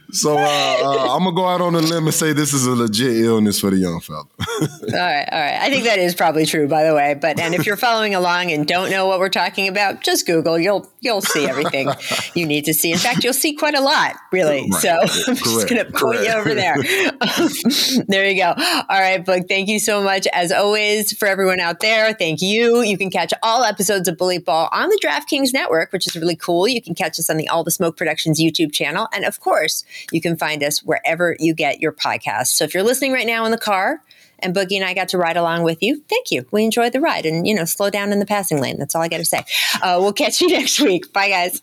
so 0.16 0.38
uh, 0.38 0.40
uh, 0.40 1.14
I'm 1.14 1.24
gonna 1.24 1.36
go 1.36 1.46
out 1.46 1.60
on 1.60 1.74
a 1.74 1.80
limb 1.80 2.06
and 2.06 2.14
say 2.14 2.32
this 2.32 2.52
is 2.52 2.66
a 2.66 2.70
legit 2.70 3.16
illness 3.16 3.60
for 3.60 3.70
the 3.70 3.76
young 3.76 4.00
fella. 4.00 4.24
all 4.40 4.68
right, 4.92 5.28
all 5.30 5.38
right. 5.38 5.58
I 5.60 5.68
think 5.70 5.84
that 5.84 5.98
is 5.98 6.14
probably 6.14 6.46
true, 6.46 6.66
by 6.68 6.84
the 6.84 6.94
way. 6.94 7.14
But 7.14 7.38
and 7.38 7.54
if 7.54 7.66
you're 7.66 7.76
following 7.76 8.14
along 8.14 8.50
and 8.50 8.66
don't 8.66 8.90
know 8.90 9.06
what 9.06 9.18
we're 9.18 9.28
talking 9.28 9.68
about, 9.68 10.02
just 10.02 10.26
Google. 10.26 10.58
You'll 10.58 10.90
you'll 11.00 11.20
see 11.20 11.46
everything 11.46 11.90
you 12.34 12.46
need 12.46 12.64
to 12.64 12.74
see. 12.74 12.92
In 12.92 12.98
fact, 12.98 13.24
you'll 13.24 13.34
see 13.34 13.54
quite 13.54 13.74
a 13.74 13.80
lot, 13.80 14.16
really. 14.32 14.68
Right. 14.70 14.80
So 14.80 14.98
I'm 15.28 15.36
just 15.36 15.68
gonna 15.68 15.84
point 15.84 16.22
you 16.22 16.32
over 16.32 16.54
there. 16.54 16.76
there 18.08 18.28
you 18.30 18.36
go. 18.36 18.54
All 18.56 19.00
right, 19.00 19.24
Book. 19.24 19.48
Thank 19.48 19.68
you 19.68 19.78
so 19.78 20.02
much, 20.02 20.26
as 20.32 20.50
always, 20.50 21.16
for 21.16 21.28
everyone 21.28 21.60
out 21.60 21.80
there. 21.80 22.14
Thank 22.14 22.40
you. 22.40 22.80
You 22.80 22.96
can 22.96 23.10
catch 23.10 23.34
all 23.42 23.64
episodes 23.64 24.08
of 24.08 24.16
Bully 24.16 24.38
Ball 24.38 24.68
on 24.72 24.88
the 24.88 25.00
DraftKings 25.04 25.52
Network, 25.52 25.92
which 25.92 26.06
is 26.06 26.16
really 26.16 26.36
cool. 26.36 26.66
You 26.66 26.80
can 26.80 26.94
catch 26.94 27.18
us 27.18 27.28
on 27.28 27.36
the 27.36 27.48
All 27.48 27.64
the 27.64 27.70
Smoke 27.70 27.96
Productions 27.96 28.40
YouTube 28.40 28.72
channel, 28.72 29.08
and 29.12 29.24
of 29.24 29.40
course, 29.40 29.84
you 30.12 30.20
can 30.20 30.36
find 30.36 30.62
us 30.62 30.80
wherever 30.80 31.36
you 31.38 31.54
get 31.54 31.80
your 31.80 31.92
podcasts. 31.92 32.48
So 32.48 32.64
if 32.64 32.74
you're 32.74 32.82
listening 32.82 33.12
right 33.12 33.26
now 33.26 33.44
in 33.44 33.50
the 33.50 33.58
car, 33.58 34.00
and 34.38 34.54
Boogie 34.54 34.76
and 34.76 34.84
I 34.84 34.94
got 34.94 35.08
to 35.08 35.18
ride 35.18 35.36
along 35.36 35.62
with 35.62 35.82
you. 35.82 36.02
Thank 36.08 36.30
you. 36.30 36.46
We 36.50 36.64
enjoyed 36.64 36.92
the 36.92 37.00
ride 37.00 37.24
and, 37.26 37.46
you 37.46 37.54
know, 37.54 37.64
slow 37.64 37.90
down 37.90 38.12
in 38.12 38.18
the 38.18 38.26
passing 38.26 38.60
lane. 38.60 38.78
That's 38.78 38.94
all 38.94 39.02
I 39.02 39.08
got 39.08 39.18
to 39.18 39.24
say. 39.24 39.44
Uh, 39.82 39.96
we'll 40.00 40.12
catch 40.12 40.40
you 40.40 40.48
next 40.50 40.78
week. 40.80 41.12
Bye, 41.12 41.30
guys. 41.30 41.62